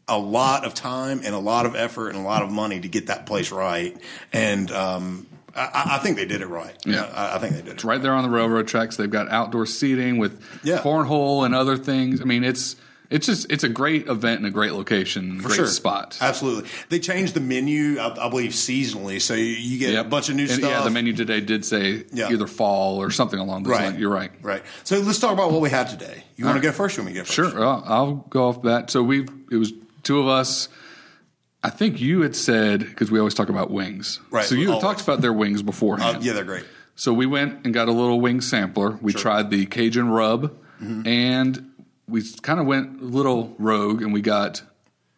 a 0.08 0.18
lot 0.18 0.64
of 0.64 0.72
time 0.74 1.20
and 1.24 1.34
a 1.34 1.38
lot 1.38 1.66
of 1.66 1.76
effort 1.76 2.08
and 2.08 2.18
a 2.18 2.22
lot 2.22 2.42
of 2.42 2.50
money 2.50 2.80
to 2.80 2.88
get 2.88 3.08
that 3.08 3.26
place 3.26 3.52
right, 3.52 3.94
and 4.32 4.70
um, 4.70 5.26
I- 5.54 5.96
I, 5.96 5.98
think 5.98 6.16
they 6.16 6.24
did 6.24 6.40
it 6.40 6.46
right. 6.48 6.74
Yeah. 6.86 7.02
I, 7.14 7.36
I 7.36 7.38
think 7.38 7.52
they 7.54 7.58
did 7.62 7.68
it 7.68 7.72
It's 7.74 7.84
right 7.84 8.00
there 8.00 8.12
on 8.14 8.22
the 8.22 8.30
railroad 8.30 8.68
tracks. 8.68 8.96
They've 8.96 9.10
got 9.10 9.28
outdoor 9.28 9.66
seating 9.66 10.16
with 10.18 10.40
Yeah. 10.62 10.78
cornhole 10.78 11.44
and 11.44 11.54
other 11.54 11.76
things. 11.76 12.20
I 12.20 12.24
mean, 12.24 12.42
it's 12.44 12.76
it's 13.10 13.26
just 13.26 13.50
it's 13.50 13.64
a 13.64 13.68
great 13.68 14.06
event 14.08 14.38
and 14.38 14.46
a 14.46 14.50
great 14.50 14.72
location, 14.72 15.40
For 15.40 15.48
great 15.48 15.56
sure. 15.56 15.66
spot. 15.66 16.18
Absolutely. 16.20 16.68
They 16.90 16.98
changed 16.98 17.34
the 17.34 17.40
menu, 17.40 17.98
I, 17.98 18.26
I 18.26 18.28
believe, 18.28 18.50
seasonally, 18.52 19.20
so 19.20 19.34
you, 19.34 19.44
you 19.44 19.78
get 19.78 19.92
Yep. 19.92 20.06
a 20.06 20.08
bunch 20.08 20.28
of 20.28 20.34
new 20.36 20.42
And, 20.42 20.50
stuff. 20.52 20.70
Yeah, 20.70 20.82
the 20.82 20.90
menu 20.90 21.12
today 21.14 21.40
did 21.40 21.64
say 21.64 22.04
Yeah. 22.12 22.30
either 22.30 22.46
fall 22.46 22.98
or 23.00 23.10
something 23.10 23.38
along 23.38 23.62
those 23.62 23.72
Right. 23.72 23.84
lines. 23.86 23.98
You're 23.98 24.10
right. 24.12 24.30
Right. 24.42 24.62
So 24.84 24.98
let's 24.98 25.18
talk 25.18 25.32
about 25.32 25.50
what 25.52 25.60
we 25.60 25.70
had 25.70 25.88
today. 25.88 26.24
You 26.36 26.44
want 26.44 26.56
All 26.56 26.60
to 26.62 26.68
right. 26.68 26.72
go 26.72 26.76
first? 26.76 26.96
You 26.96 27.02
want 27.02 27.14
me 27.14 27.20
to 27.20 27.24
go 27.26 27.32
Sure, 27.32 27.44
first? 27.50 27.56
I'll, 27.56 28.26
go 28.30 28.48
off 28.48 28.62
that. 28.62 28.90
So 28.90 29.02
we 29.02 29.26
it 29.50 29.56
was 29.56 29.72
two 30.02 30.18
of 30.20 30.28
us. 30.28 30.68
I 31.64 31.70
think 31.70 32.00
you 32.00 32.20
had 32.20 32.36
said 32.36 32.80
because 32.80 33.10
we 33.10 33.18
always 33.18 33.34
talk 33.34 33.48
about 33.48 33.70
wings. 33.70 34.20
Right, 34.30 34.44
So 34.44 34.54
you 34.54 34.70
had 34.70 34.80
talked 34.80 35.00
about 35.00 35.20
their 35.22 35.32
wings 35.32 35.62
beforehand. 35.62 36.18
Uh, 36.18 36.20
yeah, 36.20 36.32
they're 36.34 36.44
great. 36.44 36.64
So 36.94 37.12
we 37.12 37.26
went 37.26 37.64
and 37.64 37.72
got 37.74 37.88
a 37.88 37.92
little 37.92 38.20
wing 38.20 38.40
sampler. 38.40 38.98
We 39.02 39.12
tried 39.12 39.50
the 39.50 39.66
Cajun 39.66 40.08
rub, 40.10 40.52
Mm-hmm. 40.82 41.08
and 41.08 41.67
we 42.08 42.22
kind 42.42 42.58
of 42.58 42.66
went 42.66 43.02
a 43.02 43.04
little 43.04 43.54
rogue, 43.58 44.02
and 44.02 44.12
we 44.12 44.20
got 44.22 44.62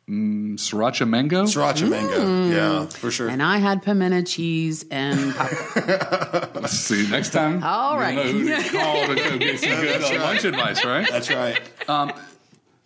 mm, 0.09 0.55
sriracha 0.55 1.09
mango. 1.09 1.45
Sriracha 1.45 1.89
mango. 1.89 2.49
Yeah, 2.49 2.87
for 2.87 3.11
sure. 3.11 3.29
And 3.29 3.43
I 3.43 3.59
had 3.59 3.83
pimento 3.83 4.23
cheese 4.23 4.85
and 4.91 5.35
popcorn. 5.35 6.51
Let's 6.55 6.73
see 6.79 7.09
next 7.09 7.31
time. 7.31 7.63
All 7.65 7.93
you'll 7.93 8.01
right. 8.01 8.15
know 8.17 8.23
who 8.25 8.49
to 8.49 8.69
call 8.71 9.07
to 9.07 9.15
go 9.15 9.39
get 9.39 9.61
some 9.61 9.71
good 9.81 10.03
uh, 10.03 10.23
lunch 10.23 10.45
advice, 10.45 10.85
right? 10.85 11.09
That's 11.11 11.31
right. 11.31 11.61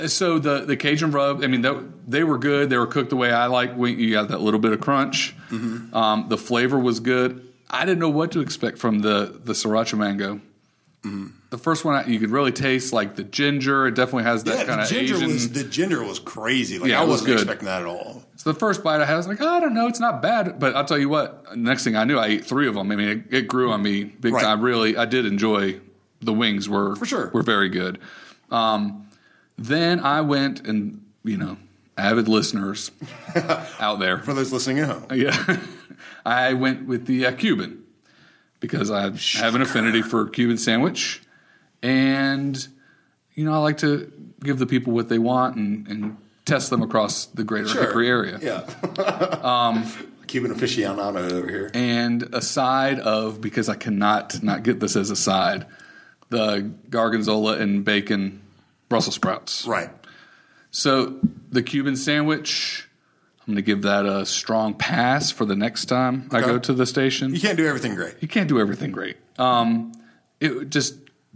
So 0.07 0.39
the 0.39 0.65
the 0.65 0.77
Cajun 0.77 1.13
rub, 1.13 1.43
I 1.43 1.47
mean, 1.47 1.63
that, 1.63 2.11
they 2.11 2.25
were 2.25 2.37
good. 2.39 2.69
They 2.69 2.77
were 2.77 2.87
cooked 2.87 3.11
the 3.11 3.17
way 3.17 3.31
I 3.31 3.47
like. 3.47 3.77
wing. 3.77 3.99
You 3.99 4.11
got 4.13 4.29
that 4.29 4.41
little 4.41 4.61
bit 4.61 4.73
of 4.73 4.81
crunch. 4.81 5.37
Mm-hmm. 5.51 5.95
Um, 5.95 6.27
the 6.29 6.37
flavor 6.37 6.79
was 6.79 7.01
good. 7.01 7.47
I 7.71 7.85
didn't 7.85 8.01
know 8.01 8.11
what 8.11 8.33
to 8.33 8.41
expect 8.41 8.79
from 8.79 9.01
the 9.01 9.41
the 9.43 9.53
sriracha 9.53 9.97
mango. 9.97 10.41
The 11.55 11.63
first 11.63 11.85
one, 11.85 12.11
you 12.11 12.19
could 12.19 12.31
really 12.33 12.51
taste 12.51 12.93
like 12.93 13.15
the 13.15 13.23
ginger. 13.23 13.87
It 13.87 13.95
definitely 13.95 14.25
has 14.25 14.43
that 14.43 14.59
Yeah, 14.59 14.65
kind 14.65 14.81
of 14.81 14.89
ginger 14.89 15.15
Asian. 15.15 15.29
was 15.29 15.53
the 15.53 15.63
ginger 15.63 16.03
was 16.03 16.19
crazy. 16.19 16.81
Like 16.81 16.91
Yeah, 16.91 16.99
I 16.99 17.03
was 17.03 17.11
wasn't 17.23 17.29
good. 17.29 17.35
expecting 17.37 17.67
that 17.67 17.83
at 17.83 17.87
all. 17.87 18.25
so 18.35 18.53
the 18.53 18.59
first 18.59 18.83
bite 18.83 19.01
I 19.01 19.05
had, 19.05 19.15
I 19.15 19.17
was 19.19 19.29
like, 19.29 19.41
oh, 19.41 19.49
I 19.49 19.61
don't 19.61 19.73
know, 19.73 19.87
it's 19.87 20.01
not 20.01 20.21
bad. 20.21 20.59
But 20.59 20.75
I'll 20.75 20.85
tell 20.85 20.99
you 20.99 21.09
what. 21.09 21.57
Next 21.57 21.85
thing 21.85 21.95
I 21.95 22.03
knew, 22.03 22.19
I 22.19 22.27
ate 22.27 22.45
three 22.45 22.67
of 22.67 22.75
them. 22.75 22.91
I 22.91 22.97
mean, 22.97 23.09
it, 23.09 23.23
it 23.33 23.43
grew 23.47 23.71
on 23.71 23.83
me 23.85 24.03
big 24.03 24.33
Right. 24.35 24.43
time. 24.43 24.63
Really, 24.63 24.97
I 24.97 25.05
did 25.05 25.27
enjoy 25.27 25.79
the 26.21 26.33
wings. 26.33 26.69
Were 26.69 26.97
For 26.97 27.07
sure. 27.07 27.31
were 27.33 27.45
very 27.45 27.69
good. 27.69 28.01
Um, 28.51 29.07
then 29.57 30.01
I 30.01 30.23
went 30.23 30.67
and 30.67 31.05
you 31.23 31.37
know, 31.37 31.57
avid 31.97 32.27
listeners 32.27 32.91
out 33.79 34.01
there. 34.01 34.19
For 34.19 34.35
those 34.35 34.53
listening 34.53 34.81
at 34.81 34.89
home, 34.89 35.07
Yeah, 35.15 35.59
I 36.27 36.55
went 36.55 36.89
with 36.89 37.07
the 37.07 37.27
uh, 37.27 37.33
Cuban 37.33 37.85
because 38.59 38.91
I 38.91 39.03
have 39.41 39.55
an 39.55 39.63
affinity 39.63 40.03
for 40.03 40.29
Cuban 40.29 40.59
sandwich, 40.59 41.21
and 41.85 42.67
you 43.35 43.45
know 43.45 43.53
I 43.53 43.59
like 43.59 43.79
to 43.79 44.11
give 44.43 44.59
the 44.59 44.67
people 44.67 44.93
what 44.93 45.09
they 45.09 45.19
want 45.19 45.57
and, 45.57 45.87
and 45.89 46.17
test 46.45 46.71
them 46.71 46.83
across 46.83 47.27
the 47.27 47.45
greater 47.45 47.69
Sure. 47.69 47.83
Hickory 47.87 48.09
area. 48.09 48.39
yeah. 48.43 48.65
Cuban 50.27 50.53
aficionado 50.55 51.31
over 51.33 51.49
here. 51.49 51.71
And 51.75 52.23
aside 52.35 52.99
of 52.99 53.41
because 53.41 53.69
I 53.69 53.77
cannot 53.77 54.43
not 54.43 54.63
get 54.63 54.81
this 54.81 54.97
as 54.97 55.11
a 55.11 55.17
side, 55.17 55.67
the 56.31 56.71
gorgonzola 56.91 57.59
and 57.59 57.85
bacon 57.85 58.41
Brussels 58.89 59.15
sprouts. 59.15 59.67
Right. 59.67 59.91
So 60.71 61.19
the 61.51 61.63
Cuban 61.63 61.95
sandwich, 61.97 62.89
I'm 63.41 63.55
going 63.55 63.57
to 63.57 63.63
give 63.63 63.83
that 63.83 64.07
a 64.07 64.27
strong 64.27 64.75
pass 64.75 65.31
for 65.31 65.45
the 65.45 65.55
next 65.57 65.85
time 65.87 66.29
I 66.33 66.41
go 66.41 66.59
to 66.59 66.73
the 66.73 66.87
station. 66.87 67.35
You 67.35 67.41
can't 67.41 67.57
do 67.57 67.67
everything 67.67 67.95
great. 67.95 68.17
you 68.21 68.27
can't 68.29 68.49
do 68.49 68.59
everything 68.59 68.91
great. 68.91 69.17
Um, 69.39 69.93
it 70.41 70.71
just 70.71 70.95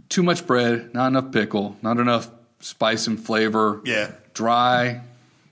too 0.09 0.23
much 0.23 0.45
bread, 0.47 0.93
not 0.93 1.07
enough 1.07 1.31
pickle, 1.31 1.77
not 1.81 1.97
enough 1.99 2.29
spice 2.59 3.07
and 3.07 3.19
flavor. 3.23 3.81
Yeah. 3.85 4.11
dry 4.33 5.01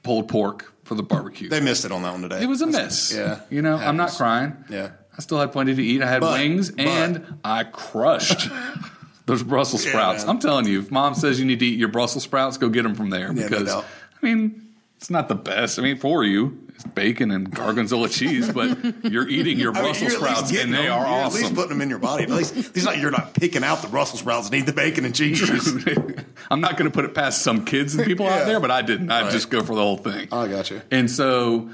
pulled 0.04 0.28
pork 0.30 0.74
for 0.86 0.96
the 0.96 1.04
barbecue. 1.04 1.50
They 1.50 1.60
missed 1.60 1.84
it 1.86 1.92
on 1.92 2.02
that 2.04 2.12
one 2.12 2.22
today. 2.22 2.42
it 2.42 2.48
was 2.48 2.62
a 2.62 2.66
That's- 2.66 3.12
miss. 3.12 3.18
Yeah. 3.18 3.40
you 3.50 3.62
know, 3.62 3.76
I'm 3.78 3.98
not 3.98 4.12
crying. 4.12 4.56
Yeah. 4.70 4.92
I 5.18 5.22
still 5.22 5.40
had 5.40 5.52
plenty 5.52 5.76
to 5.76 5.84
eat. 5.84 6.02
I 6.02 6.08
had 6.08 6.22
But- 6.22 6.40
wings 6.40 6.72
but- 6.72 6.86
and 6.86 7.40
I 7.44 7.64
crushed. 7.66 8.50
Those 9.26 9.44
Brussels 9.44 9.84
sprouts. 9.86 10.24
man. 10.24 10.30
I'm 10.30 10.40
telling 10.40 10.66
you, 10.68 10.80
if 10.80 10.90
mom 10.90 11.14
says 11.14 11.38
you 11.40 11.46
need 11.46 11.60
to 11.60 11.66
eat 11.66 11.78
your 11.78 11.90
Brussels 11.90 12.24
sprouts, 12.24 12.58
go 12.58 12.70
get 12.70 12.84
them 12.84 12.96
from 12.96 13.10
there 13.10 13.34
no 13.34 13.44
because 13.44 13.66
doubt. 13.68 13.86
I 14.22 14.26
mean, 14.26 14.68
it's 14.96 15.10
not 15.10 15.28
the 15.28 15.36
best. 15.36 15.78
I 15.78 15.82
mean, 15.82 15.98
for 15.98 16.24
you, 16.24 16.58
bacon 16.84 17.32
and 17.32 17.50
gorgonzola 17.54 18.10
cheese, 18.10 18.52
but 18.52 18.78
you're 19.06 19.28
eating 19.28 19.58
your 19.60 19.72
I 19.72 19.76
mean, 19.76 19.84
Brussels 19.84 20.14
at 20.14 20.22
least 20.22 20.36
sprouts 20.36 20.52
and 20.52 20.74
they 20.74 20.84
them. 20.84 20.92
are 20.92 21.06
You're 21.08 21.26
At 21.26 21.34
least 21.34 21.56
putting 21.56 21.70
them 21.70 21.82
in 21.82 21.90
your 21.90 22.00
body. 22.00 22.24
At 22.24 22.30
least 22.30 22.56
it's 22.56 22.84
not 22.84 22.98
you're 22.98 23.12
not 23.12 23.34
picking 23.34 23.64
out 23.64 23.82
the 23.82 23.88
Brussels 23.88 24.20
sprouts 24.22 24.48
and 24.48 24.56
eat 24.56 24.66
the 24.66 24.74
bacon 24.74 25.06
and 25.06 25.14
cheese. 25.16 25.42
I'm 26.52 26.62
not 26.62 26.78
going 26.78 26.90
to 26.90 26.94
put 26.94 27.06
it 27.06 27.14
past 27.14 27.42
some 27.42 27.66
kids 27.66 27.96
and 27.96 28.06
people 28.06 28.26
Yeah. 28.26 28.40
out 28.40 28.46
there, 28.46 28.60
but 28.60 28.72
I 28.72 28.82
didn't. 28.82 29.12
I 29.12 29.24
Right. 29.24 29.32
just 29.32 29.50
go 29.50 29.64
for 29.64 29.76
the 29.76 29.82
whole 29.82 29.98
thing. 29.98 30.28
I 30.32 30.48
got 30.48 30.70
you. 30.70 30.82
And 30.92 31.10
so 31.10 31.70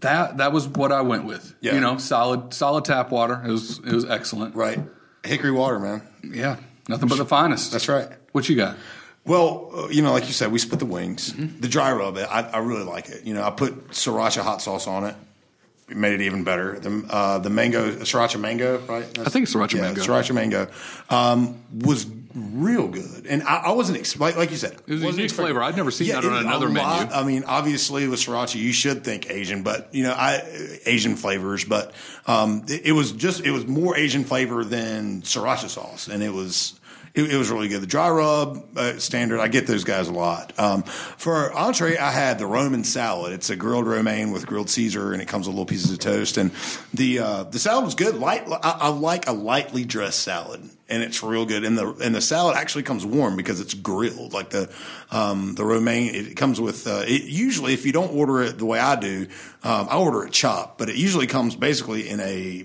that 0.00 0.38
that 0.38 0.52
was 0.52 0.66
what 0.68 0.92
I 0.92 1.02
went 1.02 1.24
with. 1.24 1.54
Yeah. 1.60 1.74
You 1.74 1.80
know, 1.80 1.98
solid 1.98 2.52
solid 2.54 2.84
tap 2.84 3.10
water. 3.10 3.40
It 3.44 3.50
was 3.50 3.78
it 3.78 3.92
was 3.92 4.04
excellent. 4.04 4.54
Right. 4.54 4.80
Hickory 5.24 5.50
water, 5.52 5.78
man. 5.78 6.02
Yeah, 6.22 6.56
nothing 6.88 7.08
but 7.08 7.18
the 7.18 7.24
finest. 7.26 7.72
That's 7.72 7.88
right. 7.88 8.08
What 8.32 8.48
you 8.48 8.56
got? 8.56 8.76
Well, 9.26 9.70
uh, 9.74 9.88
you 9.88 10.02
know, 10.02 10.12
like 10.12 10.26
you 10.26 10.32
said, 10.32 10.52
we 10.52 10.58
split 10.58 10.78
the 10.78 10.86
wings. 10.86 11.32
Mm-hmm. 11.32 11.60
The 11.60 11.68
dry 11.68 11.92
rub, 11.92 12.16
I, 12.16 12.48
I 12.52 12.58
really 12.58 12.84
like 12.84 13.08
it. 13.08 13.24
You 13.24 13.34
know, 13.34 13.42
I 13.42 13.50
put 13.50 13.88
sriracha 13.88 14.42
hot 14.42 14.62
sauce 14.62 14.86
on 14.86 15.04
it. 15.04 15.16
It 15.88 15.96
made 15.96 16.14
it 16.14 16.22
even 16.22 16.42
better. 16.42 16.78
The 16.80 17.06
uh, 17.08 17.38
the 17.38 17.50
mango 17.50 17.92
sriracha 17.96 18.40
mango, 18.40 18.78
right? 18.88 19.04
I 19.18 19.24
think 19.24 19.46
sriracha 19.46 19.74
yeah, 19.74 19.82
mango. 19.82 20.02
Sriracha 20.02 20.34
mango 20.34 20.68
um, 21.10 21.60
was 21.72 22.06
real 22.34 22.88
good, 22.88 23.26
and 23.28 23.42
I, 23.44 23.56
I 23.66 23.70
wasn't 23.70 23.98
ex- 23.98 24.18
like, 24.18 24.36
like 24.36 24.50
you 24.50 24.56
said. 24.56 24.76
It 24.86 24.92
was 24.94 25.04
a 25.04 25.06
unique 25.06 25.30
flavor. 25.30 25.62
I'd 25.62 25.76
never 25.76 25.92
seen 25.92 26.08
that 26.08 26.24
on 26.24 26.44
another 26.44 26.68
lot- 26.68 27.08
menu. 27.08 27.14
I 27.14 27.24
mean, 27.24 27.44
obviously 27.46 28.08
with 28.08 28.18
sriracha, 28.18 28.56
you 28.56 28.72
should 28.72 29.04
think 29.04 29.30
Asian, 29.30 29.62
but 29.62 29.94
you 29.94 30.02
know, 30.02 30.12
I 30.12 30.42
Asian 30.86 31.14
flavors, 31.14 31.64
but 31.64 31.94
um, 32.26 32.64
it, 32.68 32.86
it 32.86 32.92
was 32.92 33.12
just 33.12 33.44
it 33.44 33.52
was 33.52 33.64
more 33.66 33.96
Asian 33.96 34.24
flavor 34.24 34.64
than 34.64 35.22
sriracha 35.22 35.68
sauce, 35.68 36.08
and 36.08 36.22
it 36.22 36.32
was. 36.32 36.78
It, 37.16 37.32
it 37.32 37.36
was 37.36 37.50
really 37.50 37.68
good. 37.68 37.80
The 37.80 37.86
dry 37.86 38.10
rub 38.10 38.76
uh, 38.76 38.98
standard, 38.98 39.40
I 39.40 39.48
get 39.48 39.66
those 39.66 39.84
guys 39.84 40.06
a 40.08 40.12
lot. 40.12 40.52
Um, 40.58 40.82
for 40.82 41.50
entree, 41.54 41.96
I 41.96 42.10
had 42.10 42.38
the 42.38 42.46
Roman 42.46 42.84
salad. 42.84 43.32
It's 43.32 43.48
a 43.48 43.56
grilled 43.56 43.86
romaine 43.86 44.32
with 44.32 44.46
grilled 44.46 44.68
Caesar, 44.68 45.14
and 45.14 45.22
it 45.22 45.26
comes 45.26 45.46
with 45.46 45.54
little 45.54 45.64
pieces 45.66 45.90
of 45.90 45.98
toast. 45.98 46.36
And 46.36 46.50
the 46.92 47.20
uh, 47.20 47.44
the 47.44 47.58
salad 47.58 47.86
was 47.86 47.94
good. 47.94 48.16
Light, 48.16 48.44
I, 48.46 48.76
I 48.82 48.88
like 48.88 49.26
a 49.28 49.32
lightly 49.32 49.86
dressed 49.86 50.20
salad, 50.20 50.60
and 50.90 51.02
it's 51.02 51.22
real 51.22 51.46
good. 51.46 51.64
And 51.64 51.78
the 51.78 51.94
and 52.04 52.14
the 52.14 52.20
salad 52.20 52.54
actually 52.54 52.82
comes 52.82 53.06
warm 53.06 53.34
because 53.34 53.60
it's 53.60 53.72
grilled. 53.72 54.34
Like 54.34 54.50
the 54.50 54.70
um, 55.10 55.54
the 55.54 55.64
romaine, 55.64 56.14
it 56.14 56.36
comes 56.36 56.60
with. 56.60 56.86
Uh, 56.86 57.02
it, 57.06 57.22
usually, 57.22 57.72
if 57.72 57.86
you 57.86 57.92
don't 57.92 58.14
order 58.14 58.42
it 58.42 58.58
the 58.58 58.66
way 58.66 58.78
I 58.78 58.94
do, 58.94 59.26
um, 59.62 59.88
I 59.90 59.96
order 59.96 60.26
it 60.26 60.32
chopped, 60.32 60.76
but 60.76 60.90
it 60.90 60.96
usually 60.96 61.26
comes 61.26 61.56
basically 61.56 62.10
in 62.10 62.20
a. 62.20 62.64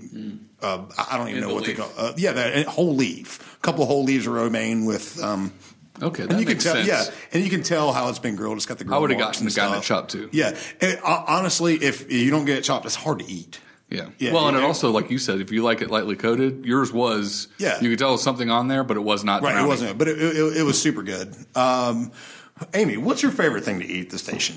Uh, 0.62 0.86
I 1.10 1.18
don't 1.18 1.30
even 1.30 1.38
In 1.38 1.42
know 1.42 1.48
the 1.48 1.56
what 1.56 1.66
they 1.66 1.74
call. 1.74 1.90
Uh, 1.98 2.14
yeah, 2.18 2.34
that 2.34 2.68
whole 2.68 2.94
leaf. 2.96 3.51
Couple 3.62 3.86
whole 3.86 4.04
leaves 4.04 4.28
of 4.28 4.34
romaine 4.34 4.86
with. 4.86 5.22
Um, 5.22 5.54
Okay, 6.02 6.24
that 6.24 6.32
and 6.32 6.40
you 6.40 6.48
makes 6.48 6.64
can 6.64 6.74
tell, 6.74 6.84
sense. 6.84 7.10
yeah, 7.10 7.16
and 7.32 7.44
you 7.44 7.50
can 7.52 7.62
tell 7.62 7.94
how 7.94 8.10
it's 8.10 8.18
been 8.18 8.36
grilled. 8.36 8.58
It's 8.58 8.66
got 8.66 8.80
the. 8.80 8.92
I 8.92 8.98
would've 8.98 9.20
marks 9.20 9.38
gotten 9.38 9.48
the 9.48 9.54
guy 9.54 9.70
that 9.76 9.84
chopped 9.84 10.10
too. 10.10 10.30
Yeah, 10.32 10.58
and, 10.80 11.00
uh, 11.04 11.26
honestly, 11.28 11.76
if 11.76 12.12
you 12.12 12.32
don't 12.32 12.46
get 12.46 12.58
it 12.58 12.64
chopped, 12.64 12.88
it's 12.88 12.96
hard 12.96 13.20
to 13.20 13.26
eat. 13.30 13.60
Yeah. 13.92 14.08
Yeah, 14.18 14.32
well, 14.32 14.48
and 14.48 14.56
it 14.58 14.62
yeah. 14.62 14.66
also, 14.66 14.90
like 14.90 15.12
you 15.12 15.20
said, 15.20 15.42
if 15.42 15.52
you 15.52 15.64
like 15.64 15.82
it 15.82 15.92
lightly 15.92 16.16
coated, 16.16 16.66
yours 16.66 16.92
was. 16.94 17.50
Yeah. 17.60 17.80
You 17.82 17.90
could 17.90 18.00
tell 18.00 18.18
something 18.18 18.50
on 18.50 18.68
there, 18.70 18.84
but 18.84 18.96
it 18.98 19.02
was 19.02 19.24
not. 19.24 19.44
Right, 19.44 19.64
it 19.64 19.68
wasn't, 19.68 19.98
but 19.98 20.08
it, 20.08 20.18
it, 20.18 20.58
it 20.58 20.64
was 20.64 20.82
super 20.82 21.04
good. 21.04 21.36
Um, 21.56 22.12
Amy, 22.74 22.98
what's 22.98 23.22
your 23.24 23.32
favorite 23.32 23.64
thing 23.64 23.80
to 23.80 23.86
eat 23.86 24.06
at 24.06 24.10
the 24.12 24.18
station? 24.18 24.56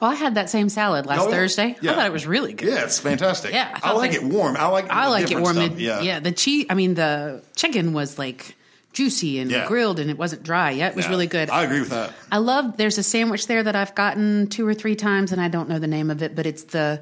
Well, 0.00 0.10
I 0.10 0.14
had 0.14 0.34
that 0.34 0.50
same 0.50 0.68
salad 0.68 1.06
last 1.06 1.20
Oh, 1.22 1.28
yeah. 1.28 1.34
Thursday. 1.36 1.76
Yeah. 1.80 1.92
I 1.92 1.94
thought 1.94 2.06
it 2.06 2.12
was 2.12 2.26
really 2.26 2.52
good. 2.52 2.68
Yeah, 2.68 2.84
it's 2.84 2.98
fantastic. 2.98 3.52
Yeah, 3.52 3.78
I 3.82 3.90
I, 3.90 3.92
like 3.92 4.12
it 4.12 4.22
warm. 4.22 4.56
I 4.56 4.66
like. 4.68 4.90
I 4.90 5.08
like 5.08 5.30
it 5.30 5.38
warm. 5.40 5.58
It- 5.58 5.78
Yeah, 5.78 6.00
yeah. 6.00 6.20
The 6.20 6.32
cheese. 6.32 6.66
I 6.70 6.74
mean, 6.74 6.94
the 6.94 7.42
chicken 7.56 7.92
was 7.92 8.18
like 8.18 8.54
juicy 8.92 9.38
and 9.40 9.50
Yeah. 9.50 9.66
grilled, 9.66 9.98
and 10.00 10.10
it 10.10 10.16
wasn't 10.18 10.42
dry. 10.42 10.70
Yeah, 10.70 10.88
it 10.88 10.96
was 10.96 11.08
really 11.08 11.26
good. 11.26 11.50
I 11.50 11.64
agree 11.64 11.80
with 11.80 11.90
that. 11.90 12.12
I 12.32 12.38
love. 12.38 12.76
There's 12.76 12.98
a 12.98 13.02
sandwich 13.02 13.46
there 13.46 13.62
that 13.62 13.76
I've 13.76 13.94
gotten 13.94 14.46
two 14.48 14.66
or 14.66 14.74
three 14.74 14.96
times, 14.96 15.32
and 15.32 15.40
I 15.40 15.48
don't 15.48 15.68
know 15.68 15.78
the 15.78 15.86
name 15.86 16.10
of 16.10 16.22
it, 16.22 16.34
but 16.34 16.46
it's 16.46 16.62
the 16.64 17.00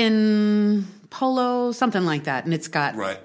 chicken 0.00 0.86
polo, 1.10 1.72
something 1.72 2.04
like 2.04 2.24
that, 2.24 2.44
and 2.44 2.52
it's 2.54 2.68
got 2.68 2.96
Right. 2.96 3.18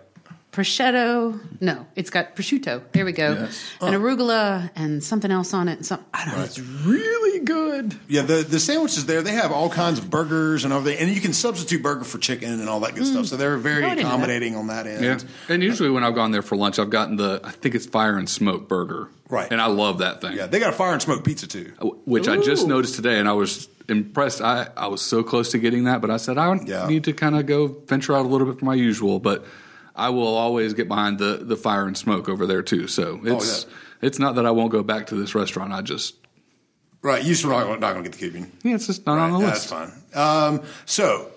Prosciutto. 0.52 1.40
No, 1.62 1.86
it's 1.96 2.10
got 2.10 2.36
prosciutto. 2.36 2.82
There 2.92 3.06
we 3.06 3.12
go, 3.14 3.34
Yes. 3.34 3.64
and 3.82 3.96
oh. 3.96 4.00
arugula 4.00 4.70
and 4.76 5.04
something 5.04 5.32
else 5.32 5.54
on 5.54 5.68
it. 5.68 5.74
And 5.78 5.86
some 5.86 6.04
I 6.14 6.26
don't 6.26 6.38
know. 6.38 6.44
It's 6.44 6.60
really 6.60 7.40
good. 7.46 7.96
Yeah, 8.08 8.24
the 8.24 8.44
the 8.44 8.60
sandwiches 8.60 9.06
there, 9.06 9.22
they 9.22 9.34
have 9.34 9.52
all 9.52 9.70
kinds 9.70 10.00
of 10.00 10.10
burgers 10.10 10.64
and 10.66 10.74
everything, 10.74 11.00
and 11.00 11.14
you 11.16 11.22
can 11.22 11.34
substitute 11.34 11.82
burger 11.82 12.04
for 12.04 12.18
chicken 12.18 12.60
and 12.60 12.70
all 12.70 12.80
that 12.82 12.96
good 12.96 13.06
stuff. 13.06 13.26
Mm. 13.26 13.30
So 13.30 13.38
they're 13.38 13.58
very 13.58 13.84
Oh, 13.84 13.88
I 13.88 13.96
that. 13.96 14.00
accommodating 14.04 14.56
on 14.56 14.68
that 14.68 14.88
end. 14.88 15.04
Yeah. 15.04 15.20
And 15.54 15.64
usually 15.64 15.90
when 15.90 16.04
I've 16.04 16.16
gone 16.16 16.32
there 16.32 16.42
for 16.42 16.56
lunch, 16.56 16.80
I've 16.80 16.90
gotten 16.90 17.16
the, 17.18 17.40
I 17.44 17.52
think 17.52 17.76
it's 17.76 17.86
fire 17.86 18.18
and 18.18 18.30
smoke 18.30 18.68
burger. 18.68 19.10
Right. 19.30 19.50
And 19.52 19.62
I 19.62 19.68
love 19.68 20.00
that 20.00 20.20
thing. 20.22 20.36
Yeah, 20.36 20.48
they 20.48 20.60
got 20.60 20.74
a 20.74 20.76
fire 20.76 20.92
and 20.94 21.02
smoke 21.02 21.24
pizza 21.24 21.48
too. 21.48 21.72
Oh, 21.82 21.98
which 22.06 22.28
I 22.28 22.38
just 22.38 22.68
noticed 22.68 22.96
today, 22.96 23.18
and 23.18 23.30
I 23.30 23.34
was 23.34 23.70
impressed. 23.88 24.42
I, 24.42 24.68
I 24.76 24.88
was 24.88 25.02
so 25.02 25.24
close 25.24 25.52
to 25.52 25.58
getting 25.58 25.86
that, 25.86 26.02
but 26.02 26.12
I 26.12 26.18
said 26.18 26.38
I 26.38 26.54
Yeah. 26.66 26.88
need 26.88 27.06
to 27.06 27.14
kind 27.14 27.36
of 27.38 27.46
go 27.46 27.68
venture 27.88 28.14
out 28.16 28.26
a 28.26 28.28
little 28.28 28.46
bit 28.48 28.60
from 28.60 28.66
my 28.68 28.76
usual. 28.76 29.20
But 29.20 29.46
I 30.02 30.10
will 30.10 30.36
always 30.36 30.74
get 30.74 30.88
behind 30.88 31.20
the 31.20 31.38
the 31.42 31.56
fire 31.56 31.86
and 31.88 31.98
smoke 31.98 32.28
over 32.30 32.46
there 32.46 32.62
too. 32.64 32.88
So 32.88 33.20
it's 33.24 33.66
Oh, 33.66 33.68
yeah. 33.70 34.08
it's 34.08 34.20
not 34.20 34.36
that 34.36 34.46
I 34.46 34.52
won't 34.52 34.72
go 34.72 34.84
back 34.84 35.08
to 35.08 35.16
this 35.16 35.34
restaurant. 35.36 35.72
I 35.74 35.82
just 35.82 36.16
Right, 37.04 37.24
you 37.24 37.34
still 37.34 37.50
not, 37.50 37.80
not 37.80 37.94
going 37.94 38.04
to 38.04 38.10
get 38.10 38.12
the 38.12 38.30
Cuban. 38.30 38.52
yeah, 38.64 38.76
it's 38.76 38.86
just 38.88 39.06
not 39.08 39.18
on 39.18 39.32
the 39.32 39.40
Right, 39.40 39.54
list. 39.54 39.72
That's 39.72 39.92
fine. 40.14 40.54
Um, 40.54 40.62
so, 40.86 41.32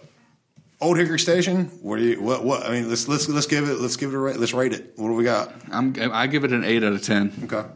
Old 0.81 0.99
Hickory 0.99 1.19
Station. 1.19 1.67
What 1.81 1.97
do 1.97 2.05
you? 2.05 2.21
What? 2.21 2.45
What? 2.45 2.67
I 2.67 2.71
mean, 2.73 2.89
let's 2.91 3.09
let's 3.09 3.29
let's 3.31 3.47
give 3.47 3.67
it. 3.71 3.81
Let's 3.81 3.97
give 3.97 4.11
it 4.13 4.15
a 4.17 4.19
rate. 4.19 4.37
Let's 4.39 4.53
rate 4.53 4.75
it. 4.75 4.93
What 4.97 5.09
do 5.09 5.15
we 5.15 5.25
got? 5.25 5.53
I'm 5.73 5.95
I 6.13 6.27
give 6.27 6.45
it 6.45 6.53
an 6.53 6.65
eight 6.65 6.85
out 6.85 6.93
of 6.93 7.03
ten. 7.03 7.33
Okay, 7.45 7.67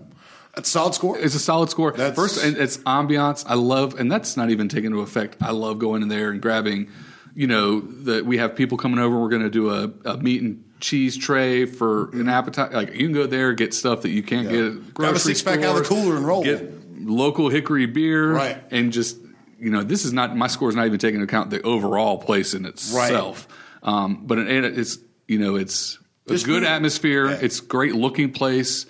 that's 0.54 0.68
a 0.68 0.72
solid 0.72 0.94
score. 0.94 1.18
It's 1.18 1.34
a 1.34 1.38
solid 1.38 1.70
score. 1.70 1.92
That's- 1.92 2.14
First, 2.14 2.44
and 2.44 2.58
it's 2.58 2.76
ambiance. 2.78 3.44
I 3.48 3.54
love, 3.54 3.98
and 3.98 4.12
that's 4.12 4.36
not 4.36 4.50
even 4.50 4.68
taken 4.68 4.86
into 4.92 5.00
effect. 5.00 5.36
I 5.40 5.52
love 5.52 5.78
going 5.78 6.02
in 6.02 6.08
there 6.08 6.30
and 6.30 6.42
grabbing. 6.42 6.90
You 7.34 7.46
know, 7.46 7.80
that 7.80 8.26
we 8.26 8.36
have 8.38 8.54
people 8.56 8.76
coming 8.76 8.98
over. 8.98 9.18
We're 9.18 9.28
going 9.30 9.42
to 9.42 9.50
do 9.50 9.70
a, 9.70 9.90
a 10.04 10.16
meat 10.18 10.42
and 10.42 10.64
cheese 10.80 11.16
tray 11.16 11.64
for 11.64 12.10
an 12.10 12.28
appetite. 12.28 12.72
Like 12.72 12.92
you 12.92 13.06
can 13.06 13.12
go 13.12 13.26
there 13.26 13.52
get 13.52 13.74
stuff 13.74 14.02
that 14.02 14.10
you 14.10 14.22
can't 14.22 14.48
get. 14.48 14.64
At 14.64 14.94
Grab 14.94 15.14
a 15.14 15.18
six-pack 15.18 15.60
out 15.62 15.76
of 15.76 15.82
the 15.82 15.88
cooler 15.88 16.16
and 16.16 16.26
roll. 16.26 16.42
Get 16.44 16.74
local 17.00 17.48
hickory 17.48 17.86
beer, 17.86 18.32
Right. 18.32 18.62
And 18.70 18.92
just 18.92 19.18
you 19.58 19.70
know, 19.70 19.82
this 19.82 20.04
is 20.04 20.12
not 20.12 20.36
my 20.36 20.46
score 20.46 20.68
is 20.68 20.76
not 20.76 20.86
even 20.86 20.98
taking 20.98 21.20
into 21.20 21.24
account 21.24 21.50
the 21.50 21.62
overall 21.62 22.18
place 22.18 22.54
in 22.54 22.64
itself. 22.64 23.48
Um, 23.82 24.26
but 24.26 24.38
an 24.38 24.48
it's 24.48 24.98
you 25.26 25.38
know, 25.38 25.56
it's 25.56 25.98
a 26.26 26.30
Just 26.30 26.46
good 26.46 26.64
atmosphere. 26.64 27.30
Yeah. 27.30 27.38
It's 27.42 27.60
great 27.60 27.94
looking 27.94 28.32
place. 28.32 28.86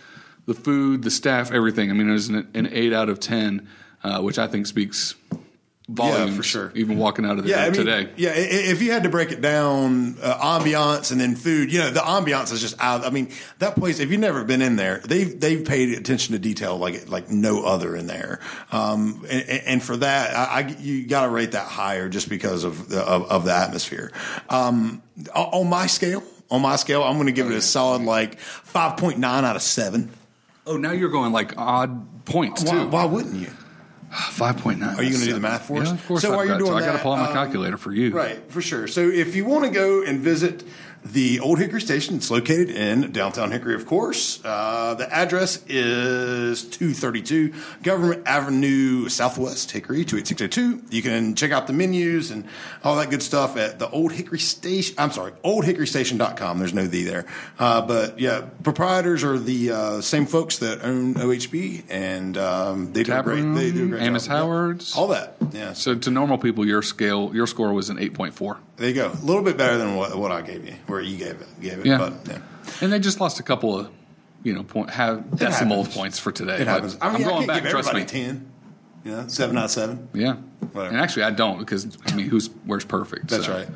The 0.47 0.55
food, 0.55 1.03
the 1.03 1.11
staff, 1.11 1.53
everything. 1.53 1.91
I 1.91 1.95
mean, 1.95 2.09
it 2.09 2.13
was 2.13 2.29
an, 2.29 2.49
an 2.55 2.69
eight 2.73 2.95
out 2.95 3.11
of 3.11 3.21
ten, 3.21 3.69
uh, 4.03 4.23
which 4.23 4.39
I 4.39 4.47
think 4.47 4.67
speaks 4.67 5.15
volumes. 5.89 6.37
for 6.37 6.43
sure. 6.43 6.71
Even 6.75 6.99
walking 6.99 7.25
out 7.25 7.39
of 7.39 7.45
there 7.47 7.57
Yeah, 7.59 7.65
I 7.65 7.71
mean, 7.71 7.85
today. 7.85 8.11
yeah. 8.17 8.33
If 8.35 8.83
you 8.83 8.93
had 8.93 9.05
to 9.05 9.09
break 9.09 9.33
it 9.33 9.41
down, 9.41 10.17
uh, 10.23 10.59
ambiance 10.59 11.11
and 11.13 11.21
then 11.21 11.35
food, 11.35 11.73
you 11.73 11.79
know, 11.79 11.91
the 11.91 12.01
ambiance 12.01 12.53
is 12.53 12.61
just 12.61 12.77
out. 12.79 13.05
I 13.05 13.11
mean, 13.11 13.31
that 13.59 13.75
place. 13.75 13.99
If 13.99 14.11
you've 14.11 14.21
never 14.21 14.45
been 14.45 14.61
in 14.63 14.77
there, 14.77 14.99
they've 15.07 15.39
they've 15.41 15.65
paid 15.65 15.97
attention 15.97 16.35
to 16.35 16.39
detail 16.39 16.77
like 16.77 17.09
like 17.09 17.31
no 17.31 17.65
other 17.65 17.97
in 17.97 18.07
there. 18.07 18.41
Um, 18.71 19.25
and, 19.31 19.49
and 19.49 19.83
for 19.83 19.97
that, 19.97 20.37
I, 20.37 20.61
I 20.61 20.69
you 20.79 21.07
got 21.07 21.25
to 21.25 21.31
rate 21.31 21.53
that 21.53 21.67
higher 21.67 22.09
just 22.09 22.29
because 22.29 22.65
of 22.65 22.89
the, 22.91 23.01
of, 23.01 23.31
of 23.31 23.45
the 23.45 23.55
atmosphere. 23.55 24.13
Um, 24.51 25.03
on 25.35 25.69
my 25.69 25.87
scale, 25.87 26.23
on 26.51 26.63
my 26.63 26.77
scale, 26.77 27.03
I'm 27.03 27.15
going 27.15 27.27
to 27.27 27.33
give 27.33 27.51
it 27.51 27.55
a 27.57 27.63
solid 27.63 28.03
like 28.03 28.39
five 28.39 28.97
point 28.99 29.19
nine 29.19 29.45
out 29.45 29.57
of 29.57 29.63
seven. 29.63 30.11
Oh, 30.67 30.77
now 30.77 30.93
you're 30.93 31.09
going 31.09 31.33
like 31.33 31.57
odd 31.57 32.25
points 32.27 32.63
Why, 32.63 32.73
too. 32.73 32.89
why 32.89 33.05
wouldn't 33.07 33.37
you? 33.37 33.51
Five 34.11 34.59
point 34.59 34.79
nine. 34.81 34.97
Are 34.97 35.03
you 35.03 35.13
gonna 35.13 35.25
do 35.25 35.33
the 35.35 35.41
math 35.41 35.67
for 35.67 35.83
us? 35.83 35.89
Yeah, 35.89 35.95
of 35.95 36.07
course. 36.07 36.23
So 36.23 36.31
I've 36.31 36.37
while 36.37 36.47
you're 36.47 36.59
got 36.59 36.65
to. 36.65 36.71
doing 36.71 36.83
I 36.83 36.87
got 36.87 36.93
to 36.97 36.99
pull 37.03 37.13
out 37.13 37.19
my 37.19 37.27
um, 37.29 37.33
calculator 37.35 37.77
for 37.77 37.93
you. 37.93 38.11
Right, 38.11 38.39
for 38.51 38.63
sure. 38.63 38.87
So 38.89 39.09
if 39.09 39.37
you 39.37 39.45
want 39.45 39.65
to 39.65 39.71
go 39.71 40.03
and 40.03 40.21
visit 40.21 40.65
the 41.05 41.41
Old 41.41 41.59
Hickory 41.59 41.81
Station, 41.81 42.17
it's 42.17 42.31
located 42.31 42.71
in 42.71 43.13
downtown 43.13 43.51
Hickory, 43.51 43.75
of 43.75 43.87
course. 43.87 44.41
Uh, 44.45 44.95
the 44.95 45.11
address 45.13 45.65
is 45.69 46.65
232 46.65 47.55
Government 47.83 48.27
Avenue 48.27 49.09
Southwest, 49.09 49.71
Hickory, 49.71 50.05
28602. 50.05 50.95
You 50.95 51.03
can 51.03 51.35
check 51.35 51.53
out 51.53 51.67
the 51.67 51.73
menus 51.73 52.31
and 52.31 52.45
all 52.83 52.97
that 52.97 53.11
good 53.11 53.23
stuff 53.23 53.57
at 53.57 53.79
the 53.79 53.89
Old 53.91 54.13
Hickory 54.13 54.41
Station. 54.41 54.97
I'm 54.99 55.13
sorry, 55.13 55.33
oldhickorystation.com. 55.45 56.59
There's 56.59 56.75
no 56.75 56.87
the 56.87 57.05
there. 57.05 57.27
Uh, 57.59 57.81
but 57.83 58.19
yeah, 58.19 58.47
proprietors 58.63 59.23
are 59.25 59.39
the 59.39 59.71
uh, 59.71 60.01
same 60.01 60.27
folks 60.27 60.59
that 60.59 60.83
own 60.83 61.15
OHB, 61.15 61.85
and 61.89 62.37
um, 62.37 62.93
they 62.93 63.05
do 63.05 63.23
great, 63.23 63.43
they 63.55 63.71
do 63.71 63.95
a 63.95 63.98
great 63.99 64.07
Amos 64.09 64.27
job. 64.27 64.37
Howard's. 64.37 64.97
All 64.97 65.09
that. 65.09 65.37
Yeah. 65.53 65.73
So 65.73 65.95
to 65.95 66.11
normal 66.11 66.39
people, 66.39 66.67
your 66.67 66.83
scale, 66.83 67.31
your 67.35 67.47
score 67.47 67.73
was 67.73 67.91
an 67.91 67.99
eight 67.99 68.15
point 68.15 68.35
four. 68.35 68.59
There 68.77 68.89
you 68.89 68.95
go. 68.95 69.11
A 69.11 69.25
little 69.25 69.43
bit 69.43 69.57
better 69.57 69.77
than 69.79 69.97
what, 69.97 70.17
what 70.19 70.33
I 70.33 70.43
gave 70.43 70.67
you, 70.67 70.75
where 70.87 71.01
you 71.01 71.17
gave 71.17 71.41
it. 71.41 71.61
Gave 71.61 71.81
it. 71.81 71.87
Yeah. 71.87 71.99
But, 71.99 72.13
yeah. 72.29 72.39
And 72.81 72.93
they 72.93 72.99
just 72.99 73.21
lost 73.21 73.41
a 73.41 73.43
couple 73.43 73.79
of, 73.79 73.91
you 74.43 74.53
know, 74.55 74.63
point 74.63 74.91
have 74.91 75.37
decimal 75.37 75.79
happens. 75.79 75.97
points 75.97 76.19
for 76.19 76.33
today. 76.33 76.57
It 76.61 76.67
happens. 76.67 76.97
I 77.01 77.09
mean, 77.13 77.23
I'm 77.27 77.29
going 77.29 77.51
I 77.51 77.61
back. 77.61 77.71
Trust 77.71 77.93
me. 77.95 78.05
10. 78.05 78.53
Yeah. 79.05 79.27
7 79.27 79.57
out 79.57 79.65
of 79.67 79.71
7. 79.71 80.09
Yeah. 80.15 80.35
Whatever. 80.73 80.95
And 80.95 81.01
actually, 81.03 81.23
I 81.25 81.31
don't 81.31 81.59
because 81.59 81.87
I 82.07 82.15
mean, 82.15 82.29
who's 82.29 82.49
where's 82.65 82.85
perfect? 82.85 83.29
That's 83.29 83.47
so. 83.47 83.53
right. 83.55 83.69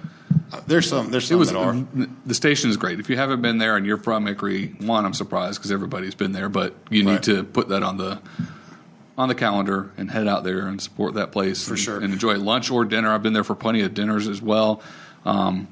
Uh, 0.53 0.61
there's 0.67 0.89
some. 0.89 1.11
There's 1.11 1.25
It 1.25 1.29
some 1.29 1.39
was 1.39 1.53
that 1.53 1.57
are. 1.57 1.87
the 2.27 2.35
station 2.35 2.69
is 2.69 2.77
great. 2.77 3.01
If 3.01 3.09
you 3.09 3.17
haven't 3.17 3.41
been 3.41 3.57
there 3.59 3.77
and 3.77 3.87
you're 3.87 3.97
from 3.97 4.27
Hickory, 4.27 4.69
one, 4.81 5.07
I'm 5.07 5.15
surprised 5.15 5.59
because 5.59 5.73
everybody's 5.73 6.15
been 6.15 6.33
there, 6.33 6.49
but 6.51 6.75
you 6.91 7.05
need 7.05 7.23
to 7.25 7.43
put 7.45 7.69
that 7.69 7.83
on 7.83 7.97
the 7.97 8.21
on 9.17 9.29
the 9.29 9.35
calendar 9.35 9.91
and 9.97 10.11
head 10.11 10.27
out 10.27 10.45
there 10.45 10.67
and 10.67 10.81
support 10.81 11.15
that 11.15 11.33
place 11.33 11.65
For 11.65 11.75
and, 11.75 11.81
sure. 11.81 12.01
and 12.01 12.13
enjoy 12.13 12.37
lunch 12.39 12.71
or 12.71 12.85
dinner. 12.85 13.13
I've 13.13 13.23
been 13.23 13.33
there 13.35 13.45
for 13.45 13.55
plenty 13.55 13.83
of 13.83 13.95
dinners 13.95 14.27
as 14.29 14.41
well. 14.41 14.83
Um, 15.25 15.69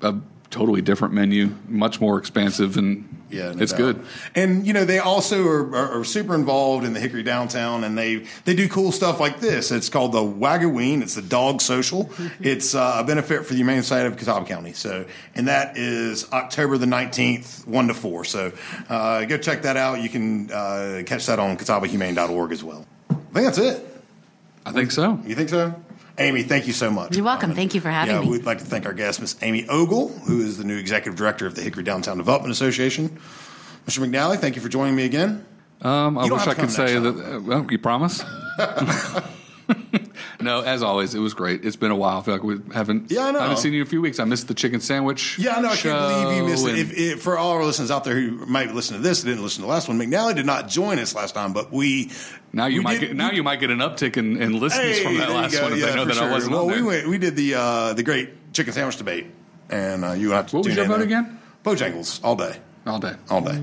a 0.00 0.16
totally 0.50 0.82
different 0.82 1.14
menu, 1.14 1.54
much 1.68 2.00
more 2.00 2.18
expansive, 2.18 2.76
and 2.76 3.21
Yeah, 3.32 3.52
no 3.52 3.62
it's 3.62 3.72
doubt. 3.72 3.78
good. 3.78 4.04
And 4.34 4.66
you 4.66 4.72
know, 4.72 4.84
they 4.84 4.98
also 4.98 5.46
are, 5.46 5.74
are, 5.74 6.00
are 6.00 6.04
super 6.04 6.34
involved 6.34 6.84
in 6.84 6.92
the 6.92 7.00
Hickory 7.00 7.22
downtown, 7.22 7.82
and 7.84 7.96
they 7.96 8.26
they 8.44 8.54
do 8.54 8.68
cool 8.68 8.92
stuff 8.92 9.20
like 9.20 9.40
this. 9.40 9.70
It's 9.72 9.88
called 9.88 10.12
the 10.12 10.20
Wagaween. 10.20 11.02
It's 11.02 11.14
the 11.14 11.22
Dog 11.22 11.60
Social. 11.60 12.10
It's 12.40 12.74
uh, 12.74 12.96
a 12.98 13.04
benefit 13.04 13.46
for 13.46 13.52
the 13.52 13.58
Humane 13.58 13.82
Society 13.82 14.08
of 14.08 14.16
Catawba 14.16 14.46
County. 14.46 14.72
So, 14.72 15.04
and 15.34 15.48
that 15.48 15.76
is 15.76 16.30
October 16.32 16.76
the 16.76 16.86
nineteenth, 16.86 17.66
one 17.66 17.88
to 17.88 17.94
four. 17.94 18.24
So, 18.24 18.52
uh, 18.88 19.24
go 19.24 19.38
check 19.38 19.62
that 19.62 19.76
out. 19.76 20.00
You 20.02 20.08
can 20.08 20.50
uh, 20.50 21.02
catch 21.06 21.26
that 21.26 21.38
on 21.38 21.56
CatawbaHumane.org 21.56 22.52
as 22.52 22.62
well. 22.64 22.84
I 23.10 23.14
think 23.14 23.46
that's 23.46 23.58
it. 23.58 23.86
I 24.66 24.72
think 24.72 24.90
so. 24.90 25.20
You 25.24 25.34
think 25.34 25.48
so? 25.48 25.74
Amy, 26.22 26.42
thank 26.42 26.66
you 26.66 26.72
so 26.72 26.90
much. 26.90 27.14
You're 27.16 27.24
welcome. 27.24 27.42
coming. 27.42 27.56
Thank 27.56 27.74
you 27.74 27.80
for 27.80 27.90
having 27.90 28.14
yeah, 28.14 28.20
me. 28.22 28.28
We'd 28.28 28.44
like 28.44 28.58
to 28.58 28.64
thank 28.64 28.86
our 28.86 28.92
guest, 28.92 29.20
Miss 29.20 29.36
Amy 29.42 29.66
Ogle, 29.68 30.08
who 30.08 30.40
is 30.40 30.58
the 30.58 30.64
new 30.64 30.76
executive 30.76 31.16
director 31.16 31.46
of 31.46 31.54
the 31.54 31.62
Hickory 31.62 31.82
Downtown 31.82 32.16
Development 32.16 32.52
Association. 32.52 33.18
Mr. 33.86 34.06
McNally, 34.06 34.38
thank 34.38 34.56
you 34.56 34.62
for 34.62 34.68
joining 34.68 34.94
me 34.94 35.04
again. 35.04 35.44
Um, 35.80 36.16
I 36.16 36.30
wish 36.30 36.46
I 36.46 36.54
could 36.54 36.70
say 36.70 36.98
next 36.98 37.18
that. 37.18 37.36
Uh, 37.36 37.40
well, 37.40 37.66
you 37.70 37.78
promise? 37.78 38.22
no, 40.42 40.60
as 40.62 40.82
always, 40.82 41.14
it 41.14 41.18
was 41.20 41.34
great. 41.34 41.64
It's 41.64 41.76
been 41.76 41.90
a 41.90 41.96
while. 41.96 42.18
I 42.18 42.22
feel 42.22 42.34
like 42.34 42.42
we 42.42 42.58
haven't. 42.74 43.10
Yeah, 43.10 43.26
I 43.26 43.30
know. 43.30 43.40
haven't 43.40 43.58
seen 43.58 43.72
you 43.72 43.80
in 43.82 43.86
a 43.86 43.90
few 43.90 44.00
weeks. 44.02 44.18
I 44.20 44.24
missed 44.24 44.48
the 44.48 44.54
chicken 44.54 44.80
sandwich. 44.80 45.38
Yeah, 45.38 45.56
I 45.56 45.60
no, 45.60 45.68
I 45.70 45.76
can't 45.76 45.98
believe 45.98 46.36
you 46.36 46.44
missed 46.44 46.66
it. 46.66 46.78
If, 46.78 46.92
if, 46.98 47.22
for 47.22 47.38
all 47.38 47.52
our 47.52 47.64
listeners 47.64 47.90
out 47.90 48.04
there 48.04 48.14
who 48.14 48.44
might 48.46 48.74
listen 48.74 48.96
to 48.96 49.02
this, 49.02 49.22
didn't 49.22 49.42
listen 49.42 49.62
to 49.62 49.66
the 49.66 49.72
last 49.72 49.88
one, 49.88 49.98
McNally 49.98 50.34
did 50.34 50.46
not 50.46 50.68
join 50.68 50.98
us 50.98 51.14
last 51.14 51.34
time, 51.34 51.52
but 51.52 51.72
we. 51.72 52.10
now 52.52 52.66
you 52.66 52.78
we 52.80 52.84
might 52.84 53.00
did- 53.00 53.08
get 53.08 53.16
now 53.16 53.30
you 53.30 53.42
might 53.42 53.60
get 53.60 53.70
an 53.70 53.78
uptick 53.78 54.16
in, 54.16 54.40
in 54.40 54.58
listens 54.60 54.98
Hey, 54.98 55.04
from 55.04 55.16
that 55.18 55.30
last 55.30 55.60
one 55.62 55.72
if 55.72 55.78
Yeah, 55.78 55.86
they 55.86 55.94
know 55.96 56.04
that 56.04 56.14
sure. 56.14 56.28
I 56.28 56.30
wasn't 56.32 56.52
Well, 56.54 56.66
we 56.66 56.82
went, 56.82 57.08
we 57.08 57.18
did 57.18 57.36
the 57.36 57.54
uh, 57.54 57.92
the 57.94 58.02
great 58.02 58.52
chicken 58.52 58.72
sandwich 58.72 58.96
debate, 58.96 59.26
and 59.70 60.04
uh, 60.04 60.12
you 60.12 60.30
have 60.32 60.48
to 60.48 60.56
What 60.56 60.66
was 60.66 60.74
your 60.76 60.84
vote 60.86 61.00
again? 61.02 61.38
Bojangles 61.64 62.20
all 62.24 62.36
day. 62.36 62.56
all 62.86 62.98
day. 62.98 63.14
all 63.30 63.40
day. 63.40 63.58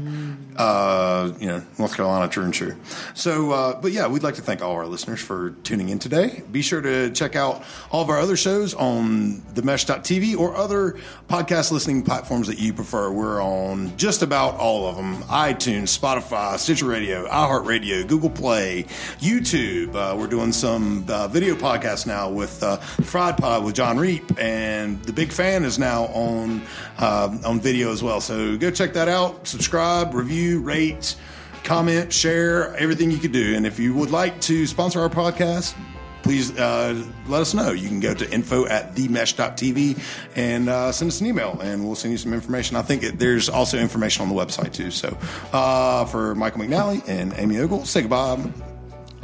Uh, 0.60 1.32
you 1.40 1.48
know, 1.48 1.64
North 1.78 1.96
Carolina, 1.96 2.28
true 2.28 2.44
and 2.44 2.54
true. 2.54 2.76
So, 3.14 3.52
uh, 3.52 3.80
but 3.80 3.94
yeah, 3.94 4.08
we'd 4.08 4.24
like 4.24 4.36
to 4.36 4.42
thank 4.42 4.62
all 4.62 4.74
our 4.74 4.88
listeners 4.88 5.22
for 5.22 5.52
tuning 5.64 5.88
in 5.88 6.00
today. 6.00 6.44
Be 6.52 6.62
sure 6.62 6.82
to 6.82 7.12
check 7.12 7.38
out 7.38 7.64
all 7.92 8.02
of 8.02 8.10
our 8.10 8.20
other 8.20 8.36
shows 8.36 8.74
on 8.74 9.42
the 9.54 9.62
themesh.tv 9.62 10.38
or 10.38 10.58
other 10.58 10.98
podcast 11.30 11.72
listening 11.72 12.04
platforms 12.04 12.48
that 12.48 12.60
you 12.60 12.74
prefer. 12.74 13.10
We're 13.10 13.42
on 13.42 13.96
just 13.96 14.22
about 14.22 14.56
all 14.56 14.90
of 14.90 14.98
them 14.98 15.24
iTunes, 15.24 15.98
Spotify, 15.98 16.58
Stitcher 16.58 16.88
Radio, 16.88 17.26
iHeartRadio, 17.30 18.06
Google 18.06 18.30
Play, 18.30 18.84
YouTube. 19.20 19.96
Uh, 19.96 20.18
we're 20.18 20.28
doing 20.28 20.52
some 20.52 21.06
uh, 21.08 21.30
video 21.30 21.56
podcasts 21.56 22.06
now 22.06 22.30
with 22.30 22.62
uh, 22.64 22.76
Fried 22.78 23.38
Pod 23.38 23.64
with 23.64 23.76
John 23.76 23.98
Reap, 23.98 24.38
and 24.38 25.02
The 25.04 25.14
Big 25.14 25.32
Fan 25.32 25.64
is 25.64 25.80
now 25.80 26.08
on 26.08 26.62
uh, 26.98 27.38
on 27.46 27.62
video 27.62 27.94
as 27.94 28.04
well. 28.04 28.20
So 28.20 28.58
go 28.58 28.72
check 28.72 28.92
that 28.94 29.08
out. 29.08 29.48
Subscribe, 29.48 30.14
review, 30.14 30.49
rate, 30.58 31.16
comment, 31.64 32.12
share, 32.12 32.76
everything 32.76 33.12
you 33.12 33.18
could 33.18 33.32
do. 33.32 33.56
And 33.56 33.66
if 33.66 33.80
you 33.80 33.94
would 33.94 34.12
like 34.12 34.42
to 34.42 34.66
sponsor 34.66 35.02
our 35.02 35.10
podcast, 35.10 35.76
please 36.24 36.58
uh, 36.58 37.06
let 37.28 37.42
us 37.42 37.54
know. 37.54 37.72
You 37.72 37.88
can 37.88 38.00
go 38.00 38.14
to 38.14 38.30
info 38.32 38.66
at 38.68 38.96
themesh.tv 38.96 40.00
and 40.36 40.70
uh, 40.70 40.92
send 40.92 41.10
us 41.10 41.22
an 41.22 41.28
email, 41.28 41.60
and 41.62 41.86
we'll 41.86 41.96
send 41.96 42.12
you 42.12 42.18
some 42.18 42.34
information. 42.34 42.76
I 42.76 42.82
think 42.82 43.04
it, 43.04 43.20
there's 43.20 43.50
also 43.50 43.78
information 43.78 44.24
on 44.24 44.30
the 44.30 44.36
website, 44.36 44.74
too. 44.74 44.92
So 44.92 45.18
uh, 45.54 46.06
for 46.06 46.36
Michael 46.36 46.62
McNally 46.62 47.08
and 47.08 47.34
Amy 47.38 47.60
Ogle, 47.60 47.86
say 47.86 48.02
goodbye. 48.02 48.52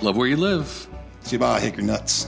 Love 0.02 0.18
where 0.18 0.28
you 0.28 0.38
live. 0.38 0.88
Say 1.22 1.32
goodbye, 1.38 1.60
Hickory 1.60 1.84
Nuts. 1.84 2.28